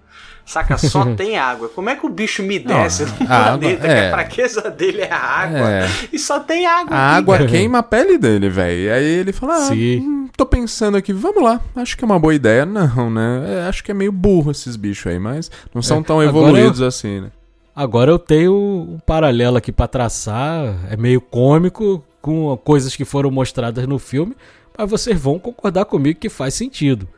Saca? 0.51 0.77
Só 0.79 1.05
tem 1.15 1.39
água. 1.39 1.69
Como 1.69 1.89
é 1.89 1.95
que 1.95 2.05
o 2.05 2.09
bicho 2.09 2.43
me 2.43 2.59
desce 2.59 3.05
água- 3.29 3.59
planeta? 3.59 3.81
que 3.87 3.87
é. 3.87 4.09
a 4.09 4.11
fraqueza 4.11 4.71
dele 4.71 5.03
é 5.03 5.13
a 5.13 5.17
água. 5.19 5.71
É. 5.71 5.89
E 6.13 6.19
só 6.19 6.41
tem 6.41 6.67
água 6.67 6.97
A 6.97 7.11
aqui, 7.11 7.19
água 7.19 7.39
cara. 7.39 7.49
queima 7.49 7.79
a 7.79 7.83
pele 7.85 8.19
dele, 8.19 8.49
velho. 8.49 8.81
E 8.81 8.91
aí 8.91 9.05
ele 9.05 9.33
fala: 9.33 9.55
ah, 9.55 9.69
Sim. 9.69 10.01
hum, 10.01 10.29
tô 10.37 10.45
pensando 10.45 10.97
aqui, 10.97 11.13
vamos 11.13 11.43
lá. 11.43 11.61
Acho 11.77 11.97
que 11.97 12.03
é 12.05 12.07
uma 12.07 12.19
boa 12.19 12.35
ideia. 12.35 12.67
Não, 12.67 13.09
né? 13.11 13.45
É, 13.65 13.69
acho 13.69 13.85
que 13.85 13.93
é 13.93 13.95
meio 13.95 14.11
burro 14.11 14.51
esses 14.51 14.75
bichos 14.75 15.07
aí, 15.07 15.19
mas 15.21 15.51
não 15.73 15.81
são 15.83 16.01
É, 16.01 16.03
tão 16.03 16.21
evoluídos 16.23 16.83
assim, 16.83 17.21
né? 17.21 17.29
Agora 17.77 18.11
eu 18.11 18.19
tenho 18.19 18.53
um 18.53 18.99
paralelo 19.07 19.57
aqui 19.57 19.71
pra 19.71 19.87
traçar, 19.87 20.75
é 20.91 20.97
meio 20.97 21.21
cômico 21.21 22.05
com 22.21 22.55
coisas 22.65 22.95
que 22.97 23.05
foram 23.05 23.31
mostradas 23.31 23.87
no 23.87 23.99
filme, 23.99 24.35
mas 24.77 24.91
vocês 24.91 25.19
vão 25.19 25.39
concordar 25.39 25.85
comigo 25.85 26.19
que 26.19 26.29
faz 26.29 26.55
sentido. 26.55 27.09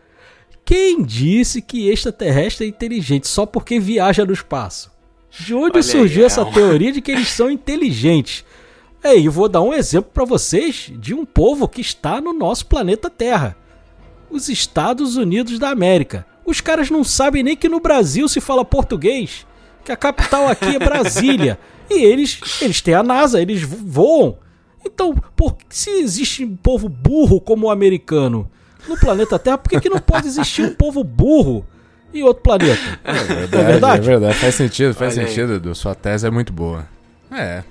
Quem 0.64 1.02
disse 1.02 1.60
que 1.60 1.88
extraterrestre 1.90 2.64
é 2.66 2.68
inteligente 2.68 3.26
só 3.28 3.44
porque 3.44 3.78
viaja 3.80 4.24
no 4.24 4.32
espaço? 4.32 4.90
De 5.30 5.54
onde 5.54 5.72
Olha 5.76 5.82
surgiu 5.82 6.18
aí, 6.20 6.22
é 6.24 6.26
essa 6.26 6.42
uma- 6.42 6.52
teoria 6.52 6.92
de 6.92 7.00
que 7.00 7.10
eles 7.10 7.28
são 7.28 7.50
inteligentes? 7.50 8.44
É, 9.02 9.16
e 9.16 9.28
vou 9.28 9.48
dar 9.48 9.62
um 9.62 9.74
exemplo 9.74 10.10
pra 10.14 10.24
vocês 10.24 10.92
de 10.96 11.12
um 11.14 11.24
povo 11.24 11.66
que 11.66 11.80
está 11.80 12.20
no 12.20 12.32
nosso 12.32 12.66
planeta 12.66 13.10
Terra. 13.10 13.56
Os 14.30 14.48
Estados 14.48 15.16
Unidos 15.16 15.58
da 15.58 15.70
América. 15.70 16.24
Os 16.46 16.60
caras 16.60 16.88
não 16.90 17.02
sabem 17.02 17.42
nem 17.42 17.56
que 17.56 17.68
no 17.68 17.80
Brasil 17.80 18.28
se 18.28 18.40
fala 18.40 18.64
português, 18.64 19.46
que 19.84 19.90
a 19.92 19.96
capital 19.96 20.48
aqui 20.48 20.76
é 20.76 20.78
Brasília. 20.78 21.58
E 21.90 22.04
eles, 22.04 22.40
eles 22.62 22.80
têm 22.80 22.94
a 22.94 23.02
NASA, 23.02 23.42
eles 23.42 23.60
vo- 23.62 23.76
voam. 23.84 24.38
Então, 24.86 25.14
por, 25.36 25.56
se 25.68 25.90
existe 25.90 26.42
um 26.42 26.56
povo 26.56 26.88
burro 26.88 27.38
como 27.38 27.66
o 27.66 27.70
americano 27.70 28.48
no 28.88 28.96
planeta 28.98 29.38
Terra, 29.38 29.58
por 29.58 29.68
que, 29.70 29.80
que 29.80 29.88
não 29.88 29.98
pode 29.98 30.26
existir 30.26 30.62
um 30.62 30.74
povo 30.74 31.02
burro 31.04 31.64
em 32.12 32.22
outro 32.22 32.42
planeta? 32.42 32.98
É 33.04 33.10
é 33.10 33.14
verdade, 33.22 33.66
verdade? 33.66 33.98
é 33.98 34.10
verdade. 34.10 34.34
Faz 34.38 34.54
sentido, 34.54 34.94
faz 34.94 35.14
Olha 35.16 35.22
aí. 35.26 35.28
sentido, 35.28 35.54
Edu. 35.54 35.74
Sua 35.74 35.94
tese 35.94 36.26
é 36.26 36.30
muito 36.30 36.52
boa. 36.52 36.86
É, 37.30 37.62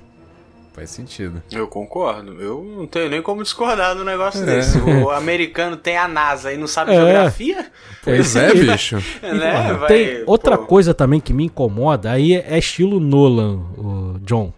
faz 0.74 0.90
sentido. 0.90 1.44
Eu 1.52 1.68
concordo. 1.68 2.34
Eu 2.42 2.64
não 2.78 2.88
tenho 2.88 3.10
nem 3.10 3.22
como 3.22 3.44
discordar 3.44 3.96
do 3.96 4.04
negócio 4.04 4.42
É. 4.42 4.46
desse. 4.46 4.80
O 4.80 5.12
americano 5.12 5.78
tem 5.78 5.98
a 5.98 6.08
NASA 6.08 6.52
e 6.52 6.58
não 6.58 6.66
sabe 6.68 6.92
É. 6.92 6.96
geografia? 6.96 7.68
Pois 8.04 8.28
isso 8.28 8.40
é, 8.40 8.48
aí. 8.48 8.60
bicho. 8.72 8.96
Né? 9.22 9.74
Vai- 9.74 9.88
Tem 9.88 10.24
outra 10.26 10.58
pô. 10.58 10.66
coisa 10.66 10.94
também 10.94 11.20
que 11.20 11.32
me 11.34 11.44
incomoda, 11.46 12.10
aí 12.12 12.34
é 12.34 12.58
estilo 12.58 13.00
Nolan, 13.00 13.58
o 13.78 14.20
John. 14.22 14.52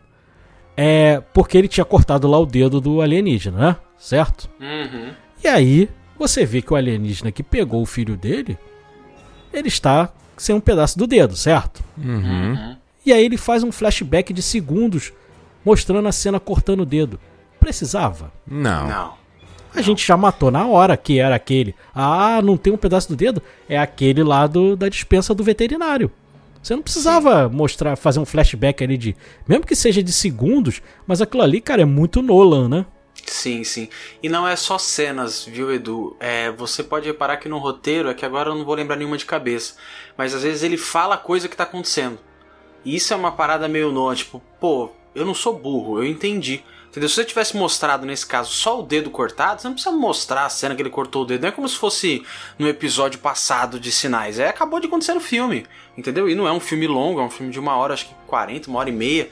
É 0.75 1.21
porque 1.33 1.57
ele 1.57 1.67
tinha 1.67 1.85
cortado 1.85 2.27
lá 2.27 2.39
o 2.39 2.45
dedo 2.45 2.81
do 2.81 3.01
alienígena, 3.01 3.57
né? 3.59 3.75
Certo? 3.97 4.49
Uhum. 4.59 5.11
E 5.43 5.47
aí, 5.47 5.87
você 6.17 6.45
vê 6.45 6.61
que 6.61 6.73
o 6.73 6.75
alienígena 6.75 7.31
que 7.31 7.43
pegou 7.43 7.81
o 7.81 7.85
filho 7.85 8.15
dele, 8.15 8.57
ele 9.51 9.67
está 9.67 10.11
sem 10.37 10.55
um 10.55 10.59
pedaço 10.59 10.97
do 10.97 11.07
dedo, 11.07 11.35
certo? 11.35 11.83
Uhum. 11.97 12.75
E 13.05 13.11
aí 13.11 13.23
ele 13.23 13.37
faz 13.37 13.63
um 13.63 13.71
flashback 13.71 14.33
de 14.33 14.41
segundos 14.41 15.13
mostrando 15.63 16.07
a 16.07 16.11
cena 16.11 16.39
cortando 16.39 16.81
o 16.81 16.85
dedo. 16.85 17.19
Precisava? 17.59 18.31
Não. 18.47 18.87
Não. 18.87 19.13
A 19.75 19.81
gente 19.81 20.05
já 20.05 20.15
matou 20.15 20.51
na 20.51 20.67
hora 20.67 20.95
que 20.95 21.19
era 21.19 21.35
aquele. 21.35 21.73
Ah, 21.93 22.41
não 22.43 22.57
tem 22.57 22.71
um 22.71 22.77
pedaço 22.77 23.09
do 23.09 23.15
dedo? 23.15 23.41
É 23.67 23.77
aquele 23.77 24.23
lá 24.23 24.45
do, 24.45 24.75
da 24.75 24.87
dispensa 24.87 25.33
do 25.33 25.43
veterinário. 25.43 26.11
Você 26.61 26.75
não 26.75 26.83
precisava 26.83 27.49
mostrar, 27.49 27.95
fazer 27.97 28.19
um 28.19 28.25
flashback 28.25 28.83
ali 28.83 28.97
de. 28.97 29.15
Mesmo 29.47 29.65
que 29.65 29.75
seja 29.75 30.03
de 30.03 30.13
segundos, 30.13 30.81
mas 31.07 31.21
aquilo 31.21 31.43
ali, 31.43 31.59
cara, 31.59 31.81
é 31.81 31.85
muito 31.85 32.21
Nolan, 32.21 32.69
né? 32.69 32.85
Sim, 33.25 33.63
sim. 33.63 33.89
E 34.21 34.29
não 34.29 34.47
é 34.47 34.55
só 34.55 34.77
cenas, 34.77 35.45
viu, 35.45 35.73
Edu? 35.73 36.15
É, 36.19 36.51
você 36.51 36.83
pode 36.83 37.07
reparar 37.07 37.37
que 37.37 37.49
no 37.49 37.57
roteiro, 37.57 38.09
é 38.09 38.13
que 38.13 38.25
agora 38.25 38.49
eu 38.49 38.55
não 38.55 38.65
vou 38.65 38.75
lembrar 38.75 38.95
nenhuma 38.95 39.17
de 39.17 39.25
cabeça, 39.25 39.75
mas 40.17 40.33
às 40.33 40.43
vezes 40.43 40.63
ele 40.63 40.77
fala 40.77 41.15
a 41.15 41.17
coisa 41.17 41.47
que 41.47 41.55
tá 41.55 41.63
acontecendo. 41.63 42.19
E 42.83 42.95
isso 42.95 43.13
é 43.13 43.15
uma 43.15 43.31
parada 43.31 43.67
meio 43.67 43.91
nova, 43.91 44.15
tipo, 44.15 44.41
pô, 44.59 44.89
eu 45.15 45.25
não 45.25 45.33
sou 45.33 45.57
burro, 45.57 45.99
eu 45.99 46.05
entendi. 46.05 46.63
Entendeu? 46.89 47.09
Se 47.09 47.15
você 47.15 47.25
tivesse 47.25 47.57
mostrado 47.57 48.05
nesse 48.05 48.23
caso 48.23 48.51
só 48.51 48.79
o 48.79 48.83
dedo 48.83 49.09
cortado, 49.09 49.59
você 49.59 49.67
não 49.67 49.73
precisa 49.73 49.95
mostrar 49.95 50.45
a 50.45 50.49
cena 50.49 50.75
que 50.75 50.81
ele 50.81 50.91
cortou 50.91 51.23
o 51.23 51.25
dedo. 51.25 51.41
Não 51.41 51.49
é 51.49 51.51
como 51.51 51.67
se 51.67 51.75
fosse 51.75 52.23
no 52.59 52.67
episódio 52.67 53.19
passado 53.19 53.79
de 53.79 53.91
Sinais. 53.91 54.37
É, 54.37 54.47
acabou 54.47 54.79
de 54.79 54.85
acontecer 54.85 55.15
no 55.15 55.19
filme. 55.19 55.65
Entendeu? 55.97 56.29
E 56.29 56.35
não 56.35 56.47
é 56.47 56.51
um 56.51 56.59
filme 56.59 56.85
longo, 56.85 57.19
é 57.19 57.23
um 57.23 57.31
filme 57.31 57.51
de 57.51 57.59
uma 57.59 57.75
hora, 57.75 57.95
acho 57.95 58.05
que 58.05 58.13
40, 58.27 58.69
uma 58.69 58.77
hora 58.77 58.89
e 58.89 58.93
meia. 58.93 59.27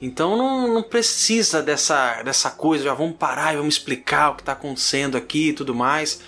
Então 0.00 0.36
não, 0.36 0.74
não 0.74 0.82
precisa 0.82 1.62
dessa, 1.62 2.22
dessa 2.22 2.50
coisa, 2.50 2.84
já 2.84 2.94
vamos 2.94 3.16
parar 3.16 3.54
e 3.54 3.56
vamos 3.56 3.76
explicar 3.76 4.30
o 4.30 4.34
que 4.34 4.42
tá 4.42 4.52
acontecendo 4.52 5.16
aqui 5.16 5.48
e 5.48 5.52
tudo 5.52 5.74
mais. 5.74 6.20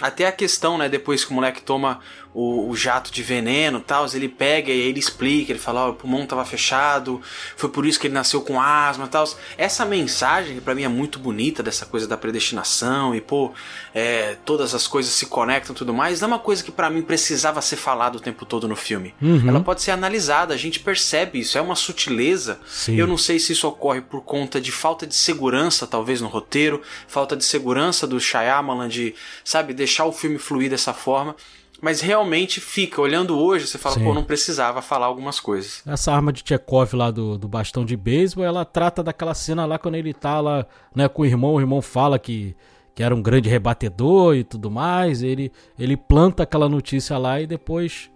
Até 0.00 0.26
a 0.26 0.32
questão, 0.32 0.76
né, 0.76 0.88
depois 0.88 1.24
que 1.24 1.30
o 1.30 1.34
moleque 1.34 1.62
toma 1.62 2.00
o, 2.34 2.68
o 2.70 2.76
jato 2.76 3.12
de 3.12 3.22
veneno 3.22 3.78
e 3.78 3.82
tal, 3.82 4.06
ele 4.14 4.28
pega 4.28 4.70
e 4.70 4.72
aí 4.72 4.88
ele 4.88 4.98
explica, 4.98 5.52
ele 5.52 5.58
fala, 5.58 5.86
ó, 5.86 5.90
o 5.90 5.94
pulmão 5.94 6.24
tava 6.26 6.44
fechado, 6.44 7.20
foi 7.56 7.68
por 7.68 7.84
isso 7.86 8.00
que 8.00 8.06
ele 8.06 8.14
nasceu 8.14 8.40
com 8.40 8.60
asma 8.60 9.04
e 9.04 9.08
tal. 9.08 9.28
Essa 9.56 9.84
mensagem, 9.84 10.54
que 10.54 10.60
pra 10.60 10.74
mim 10.74 10.82
é 10.82 10.88
muito 10.88 11.18
bonita, 11.18 11.62
dessa 11.62 11.84
coisa 11.86 12.06
da 12.06 12.16
predestinação 12.16 13.14
e, 13.14 13.20
pô, 13.20 13.52
é, 13.94 14.36
todas 14.44 14.74
as 14.74 14.86
coisas 14.86 15.12
se 15.12 15.26
conectam 15.26 15.74
e 15.74 15.76
tudo 15.76 15.92
mais, 15.92 16.20
não 16.20 16.28
é 16.28 16.32
uma 16.32 16.38
coisa 16.38 16.62
que 16.62 16.72
pra 16.72 16.88
mim 16.88 17.02
precisava 17.02 17.60
ser 17.60 17.76
falada 17.76 18.16
o 18.16 18.20
tempo 18.20 18.46
todo 18.46 18.66
no 18.66 18.76
filme. 18.76 19.14
Uhum. 19.20 19.48
Ela 19.48 19.60
pode 19.60 19.82
ser 19.82 19.90
analisada, 19.90 20.54
a 20.54 20.56
gente 20.56 20.80
percebe 20.80 21.40
isso, 21.40 21.58
é 21.58 21.60
uma 21.60 21.76
sutileza. 21.76 22.58
Sim. 22.66 22.96
Eu 22.96 23.06
não 23.06 23.18
sei 23.18 23.38
se 23.38 23.52
isso 23.52 23.68
ocorre 23.68 24.00
por 24.00 24.22
conta 24.22 24.60
de 24.60 24.72
falta 24.72 25.06
de 25.06 25.14
segurança, 25.14 25.86
talvez, 25.86 26.20
no 26.20 26.28
roteiro, 26.28 26.82
falta 27.06 27.36
de 27.36 27.44
segurança 27.44 28.06
do 28.06 28.18
Shyamalan 28.18 28.88
de, 28.88 29.14
sabe, 29.44 29.74
deixar 29.74 30.06
o 30.06 30.12
filme 30.12 30.38
fluir 30.38 30.70
dessa 30.70 30.92
forma. 30.94 31.36
Mas 31.82 32.00
realmente 32.00 32.60
fica, 32.60 33.02
olhando 33.02 33.36
hoje, 33.36 33.66
você 33.66 33.76
fala, 33.76 33.96
Sim. 33.96 34.04
pô, 34.04 34.14
não 34.14 34.22
precisava 34.22 34.80
falar 34.80 35.06
algumas 35.06 35.40
coisas. 35.40 35.82
Essa 35.84 36.12
arma 36.12 36.32
de 36.32 36.40
Chekhov 36.46 36.94
lá 36.94 37.10
do, 37.10 37.36
do 37.36 37.48
bastão 37.48 37.84
de 37.84 37.96
beisebol, 37.96 38.44
ela 38.44 38.64
trata 38.64 39.02
daquela 39.02 39.34
cena 39.34 39.66
lá 39.66 39.76
quando 39.80 39.96
ele 39.96 40.14
tá 40.14 40.40
lá, 40.40 40.64
né, 40.94 41.08
com 41.08 41.22
o 41.22 41.26
irmão, 41.26 41.54
o 41.54 41.60
irmão 41.60 41.82
fala 41.82 42.20
que, 42.20 42.54
que 42.94 43.02
era 43.02 43.12
um 43.12 43.20
grande 43.20 43.48
rebatedor 43.48 44.36
e 44.36 44.44
tudo 44.44 44.70
mais, 44.70 45.24
ele, 45.24 45.50
ele 45.76 45.96
planta 45.96 46.44
aquela 46.44 46.68
notícia 46.68 47.18
lá 47.18 47.40
e 47.40 47.48
depois 47.48 48.08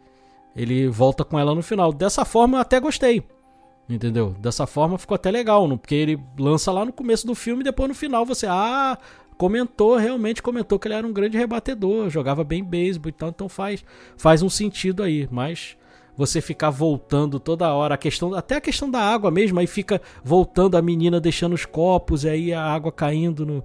ele 0.54 0.86
volta 0.86 1.24
com 1.24 1.36
ela 1.36 1.52
no 1.52 1.60
final. 1.60 1.92
Dessa 1.92 2.24
forma 2.24 2.58
eu 2.58 2.60
até 2.60 2.78
gostei, 2.78 3.20
entendeu? 3.88 4.32
Dessa 4.38 4.64
forma 4.64 4.96
ficou 4.96 5.16
até 5.16 5.28
legal, 5.28 5.66
não? 5.66 5.76
porque 5.76 5.96
ele 5.96 6.22
lança 6.38 6.70
lá 6.70 6.84
no 6.84 6.92
começo 6.92 7.26
do 7.26 7.34
filme 7.34 7.62
e 7.62 7.64
depois 7.64 7.88
no 7.88 7.96
final 7.96 8.24
você, 8.24 8.46
ah, 8.46 8.96
comentou, 9.36 9.96
realmente 9.96 10.42
comentou 10.42 10.78
que 10.78 10.88
ele 10.88 10.94
era 10.94 11.06
um 11.06 11.12
grande 11.12 11.36
rebatedor, 11.36 12.08
jogava 12.10 12.42
bem 12.42 12.64
beisebol 12.64 13.10
e 13.10 13.12
tal, 13.12 13.28
então 13.28 13.48
faz, 13.48 13.84
faz 14.16 14.42
um 14.42 14.48
sentido 14.48 15.02
aí, 15.02 15.28
mas 15.30 15.76
você 16.16 16.40
ficar 16.40 16.70
voltando 16.70 17.38
toda 17.38 17.72
hora, 17.72 17.94
a 17.94 17.98
questão, 17.98 18.34
até 18.34 18.56
a 18.56 18.60
questão 18.60 18.90
da 18.90 19.00
água 19.00 19.30
mesmo, 19.30 19.60
aí 19.60 19.66
fica 19.66 20.00
voltando 20.24 20.76
a 20.76 20.82
menina 20.82 21.20
deixando 21.20 21.52
os 21.52 21.66
copos, 21.66 22.24
e 22.24 22.28
aí 22.28 22.52
a 22.52 22.62
água 22.62 22.90
caindo 22.90 23.44
no, 23.44 23.64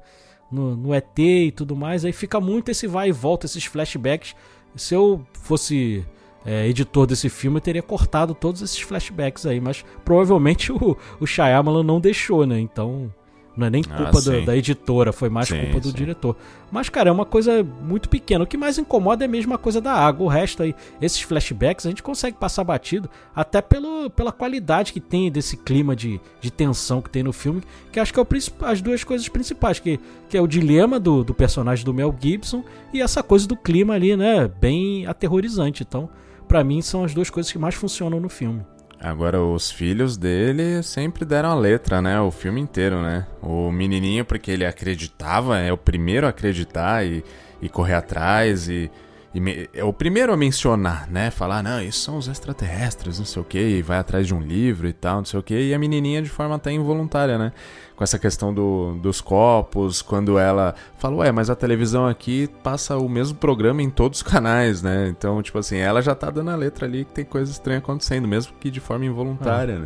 no, 0.51 0.75
no 0.75 0.93
ET 0.93 1.17
e 1.17 1.51
tudo 1.51 1.75
mais, 1.75 2.03
aí 2.03 2.11
fica 2.11 2.41
muito 2.41 2.69
esse 2.69 2.87
vai 2.87 3.09
e 3.09 3.13
volta, 3.13 3.45
esses 3.45 3.63
flashbacks. 3.63 4.35
Se 4.75 4.93
eu 4.93 5.25
fosse 5.33 6.05
é, 6.45 6.67
editor 6.67 7.07
desse 7.07 7.29
filme, 7.29 7.57
eu 7.57 7.61
teria 7.61 7.81
cortado 7.81 8.33
todos 8.35 8.61
esses 8.61 8.81
flashbacks 8.81 9.45
aí, 9.45 9.61
mas 9.61 9.85
provavelmente 10.03 10.71
o, 10.73 10.97
o 11.19 11.25
Shyamalan 11.25 11.83
não 11.83 12.01
deixou, 12.01 12.45
né? 12.45 12.59
Então 12.59 13.13
não 13.55 13.67
é 13.67 13.69
nem 13.69 13.83
Ah, 13.89 13.95
culpa 13.97 14.13
da, 14.13 14.39
sim. 14.39 14.45
da 14.45 14.55
editora, 14.55 15.11
foi 15.11 15.29
mais 15.29 15.47
Sim, 15.49 15.59
culpa 15.59 15.79
do 15.79 15.89
sim. 15.89 15.93
diretor. 15.95 16.35
Mas, 16.71 16.87
cara, 16.87 17.09
é 17.09 17.11
uma 17.11 17.25
coisa 17.25 17.63
muito 17.63 18.07
pequena. 18.07 18.43
O 18.43 18.47
que 18.47 18.55
mais 18.57 18.77
incomoda 18.77 19.25
é 19.25 19.27
mesmo 19.27 19.53
a 19.53 19.57
coisa 19.57 19.81
da 19.81 19.91
água. 19.91 20.25
O 20.25 20.29
resto 20.29 20.63
aí, 20.63 20.73
esses 21.01 21.21
flashbacks, 21.21 21.85
a 21.85 21.89
gente 21.89 22.01
consegue 22.01 22.37
passar 22.37 22.63
batido, 22.63 23.09
até 23.35 23.61
pelo, 23.61 24.09
pela 24.09 24.31
qualidade 24.31 24.93
que 24.93 25.01
tem 25.01 25.29
desse 25.29 25.57
clima 25.57 25.95
de, 25.95 26.19
de 26.39 26.49
tensão 26.49 27.01
que 27.01 27.09
tem 27.09 27.23
no 27.23 27.33
filme, 27.33 27.61
que 27.91 27.99
acho 27.99 28.13
que 28.13 28.19
é 28.19 28.23
o 28.23 28.27
as 28.65 28.81
duas 28.81 29.03
coisas 29.03 29.27
principais, 29.27 29.79
que, 29.79 29.99
que 30.29 30.37
é 30.37 30.41
o 30.41 30.47
dilema 30.47 30.99
do, 30.99 31.23
do 31.23 31.33
personagem 31.33 31.83
do 31.83 31.93
Mel 31.93 32.15
Gibson 32.17 32.63
e 32.93 33.01
essa 33.01 33.21
coisa 33.21 33.45
do 33.47 33.57
clima 33.57 33.93
ali, 33.95 34.15
né, 34.15 34.47
bem 34.47 35.05
aterrorizante. 35.05 35.83
Então, 35.83 36.09
pra 36.47 36.63
mim, 36.63 36.81
são 36.81 37.03
as 37.03 37.13
duas 37.13 37.29
coisas 37.29 37.51
que 37.51 37.59
mais 37.59 37.75
funcionam 37.75 38.19
no 38.19 38.29
filme. 38.29 38.61
Agora, 39.03 39.41
os 39.41 39.71
filhos 39.71 40.15
dele 40.15 40.83
sempre 40.83 41.25
deram 41.25 41.49
a 41.49 41.55
letra, 41.55 42.01
né? 42.01 42.21
O 42.21 42.29
filme 42.29 42.61
inteiro, 42.61 43.01
né? 43.01 43.25
O 43.41 43.71
menininho, 43.71 44.23
porque 44.23 44.51
ele 44.51 44.63
acreditava, 44.63 45.57
é 45.57 45.73
o 45.73 45.77
primeiro 45.77 46.27
a 46.27 46.29
acreditar 46.29 47.03
e, 47.03 47.23
e 47.59 47.67
correr 47.67 47.95
atrás 47.95 48.69
e, 48.69 48.91
me- 49.39 49.69
é 49.73 49.83
o 49.83 49.93
primeiro 49.93 50.33
a 50.33 50.37
mencionar, 50.37 51.09
né? 51.09 51.31
Falar, 51.31 51.63
não, 51.63 51.81
isso 51.81 51.99
são 52.01 52.17
os 52.17 52.27
extraterrestres, 52.27 53.17
não 53.17 53.25
sei 53.25 53.41
o 53.41 53.45
quê, 53.45 53.77
e 53.77 53.81
vai 53.81 53.97
atrás 53.97 54.27
de 54.27 54.33
um 54.35 54.41
livro 54.41 54.87
e 54.87 54.93
tal, 54.93 55.17
não 55.17 55.25
sei 55.25 55.39
o 55.39 55.43
quê. 55.43 55.69
E 55.69 55.73
a 55.73 55.79
menininha 55.79 56.21
de 56.21 56.29
forma 56.29 56.55
até 56.55 56.71
involuntária, 56.71 57.37
né? 57.37 57.53
Com 57.95 58.03
essa 58.03 58.19
questão 58.19 58.53
do, 58.53 58.95
dos 59.01 59.21
copos, 59.21 60.01
quando 60.01 60.37
ela 60.37 60.75
fala, 60.97 61.15
ué, 61.17 61.31
mas 61.31 61.49
a 61.49 61.55
televisão 61.55 62.07
aqui 62.07 62.49
passa 62.61 62.97
o 62.97 63.07
mesmo 63.07 63.37
programa 63.37 63.81
em 63.81 63.89
todos 63.89 64.19
os 64.19 64.23
canais, 64.23 64.81
né? 64.81 65.07
Então, 65.07 65.41
tipo 65.41 65.57
assim, 65.59 65.77
ela 65.77 66.01
já 66.01 66.13
tá 66.13 66.29
dando 66.29 66.49
a 66.51 66.55
letra 66.55 66.85
ali 66.85 67.05
que 67.05 67.11
tem 67.13 67.23
coisa 67.23 67.49
estranha 67.51 67.79
acontecendo, 67.79 68.27
mesmo 68.27 68.53
que 68.59 68.69
de 68.69 68.79
forma 68.81 69.05
involuntária, 69.05 69.79
né? 69.79 69.85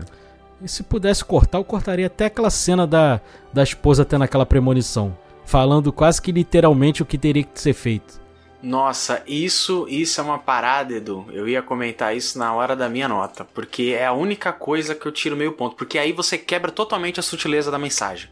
E 0.62 0.68
se 0.68 0.82
pudesse 0.82 1.24
cortar, 1.24 1.60
eu 1.60 1.64
cortaria 1.64 2.08
até 2.08 2.26
aquela 2.26 2.50
cena 2.50 2.88
da, 2.88 3.20
da 3.54 3.62
esposa 3.62 4.04
tendo 4.06 4.24
aquela 4.24 4.46
premonição. 4.46 5.16
Falando 5.44 5.92
quase 5.94 6.20
que 6.20 6.32
literalmente 6.32 7.04
o 7.04 7.06
que 7.06 7.18
teria 7.20 7.44
que 7.44 7.60
ser 7.62 7.74
feito. 7.74 8.25
Nossa, 8.66 9.22
isso, 9.28 9.86
isso 9.88 10.20
é 10.20 10.24
uma 10.24 10.40
parada, 10.40 10.92
Edu. 10.92 11.28
Eu 11.32 11.48
ia 11.48 11.62
comentar 11.62 12.18
isso 12.18 12.40
na 12.40 12.52
hora 12.52 12.76
da 12.76 12.90
minha 12.90 13.08
nota, 13.08 13.46
porque 13.54 13.96
é 13.96 14.08
a 14.08 14.12
única 14.12 14.52
coisa 14.52 14.96
que 14.96 15.06
eu 15.06 15.12
tiro 15.12 15.38
meio 15.38 15.52
ponto, 15.52 15.76
porque 15.76 16.00
aí 16.00 16.12
você 16.12 16.36
quebra 16.36 16.72
totalmente 16.72 17.20
a 17.20 17.24
sutileza 17.24 17.70
da 17.70 17.78
mensagem. 17.78 18.28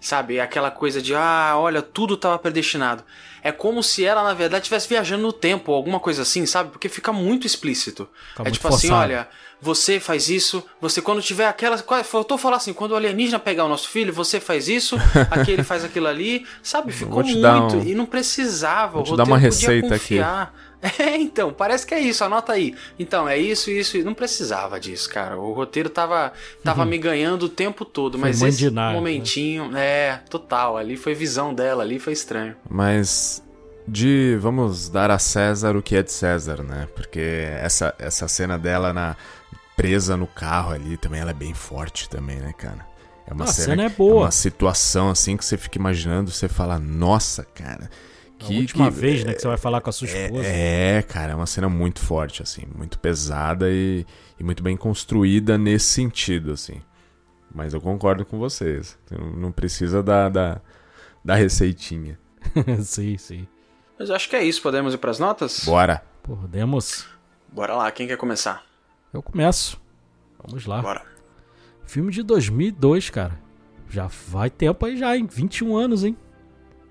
Sabe, 0.00 0.36
é 0.36 0.40
aquela 0.40 0.70
coisa 0.70 1.02
de, 1.02 1.14
ah, 1.14 1.52
olha, 1.56 1.82
tudo 1.82 2.14
estava 2.14 2.38
predestinado. 2.38 3.04
É 3.42 3.52
como 3.52 3.82
se 3.82 4.02
ela, 4.02 4.22
na 4.22 4.32
verdade, 4.32 4.62
estivesse 4.62 4.88
viajando 4.88 5.22
no 5.22 5.32
tempo, 5.32 5.70
ou 5.70 5.76
alguma 5.76 6.00
coisa 6.00 6.22
assim, 6.22 6.46
sabe? 6.46 6.70
Porque 6.70 6.88
fica 6.88 7.12
muito 7.12 7.46
explícito. 7.46 8.08
É 8.38 8.44
muito 8.44 8.54
tipo 8.54 8.68
assim, 8.68 8.88
forçado. 8.88 9.02
olha, 9.02 9.28
você 9.60 9.98
faz 9.98 10.28
isso, 10.28 10.62
você 10.80 11.00
quando 11.00 11.22
tiver 11.22 11.46
aquela. 11.46 11.78
Faltou 12.04 12.36
falar 12.36 12.56
assim, 12.56 12.72
quando 12.72 12.92
o 12.92 12.96
alienígena 12.96 13.38
pegar 13.38 13.64
o 13.64 13.68
nosso 13.68 13.88
filho, 13.88 14.12
você 14.12 14.38
faz 14.38 14.68
isso, 14.68 14.96
aquele 15.30 15.62
faz 15.62 15.84
aquilo 15.84 16.06
ali, 16.06 16.46
sabe? 16.62 16.92
Ficou 16.92 17.22
muito. 17.24 17.76
um- 17.76 17.82
E 17.84 17.94
não 17.94 18.06
precisava. 18.06 18.92
Vou 18.94 19.02
o 19.02 19.04
te 19.04 19.16
dar 19.16 19.24
uma 19.24 19.38
receita 19.38 19.88
aqui. 19.94 20.16
confiar. 20.16 20.54
É, 21.00 21.16
então, 21.16 21.52
parece 21.52 21.84
que 21.86 21.94
é 21.94 21.98
isso, 21.98 22.22
anota 22.22 22.52
aí. 22.52 22.74
Então, 22.98 23.26
é 23.26 23.36
isso, 23.36 23.70
isso, 23.70 23.96
e 23.96 24.04
não 24.04 24.12
precisava 24.14 24.78
disso, 24.78 25.08
cara. 25.08 25.36
O 25.36 25.52
roteiro 25.52 25.88
tava, 25.88 26.32
tava 26.62 26.84
me 26.84 26.96
ganhando 26.98 27.44
o 27.44 27.48
tempo 27.48 27.84
todo, 27.84 28.14
Uhum. 28.16 28.20
Foi 28.20 28.28
mas 28.28 28.40
mãe 28.40 28.50
esse 28.50 28.70
né? 28.70 28.92
momentinho, 28.92 29.74
é, 29.76 30.20
total, 30.30 30.76
ali 30.76 30.96
foi 30.96 31.14
visão 31.14 31.52
dela, 31.52 31.82
ali 31.82 31.98
foi 31.98 32.12
estranho. 32.12 32.54
Mas 32.68 33.42
de 33.88 34.36
vamos 34.38 34.88
dar 34.88 35.10
a 35.10 35.18
César 35.18 35.74
o 35.76 35.82
que 35.82 35.96
é 35.96 36.02
de 36.02 36.12
César, 36.12 36.62
né? 36.62 36.86
Porque 36.94 37.20
essa, 37.20 37.94
essa 37.98 38.28
cena 38.28 38.58
dela 38.58 38.92
na 38.92 39.16
presa 39.76 40.16
no 40.16 40.26
carro 40.26 40.72
ali 40.72 40.96
também, 40.96 41.20
ela 41.20 41.30
é 41.30 41.34
bem 41.34 41.52
forte 41.54 42.08
também, 42.08 42.36
né, 42.38 42.52
cara? 42.52 42.86
É 43.26 43.32
uma 43.34 43.44
Ah, 43.44 43.48
a 43.48 43.52
cena, 43.52 43.66
cena 43.76 43.84
é 43.84 43.88
boa. 43.88 44.22
uma 44.24 44.30
situação 44.30 45.10
assim 45.10 45.36
que 45.36 45.44
você 45.44 45.56
fica 45.56 45.78
imaginando, 45.78 46.30
você 46.30 46.48
fala, 46.48 46.78
nossa, 46.78 47.44
cara. 47.44 47.90
A 48.38 48.44
Que, 48.44 48.58
última 48.58 48.90
que- 48.90 48.96
vez, 48.98 49.24
né, 49.24 49.32
que 49.34 49.40
você 49.40 49.48
vai 49.48 49.56
falar 49.56 49.80
com 49.80 49.90
a 49.90 49.92
sua 49.92 50.06
esposa. 50.06 50.44
é, 50.46 50.98
é, 50.98 51.02
cara, 51.02 51.32
é 51.32 51.34
uma 51.34 51.46
cena 51.46 51.68
muito 51.68 52.00
forte, 52.00 52.42
assim, 52.42 52.62
muito 52.74 52.98
pesada 52.98 53.70
e, 53.70 54.06
e 54.38 54.44
muito 54.44 54.62
bem 54.62 54.76
construída 54.76 55.56
nesse 55.58 55.86
sentido, 55.86 56.52
assim. 56.52 56.80
Mas 57.54 57.72
eu 57.72 57.80
concordo 57.80 58.24
com 58.26 58.38
vocês. 58.38 58.98
Não, 59.10 59.26
não 59.32 59.52
precisa 59.52 60.02
da, 60.02 60.28
da, 60.28 60.60
da 61.24 61.34
receitinha. 61.34 62.18
sim, 62.84 63.16
sim. 63.16 63.46
Mas 63.98 64.10
acho 64.10 64.28
que 64.28 64.36
é 64.36 64.44
isso, 64.44 64.60
podemos 64.60 64.92
ir 64.92 64.98
pras 64.98 65.18
notas? 65.18 65.62
Bora! 65.64 66.02
Podemos. 66.22 67.06
Bora 67.50 67.74
lá, 67.74 67.90
quem 67.90 68.06
quer 68.06 68.18
começar? 68.18 68.65
Eu 69.16 69.22
começo. 69.22 69.80
Vamos 70.44 70.66
lá. 70.66 70.82
Bora. 70.82 71.02
Filme 71.86 72.12
de 72.12 72.22
2002, 72.22 73.08
cara. 73.08 73.40
Já 73.88 74.10
vai 74.28 74.50
tempo 74.50 74.84
aí 74.84 74.98
já, 74.98 75.16
hein? 75.16 75.26
21 75.26 75.74
anos, 75.74 76.04
hein? 76.04 76.14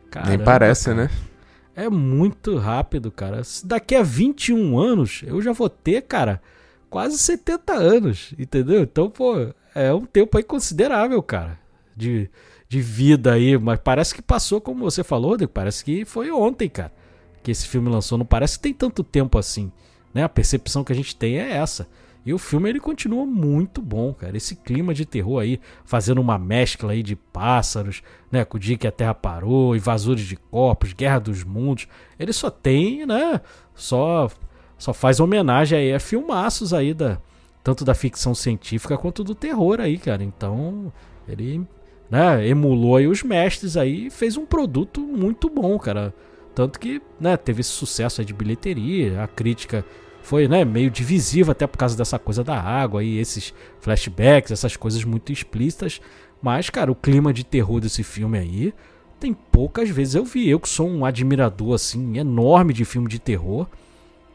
Nem 0.01 0.09
Caramba, 0.09 0.43
parece, 0.43 0.85
cara. 0.85 1.03
né? 1.03 1.09
É 1.75 1.87
muito 1.87 2.57
rápido, 2.57 3.11
cara. 3.11 3.43
Se 3.43 3.67
daqui 3.67 3.93
a 3.93 4.01
21 4.01 4.79
anos 4.79 5.21
eu 5.23 5.39
já 5.39 5.51
vou 5.51 5.69
ter, 5.69 6.01
cara, 6.01 6.41
quase 6.89 7.15
70 7.19 7.73
anos, 7.73 8.33
entendeu? 8.39 8.81
Então, 8.81 9.07
pô, 9.07 9.53
é 9.75 9.93
um 9.93 10.05
tempo 10.05 10.35
aí 10.35 10.43
considerável, 10.43 11.21
cara, 11.21 11.59
de, 11.95 12.27
de 12.67 12.81
vida 12.81 13.33
aí. 13.33 13.55
Mas 13.55 13.79
parece 13.83 14.15
que 14.15 14.21
passou, 14.23 14.59
como 14.59 14.83
você 14.83 15.03
falou, 15.03 15.37
parece 15.47 15.85
que 15.85 16.03
foi 16.05 16.31
ontem, 16.31 16.69
cara, 16.69 16.91
que 17.43 17.51
esse 17.51 17.67
filme 17.67 17.87
lançou. 17.87 18.17
Não 18.17 18.25
parece 18.25 18.57
que 18.57 18.63
tem 18.63 18.73
tanto 18.73 19.03
tempo 19.03 19.37
assim, 19.37 19.71
né? 20.11 20.23
A 20.23 20.29
percepção 20.29 20.83
que 20.83 20.91
a 20.91 20.95
gente 20.95 21.15
tem 21.15 21.37
é 21.37 21.51
essa. 21.51 21.87
E 22.25 22.33
o 22.33 22.39
filme 22.39 22.69
ele 22.69 22.79
continua 22.79 23.25
muito 23.25 23.81
bom, 23.81 24.11
cara. 24.13 24.35
Esse 24.35 24.55
clima 24.55 24.93
de 24.93 25.05
terror 25.05 25.41
aí, 25.41 25.59
fazendo 25.83 26.19
uma 26.19 26.39
mescla 26.39 26.93
aí 26.93 27.03
de 27.03 27.15
pássaros, 27.15 28.01
né, 28.31 28.43
com 28.43 28.57
o 28.57 28.59
dia 28.59 28.77
que 28.77 28.87
a 28.87 28.91
Terra 28.91 29.13
parou, 29.13 29.75
invasores 29.75 30.23
de 30.23 30.35
corpos, 30.35 30.93
Guerra 30.93 31.19
dos 31.19 31.43
Mundos. 31.43 31.87
Ele 32.17 32.33
só 32.33 32.49
tem, 32.49 33.05
né, 33.05 33.39
só 33.75 34.29
só 34.77 34.93
faz 34.93 35.19
homenagem 35.19 35.77
aí 35.77 35.93
a 35.93 35.99
filmaços 35.99 36.73
aí 36.73 36.93
da 36.93 37.19
tanto 37.63 37.83
da 37.83 37.95
ficção 37.95 38.35
científica 38.35 38.95
quanto 38.95 39.23
do 39.23 39.33
terror 39.33 39.79
aí, 39.79 39.97
cara. 39.97 40.23
Então, 40.23 40.93
ele, 41.27 41.65
né, 42.09 42.47
emulou 42.47 42.97
aí 42.97 43.07
os 43.07 43.23
mestres 43.23 43.75
aí 43.75 44.07
e 44.07 44.09
fez 44.11 44.37
um 44.37 44.45
produto 44.45 45.01
muito 45.01 45.49
bom, 45.49 45.79
cara. 45.79 46.13
Tanto 46.53 46.79
que, 46.79 47.01
né, 47.19 47.35
teve 47.35 47.63
sucesso 47.63 48.23
de 48.23 48.33
bilheteria, 48.33 49.23
a 49.23 49.27
crítica 49.27 49.83
foi, 50.25 50.47
né, 50.47 50.65
meio 50.65 50.89
divisiva 50.89 51.51
até 51.51 51.67
por 51.67 51.77
causa 51.77 51.95
dessa 51.95 52.17
coisa 52.17 52.43
da 52.43 52.59
água 52.59 53.03
e 53.03 53.19
esses 53.19 53.53
flashbacks, 53.79 54.51
essas 54.51 54.75
coisas 54.75 55.03
muito 55.03 55.31
explícitas. 55.31 56.01
Mas, 56.41 56.67
cara, 56.67 56.91
o 56.91 56.95
clima 56.95 57.31
de 57.31 57.43
terror 57.43 57.79
desse 57.79 58.01
filme 58.01 58.39
aí 58.39 58.73
tem 59.19 59.33
poucas 59.33 59.87
vezes 59.87 60.15
eu 60.15 60.25
vi. 60.25 60.49
Eu 60.49 60.59
que 60.59 60.67
sou 60.67 60.89
um 60.89 61.05
admirador 61.05 61.75
assim 61.75 62.17
enorme 62.17 62.73
de 62.73 62.83
filme 62.83 63.07
de 63.07 63.19
terror, 63.19 63.67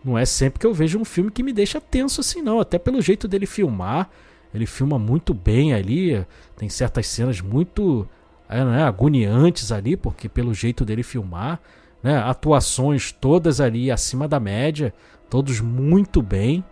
não 0.05 0.16
é 0.16 0.24
sempre 0.24 0.61
que 0.61 0.66
eu 0.66 0.72
vejo 0.72 0.97
um 0.97 1.05
filme 1.05 1.28
que 1.28 1.43
me 1.43 1.53
deixa 1.53 1.80
tenso 1.80 2.20
assim 2.20 2.41
não, 2.41 2.61
até 2.61 2.78
pelo 2.78 3.03
jeito 3.03 3.26
dele 3.26 3.45
filmar. 3.45 4.09
Ele 4.55 4.66
filma 4.66 4.97
muito 4.97 5.34
bem 5.34 5.74
ali, 5.74 6.24
tem 6.57 6.68
certas 6.68 7.09
cenas 7.09 7.41
muito 7.41 8.09
é, 8.49 8.64
né, 8.64 8.84
agoniantes 8.84 9.72
ali, 9.72 9.97
porque 9.97 10.28
pelo 10.28 10.55
jeito 10.55 10.84
dele 10.84 11.03
filmar, 11.03 11.61
né, 12.01 12.16
atuações 12.18 13.11
todas 13.11 13.61
ali 13.61 13.91
acima 13.91 14.28
da 14.28 14.38
média, 14.38 14.95
todos 15.31 15.61
muito 15.61 16.20
bem. 16.20 16.64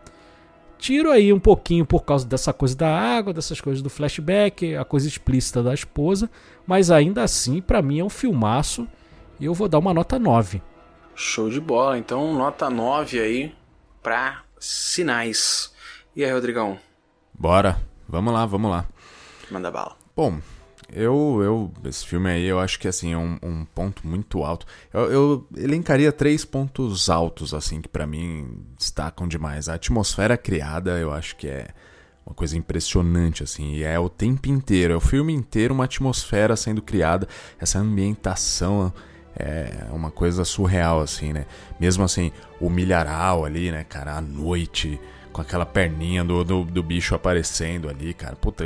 Tiro 0.78 1.10
aí 1.10 1.32
um 1.32 1.40
pouquinho 1.40 1.86
por 1.86 2.04
causa 2.04 2.26
dessa 2.26 2.52
coisa 2.52 2.76
da 2.76 2.88
água, 2.88 3.32
dessas 3.32 3.60
coisas 3.60 3.82
do 3.82 3.88
flashback, 3.88 4.76
a 4.76 4.84
coisa 4.84 5.08
explícita 5.08 5.62
da 5.62 5.72
esposa, 5.72 6.30
mas 6.66 6.90
ainda 6.90 7.22
assim, 7.22 7.60
pra 7.60 7.80
mim 7.80 8.00
é 8.00 8.04
um 8.04 8.10
filmaço 8.10 8.86
e 9.40 9.44
eu 9.44 9.54
vou 9.54 9.68
dar 9.68 9.78
uma 9.78 9.94
nota 9.94 10.18
9. 10.18 10.60
Show 11.14 11.50
de 11.50 11.60
bola. 11.60 11.98
Então, 11.98 12.32
nota 12.34 12.70
9 12.70 13.20
aí 13.20 13.54
pra 14.02 14.42
sinais. 14.60 15.72
E 16.14 16.24
aí, 16.24 16.32
Rodrigão? 16.32 16.78
Bora! 17.34 17.80
Vamos 18.08 18.32
lá, 18.32 18.46
vamos 18.46 18.70
lá. 18.70 18.86
Manda 19.50 19.70
bala. 19.70 19.96
Bom, 20.16 20.38
eu, 20.92 21.40
eu 21.42 21.72
esse 21.88 22.06
filme 22.06 22.30
aí 22.30 22.44
eu 22.44 22.58
acho 22.58 22.78
que 22.78 22.88
assim 22.88 23.12
é 23.12 23.18
um, 23.18 23.38
um 23.42 23.64
ponto 23.64 24.06
muito 24.06 24.42
alto. 24.42 24.66
Eu, 24.92 25.12
eu 25.12 25.48
elencaria 25.56 26.10
três 26.10 26.44
pontos 26.44 27.10
altos 27.10 27.52
assim 27.52 27.80
que 27.80 27.88
pra 27.88 28.06
mim 28.06 28.64
destacam 28.78 29.28
demais. 29.28 29.68
A 29.68 29.74
atmosfera 29.74 30.36
criada 30.36 30.98
eu 30.98 31.12
acho 31.12 31.36
que 31.36 31.48
é 31.48 31.68
uma 32.24 32.34
coisa 32.34 32.56
impressionante 32.56 33.42
assim. 33.42 33.74
E 33.74 33.82
é 33.82 33.98
o 33.98 34.08
tempo 34.08 34.48
inteiro, 34.48 34.94
é 34.94 34.96
o 34.96 35.00
filme 35.00 35.32
inteiro 35.32 35.74
uma 35.74 35.84
atmosfera 35.84 36.56
sendo 36.56 36.82
criada, 36.82 37.28
essa 37.58 37.78
ambientação 37.78 38.92
é 39.38 39.86
uma 39.92 40.10
coisa 40.10 40.44
surreal 40.44 41.00
assim, 41.00 41.32
né? 41.32 41.46
Mesmo 41.78 42.02
assim, 42.02 42.32
o 42.60 42.68
milharal 42.68 43.44
ali, 43.44 43.70
né, 43.70 43.84
cara, 43.84 44.16
à 44.16 44.20
noite 44.20 45.00
com 45.38 45.42
aquela 45.42 45.64
perninha 45.64 46.24
do, 46.24 46.42
do, 46.42 46.64
do 46.64 46.82
bicho 46.82 47.14
aparecendo 47.14 47.88
ali, 47.88 48.12
cara. 48.12 48.34
Puta, 48.34 48.64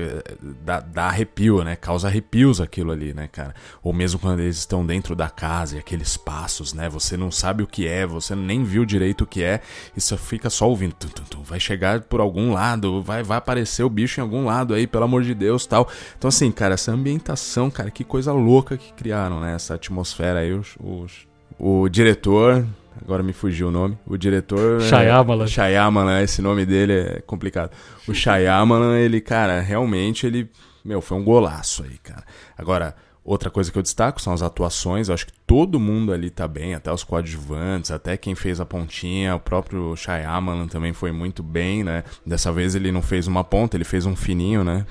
dá, 0.65 0.81
dá 0.81 1.05
arrepio, 1.05 1.63
né? 1.63 1.77
Causa 1.77 2.09
arrepios 2.09 2.63
aquilo 2.63 2.91
ali, 2.91 3.13
né, 3.13 3.29
cara? 3.31 3.55
Ou 3.83 3.93
mesmo 3.93 4.19
quando 4.19 4.41
eles 4.41 4.57
estão 4.57 4.85
dentro 4.85 5.15
da 5.15 5.29
casa 5.29 5.77
e 5.77 5.79
aqueles 5.79 6.17
passos, 6.17 6.73
né? 6.73 6.89
Você 6.89 7.15
não 7.15 7.31
sabe 7.31 7.63
o 7.63 7.67
que 7.67 7.87
é, 7.87 8.07
você 8.07 8.35
nem 8.35 8.65
viu 8.65 8.87
direito 8.87 9.25
o 9.25 9.27
que 9.27 9.43
é 9.43 9.61
e 9.95 10.01
você 10.01 10.17
fica 10.17 10.49
só 10.49 10.67
ouvindo. 10.67 10.95
Tum, 10.95 11.09
tum, 11.09 11.25
tum, 11.25 11.43
vai 11.43 11.61
chegar 11.61 12.01
por 12.01 12.21
algum 12.21 12.55
lado, 12.55 13.03
vai, 13.03 13.23
vai 13.23 13.37
aparecer 13.37 13.83
o 13.83 13.91
bicho 13.91 14.19
em 14.19 14.23
algum 14.23 14.47
lado 14.47 14.73
aí, 14.73 14.87
pelo 14.87 15.05
amor 15.05 15.23
de 15.23 15.35
Deus 15.35 15.67
tal. 15.67 15.87
Então, 16.17 16.29
assim, 16.29 16.51
cara, 16.51 16.73
essa 16.73 16.91
ambientação, 16.91 17.71
cara, 17.71 17.91
que 17.91 18.03
coisa 18.03 18.33
louca 18.33 18.79
que 18.79 18.95
criaram, 18.95 19.41
né? 19.41 19.55
Essa 19.55 19.75
atmosfera 19.75 20.39
aí, 20.39 20.53
os, 20.55 21.27
o 21.59 21.87
diretor, 21.91 22.67
Agora 23.01 23.23
me 23.23 23.33
fugiu 23.33 23.69
o 23.69 23.71
nome. 23.71 23.99
O 24.07 24.17
diretor. 24.17 24.81
Shyamalan. 24.83 25.45
É, 25.45 25.49
Shyamalan, 25.49 26.23
esse 26.23 26.43
nome 26.43 26.67
dele 26.67 26.93
é 26.93 27.21
complicado. 27.27 27.71
O 28.07 28.15
Shyamalan, 28.15 28.99
ele, 28.99 29.21
cara, 29.21 29.61
realmente 29.61 30.27
ele. 30.27 30.51
Meu, 30.85 31.01
foi 31.01 31.17
um 31.17 31.25
golaço 31.25 31.85
aí, 31.85 31.99
cara. 31.99 32.25
Agora, 32.57 32.95
outra 33.25 33.51
coisa 33.51 33.71
que 33.71 33.79
eu 33.79 33.83
destaco 33.83 34.21
são 34.21 34.33
as 34.33 34.43
atuações. 34.43 35.09
Eu 35.09 35.15
acho 35.15 35.27
que 35.27 35.33
todo 35.47 35.79
mundo 35.79 36.13
ali 36.13 36.31
tá 36.31 36.47
bem, 36.49 36.75
até 36.75 36.93
os 36.93 37.05
coadjuvantes, 37.05 37.91
até 37.91 38.17
quem 38.17 38.35
fez 38.35 38.61
a 38.61 38.67
pontinha. 38.67 39.37
O 39.37 39.41
próprio 39.41 39.97
Shyamalan 39.97 40.67
também 40.67 40.93
foi 40.93 41.13
muito 41.13 41.43
bem, 41.43 41.85
né? 41.85 42.05
Dessa 42.27 42.53
vez 42.53 42.75
ele 42.75 42.91
não 42.93 43.03
fez 43.03 43.27
uma 43.27 43.45
ponta, 43.45 43.77
ele 43.77 43.85
fez 43.85 44.07
um 44.07 44.17
fininho, 44.17 44.65
né? 44.65 44.87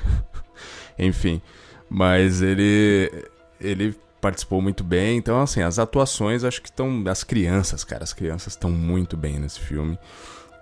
Enfim. 0.98 1.42
Mas 1.90 2.42
ele. 2.42 3.12
Ele 3.60 3.96
participou 4.22 4.62
muito 4.62 4.84
bem. 4.84 5.18
Então, 5.18 5.42
assim, 5.42 5.62
as 5.62 5.80
atuações 5.80 6.44
acho 6.44 6.62
que 6.62 6.70
estão. 6.70 7.04
As 7.08 7.24
crianças, 7.24 7.84
cara, 7.84 8.04
as 8.04 8.14
crianças 8.14 8.54
estão 8.54 8.70
muito 8.70 9.18
bem 9.18 9.40
nesse 9.40 9.60
filme. 9.60 9.98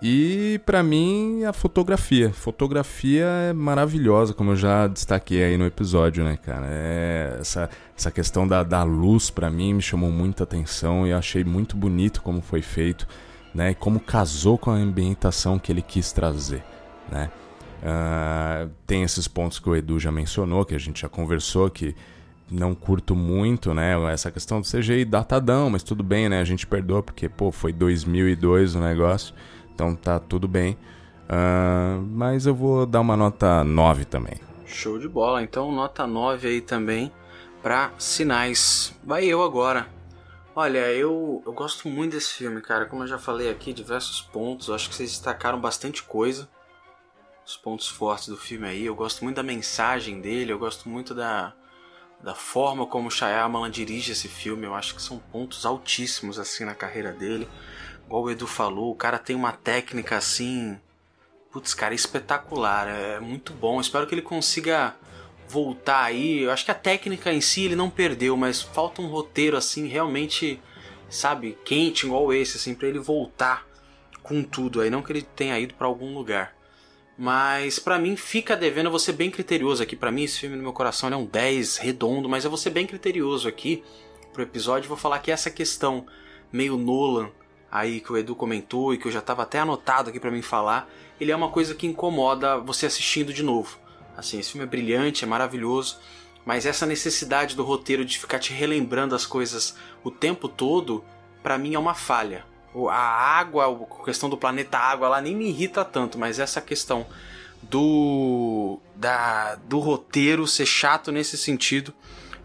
E 0.02 0.58
para 0.64 0.82
mim 0.82 1.44
a 1.44 1.52
fotografia. 1.52 2.32
Fotografia 2.32 3.26
é 3.26 3.52
maravilhosa, 3.52 4.32
como 4.32 4.52
eu 4.52 4.56
já 4.56 4.86
destaquei 4.86 5.44
aí 5.44 5.58
no 5.58 5.66
episódio, 5.66 6.24
né, 6.24 6.38
cara? 6.38 6.66
É, 6.70 7.36
essa, 7.38 7.68
essa 7.96 8.10
questão 8.10 8.48
da, 8.48 8.62
da 8.62 8.82
luz 8.82 9.28
para 9.28 9.50
mim 9.50 9.74
me 9.74 9.82
chamou 9.82 10.10
muita 10.10 10.44
atenção 10.44 11.06
e 11.06 11.10
eu 11.10 11.18
achei 11.18 11.44
muito 11.44 11.76
bonito 11.76 12.22
como 12.22 12.40
foi 12.40 12.62
feito, 12.62 13.06
né? 13.54 13.72
E 13.72 13.74
como 13.74 14.00
casou 14.00 14.56
com 14.56 14.70
a 14.70 14.74
ambientação 14.74 15.58
que 15.58 15.70
ele 15.70 15.82
quis 15.82 16.12
trazer, 16.12 16.64
né? 17.12 17.30
Uh, 17.82 18.70
tem 18.86 19.02
esses 19.02 19.28
pontos 19.28 19.58
que 19.58 19.68
o 19.68 19.76
Edu 19.76 19.98
já 19.98 20.12
mencionou, 20.12 20.64
que 20.64 20.74
a 20.74 20.78
gente 20.78 21.02
já 21.02 21.08
conversou, 21.08 21.68
que 21.70 21.94
não 22.50 22.74
curto 22.74 23.14
muito, 23.14 23.72
né? 23.72 23.94
Essa 24.12 24.30
questão 24.30 24.60
do 24.60 24.66
CGI 24.66 25.04
datadão, 25.04 25.70
mas 25.70 25.82
tudo 25.82 26.02
bem, 26.02 26.28
né? 26.28 26.40
A 26.40 26.44
gente 26.44 26.66
perdoa 26.66 27.02
porque, 27.02 27.28
pô, 27.28 27.52
foi 27.52 27.72
2002 27.72 28.74
o 28.74 28.80
negócio, 28.80 29.34
então 29.74 29.94
tá 29.94 30.18
tudo 30.18 30.48
bem. 30.48 30.76
Uh, 31.30 32.02
mas 32.10 32.46
eu 32.46 32.54
vou 32.54 32.84
dar 32.84 33.00
uma 33.00 33.16
nota 33.16 33.62
9 33.62 34.04
também. 34.04 34.34
Show 34.66 34.98
de 34.98 35.08
bola, 35.08 35.42
então 35.42 35.70
nota 35.70 36.06
9 36.06 36.48
aí 36.48 36.60
também 36.60 37.12
pra 37.62 37.92
sinais. 37.98 38.94
Vai 39.04 39.24
eu 39.24 39.42
agora. 39.42 39.88
Olha, 40.54 40.92
eu, 40.92 41.42
eu 41.46 41.52
gosto 41.52 41.88
muito 41.88 42.12
desse 42.12 42.34
filme, 42.34 42.60
cara. 42.60 42.86
Como 42.86 43.04
eu 43.04 43.06
já 43.06 43.18
falei 43.18 43.48
aqui, 43.48 43.72
diversos 43.72 44.20
pontos. 44.20 44.70
Acho 44.70 44.88
que 44.88 44.94
vocês 44.94 45.10
destacaram 45.10 45.60
bastante 45.60 46.02
coisa. 46.02 46.48
Os 47.46 47.56
pontos 47.56 47.88
fortes 47.88 48.28
do 48.28 48.36
filme 48.36 48.66
aí. 48.66 48.84
Eu 48.84 48.94
gosto 48.94 49.22
muito 49.22 49.36
da 49.36 49.42
mensagem 49.42 50.20
dele. 50.20 50.52
Eu 50.52 50.58
gosto 50.58 50.88
muito 50.88 51.14
da, 51.14 51.54
da 52.22 52.34
forma 52.34 52.86
como 52.86 53.10
Shyamalan 53.10 53.70
dirige 53.70 54.12
esse 54.12 54.28
filme. 54.28 54.66
Eu 54.66 54.74
acho 54.74 54.94
que 54.94 55.02
são 55.02 55.18
pontos 55.18 55.64
altíssimos 55.64 56.38
assim 56.38 56.64
na 56.64 56.74
carreira 56.74 57.12
dele. 57.12 57.48
Igual 58.06 58.24
o 58.24 58.30
Edu 58.30 58.46
falou, 58.46 58.90
o 58.90 58.96
cara 58.96 59.18
tem 59.18 59.36
uma 59.36 59.52
técnica 59.52 60.16
assim, 60.16 60.78
putz, 61.50 61.74
cara, 61.74 61.94
espetacular, 61.94 62.88
é 62.88 63.20
muito 63.20 63.52
bom. 63.52 63.80
Espero 63.80 64.06
que 64.06 64.14
ele 64.14 64.22
consiga 64.22 64.96
voltar 65.48 66.04
aí. 66.04 66.40
Eu 66.40 66.50
acho 66.50 66.64
que 66.64 66.70
a 66.70 66.74
técnica 66.74 67.32
em 67.32 67.40
si 67.40 67.64
ele 67.64 67.76
não 67.76 67.90
perdeu, 67.90 68.36
mas 68.36 68.62
falta 68.62 69.00
um 69.02 69.06
roteiro 69.06 69.56
assim 69.56 69.86
realmente, 69.86 70.60
sabe, 71.08 71.58
quente 71.64 72.06
igual 72.06 72.32
esse 72.32 72.56
assim 72.56 72.74
para 72.74 72.88
ele 72.88 72.98
voltar 72.98 73.66
com 74.22 74.42
tudo 74.42 74.80
aí, 74.80 74.90
não 74.90 75.02
que 75.02 75.12
ele 75.12 75.22
tenha 75.22 75.58
ido 75.58 75.74
para 75.74 75.86
algum 75.86 76.14
lugar. 76.14 76.54
Mas 77.22 77.78
pra 77.78 77.98
mim 77.98 78.16
fica 78.16 78.56
devendo, 78.56 78.86
eu 78.86 78.90
vou 78.90 78.98
ser 78.98 79.12
bem 79.12 79.30
criterioso 79.30 79.82
aqui. 79.82 79.94
Pra 79.94 80.10
mim, 80.10 80.22
esse 80.22 80.38
filme 80.38 80.56
no 80.56 80.62
meu 80.62 80.72
coração 80.72 81.06
é 81.10 81.14
um 81.14 81.26
10 81.26 81.76
redondo, 81.76 82.30
mas 82.30 82.44
eu 82.44 82.50
vou 82.50 82.56
ser 82.56 82.70
bem 82.70 82.86
criterioso 82.86 83.46
aqui 83.46 83.84
pro 84.32 84.42
episódio. 84.42 84.88
Vou 84.88 84.96
falar 84.96 85.18
que 85.18 85.30
essa 85.30 85.50
questão 85.50 86.06
meio 86.50 86.78
Nolan 86.78 87.28
aí 87.70 88.00
que 88.00 88.10
o 88.10 88.16
Edu 88.16 88.34
comentou 88.34 88.94
e 88.94 88.96
que 88.96 89.06
eu 89.06 89.12
já 89.12 89.20
tava 89.20 89.42
até 89.42 89.58
anotado 89.58 90.08
aqui 90.08 90.18
pra 90.18 90.30
mim 90.30 90.40
falar, 90.40 90.88
ele 91.20 91.30
é 91.30 91.36
uma 91.36 91.50
coisa 91.50 91.74
que 91.74 91.86
incomoda 91.86 92.56
você 92.56 92.86
assistindo 92.86 93.34
de 93.34 93.42
novo. 93.42 93.78
Assim, 94.16 94.38
esse 94.38 94.52
filme 94.52 94.66
é 94.66 94.70
brilhante, 94.70 95.22
é 95.22 95.26
maravilhoso, 95.26 95.98
mas 96.46 96.64
essa 96.64 96.86
necessidade 96.86 97.54
do 97.54 97.62
roteiro 97.62 98.02
de 98.02 98.18
ficar 98.18 98.38
te 98.38 98.54
relembrando 98.54 99.14
as 99.14 99.26
coisas 99.26 99.76
o 100.02 100.10
tempo 100.10 100.48
todo, 100.48 101.04
pra 101.42 101.58
mim 101.58 101.74
é 101.74 101.78
uma 101.78 101.94
falha. 101.94 102.48
A 102.88 103.38
água, 103.38 103.66
a 103.66 104.04
questão 104.04 104.28
do 104.28 104.36
planeta 104.36 104.78
água, 104.78 105.06
ela 105.06 105.20
nem 105.20 105.34
me 105.34 105.48
irrita 105.48 105.84
tanto, 105.84 106.18
mas 106.18 106.38
essa 106.38 106.60
questão 106.60 107.06
do 107.62 108.78
da, 108.94 109.56
do 109.56 109.78
roteiro 109.78 110.46
ser 110.46 110.66
chato 110.66 111.10
nesse 111.10 111.36
sentido, 111.36 111.92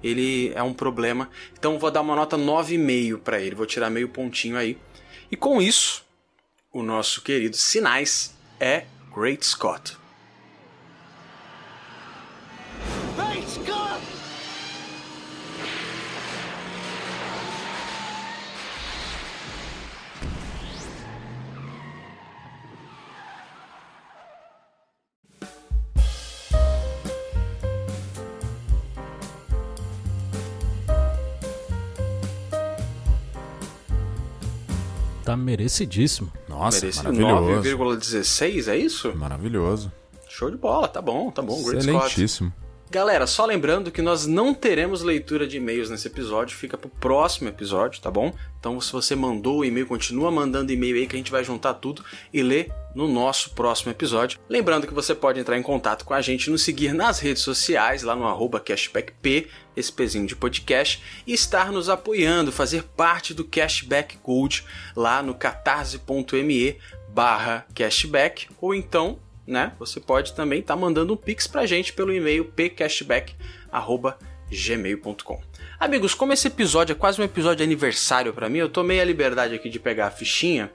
ele 0.04 0.52
é 0.56 0.64
um 0.64 0.74
problema. 0.74 1.30
Então 1.58 1.78
vou 1.78 1.92
dar 1.92 2.02
uma 2.02 2.16
nota 2.16 2.38
9,5 2.38 3.20
pra 3.20 3.40
ele, 3.40 3.56
vou 3.56 3.66
tirar 3.66 3.90
meio 3.90 4.10
pontinho 4.10 4.58
aí. 4.58 4.78
E 5.32 5.36
com 5.36 5.62
isso, 5.62 6.04
o 6.72 6.84
nosso 6.84 7.22
querido 7.22 7.56
Sinais 7.56 8.36
é 8.60 8.86
Great 9.16 9.46
Scott. 9.46 9.98
Tá 35.26 35.36
merecidíssimo. 35.36 36.32
Nossa, 36.48 36.82
Merece 36.82 37.04
maravilhoso. 37.04 37.70
9,16, 38.00 38.68
é 38.72 38.78
isso? 38.78 39.16
Maravilhoso. 39.16 39.92
Show 40.30 40.52
de 40.52 40.58
bola, 40.58 40.88
tá 40.88 41.02
bom, 41.02 41.32
tá 41.32 41.42
bom. 41.42 41.64
Great 41.64 41.84
Scott. 41.84 42.06
Excelentíssimo. 42.06 42.54
Galera, 42.92 43.26
só 43.26 43.44
lembrando 43.46 43.92
que 43.92 44.02
nós 44.02 44.28
não 44.28 44.54
teremos 44.54 45.02
leitura 45.02 45.48
de 45.48 45.58
e-mails 45.58 45.90
nesse 45.90 46.08
episódio, 46.08 46.56
fica 46.56 46.78
pro 46.78 46.88
próximo 46.88 47.50
episódio, 47.50 48.00
tá 48.00 48.12
bom? 48.12 48.32
Então, 48.60 48.80
se 48.80 48.92
você 48.92 49.16
mandou 49.16 49.60
o 49.60 49.66
e-mail, 49.66 49.88
continua 49.88 50.30
mandando 50.30 50.72
e-mail 50.72 50.96
aí 50.96 51.08
que 51.08 51.16
a 51.16 51.18
gente 51.18 51.32
vai 51.32 51.44
juntar 51.44 51.74
tudo 51.74 52.06
e 52.32 52.44
ler 52.44 52.72
no 52.94 53.08
nosso 53.08 53.50
próximo 53.50 53.92
episódio. 53.92 54.40
Lembrando 54.48 54.88
que 54.88 54.94
você 54.94 55.16
pode 55.16 55.40
entrar 55.40 55.58
em 55.58 55.64
contato 55.64 56.06
com 56.06 56.14
a 56.14 56.22
gente, 56.22 56.50
nos 56.50 56.62
seguir 56.62 56.94
nas 56.94 57.20
redes 57.20 57.42
sociais, 57.42 58.04
lá 58.04 58.16
no 58.16 58.28
arroba 58.28 58.60
cashbackp, 58.60 59.48
esse 59.76 59.92
pezinho 59.92 60.28
de 60.28 60.36
podcast, 60.36 61.02
e 61.26 61.34
estar 61.34 61.72
nos 61.72 61.90
apoiando, 61.90 62.52
fazer 62.52 62.84
parte 62.84 63.34
do 63.34 63.44
Cashback 63.44 64.20
Gold 64.24 64.64
lá 64.96 65.24
no 65.24 65.34
catarse.me 65.36 66.78
barra 67.10 67.66
cashback, 67.74 68.48
ou 68.60 68.76
então 68.76 69.18
né? 69.48 69.72
Você 69.80 70.00
pode 70.00 70.34
também 70.34 70.60
estar 70.60 70.76
mandando 70.76 71.14
um 71.14 71.18
pix 71.18 71.48
pra 71.48 71.66
gente 71.66 71.94
pelo 71.94 72.14
e-mail 72.14 72.46
pcashback@gmail.com. 72.46 75.42
Amigos, 75.80 76.14
como 76.14 76.34
esse 76.34 76.48
episódio 76.48 76.94
é 76.94 76.96
quase 76.96 77.22
um 77.22 77.24
episódio 77.24 77.58
de 77.58 77.64
aniversário 77.64 78.34
pra 78.34 78.50
mim, 78.50 78.60
eu 78.60 78.70
tomei 78.70 79.00
a 79.00 79.06
liberdade 79.06 79.54
aqui 79.54 79.70
de 79.70 79.80
pegar 79.80 80.08
a 80.08 80.12
fichinha 80.12 80.72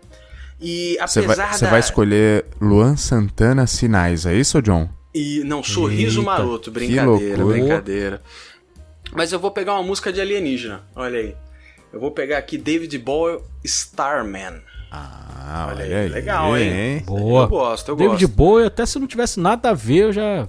e 0.60 0.96
Você 1.00 1.20
apesar 1.20 1.46
vai, 1.46 1.58
você 1.58 1.64
da 1.64 1.70
vai 1.70 1.80
escolher 1.80 2.44
Luan 2.60 2.96
Santana 2.96 3.66
Sinais, 3.66 4.26
é 4.26 4.34
isso, 4.34 4.60
John? 4.62 4.88
e 5.12 5.42
não 5.44 5.62
sorriso 5.62 6.20
Eita, 6.20 6.30
maroto, 6.30 6.70
brincadeira, 6.70 7.44
brincadeira. 7.44 8.22
Mas 9.12 9.32
eu 9.32 9.38
vou 9.38 9.50
pegar 9.50 9.74
uma 9.74 9.82
música 9.82 10.12
de 10.12 10.20
alienígena. 10.20 10.82
Olha 10.94 11.18
aí. 11.18 11.36
Eu 11.92 11.98
vou 12.00 12.10
pegar 12.12 12.38
aqui 12.38 12.56
David 12.56 12.96
Bowie 12.98 13.40
Starman. 13.64 14.62
Ah, 14.92 15.66
Olha 15.68 15.84
olha, 15.84 15.84
aí, 15.84 15.94
aí. 16.04 16.08
legal, 16.08 16.56
hein? 16.56 17.02
Boa. 17.06 17.42
Eu 17.44 17.48
gosto, 17.48 17.88
eu 17.90 17.96
David 17.96 18.24
gosto. 18.26 18.36
Bowie, 18.36 18.66
até 18.66 18.86
se 18.86 18.98
não 18.98 19.06
tivesse 19.06 19.38
nada 19.40 19.70
a 19.70 19.74
ver, 19.74 20.04
eu 20.04 20.12
já, 20.12 20.46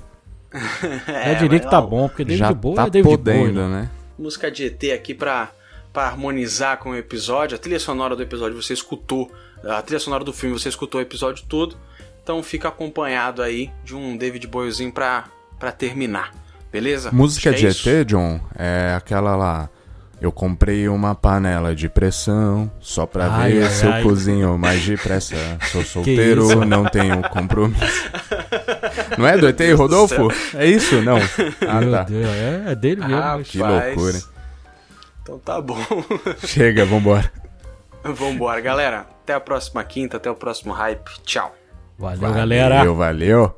É, 1.08 1.34
já 1.34 1.40
diria 1.40 1.60
que 1.60 1.70
tá 1.70 1.80
não. 1.82 1.88
bom, 1.88 2.08
porque 2.08 2.24
David 2.24 2.40
Já 2.40 2.54
Bowie 2.54 2.76
tá 2.76 2.88
é 2.88 2.90
David 2.90 3.10
podendo, 3.18 3.40
Bowie. 3.40 3.54
né? 3.54 3.68
né? 3.82 3.90
música 4.18 4.52
de 4.52 4.66
ET 4.66 4.84
aqui 4.94 5.14
pra, 5.16 5.50
pra 5.92 6.04
harmonizar 6.08 6.78
com 6.78 6.92
o 6.92 6.96
episódio. 6.96 7.56
A 7.56 7.60
trilha 7.60 7.80
sonora 7.80 8.16
do 8.16 8.22
episódio 8.22 8.62
você 8.62 8.74
escutou, 8.74 9.32
a 9.64 9.82
trilha 9.82 10.00
sonora 10.00 10.24
do 10.24 10.32
filme 10.34 10.58
você 10.60 10.70
escutou 10.70 11.00
o 11.00 11.02
episódio 11.02 11.44
todo. 11.48 11.76
Então 12.24 12.42
fica 12.44 12.68
acompanhado 12.68 13.42
aí 13.42 13.72
de 13.84 13.96
um 13.96 14.16
David 14.16 14.46
Bowiezinho 14.48 14.92
pra, 14.92 15.26
pra 15.60 15.72
terminar. 15.72 16.32
Beleza? 16.72 17.10
Música 17.12 17.50
Acho 17.50 17.60
de 17.60 17.66
é 17.66 17.70
isso. 17.70 17.90
ET, 17.90 18.08
John, 18.08 18.40
é 18.58 18.94
aquela 18.98 19.36
lá. 19.36 19.70
Eu 20.22 20.32
comprei 20.32 20.88
uma 20.88 21.16
panela 21.16 21.74
de 21.76 21.90
pressão 21.90 22.72
só 22.80 23.08
pra 23.08 23.26
Ai, 23.34 23.54
ver 23.54 23.64
ai, 23.64 23.70
se 23.72 23.86
eu 23.88 23.92
ai. 23.92 24.04
cozinho 24.04 24.56
mais 24.58 24.86
depressa. 24.86 25.36
Sou 25.72 25.84
solteiro, 25.84 26.64
não 26.64 26.86
tenho 26.86 27.22
compromisso. 27.30 28.12
Não 29.18 29.26
é 29.28 29.36
do 29.38 29.48
ET 29.48 29.60
Rodolfo? 29.76 30.28
É 30.56 30.68
isso? 30.68 31.02
Não. 31.02 31.18
Ah, 31.68 31.82
Meu 31.82 31.92
tá. 31.92 32.04
Deus, 32.04 32.28
é, 32.28 32.64
é 32.68 32.76
dele 32.76 33.02
mesmo. 33.02 33.16
Rapaz. 33.16 33.48
Que 33.50 33.58
loucura. 33.58 34.18
hein? 34.18 34.24
Então 35.24 35.40
tá 35.40 35.60
bom. 35.60 35.78
Chega, 36.46 36.86
vambora. 36.86 37.32
Vambora, 38.04 38.60
galera. 38.62 39.06
Até 39.24 39.34
a 39.34 39.40
próxima 39.40 39.84
quinta, 39.84 40.18
até 40.18 40.30
o 40.30 40.36
próximo 40.36 40.72
hype. 40.74 41.08
Tchau. 41.24 41.56
Valeu, 42.00 42.32
galera. 42.34 42.78
Valeu, 42.78 42.96
valeu. 42.96 43.56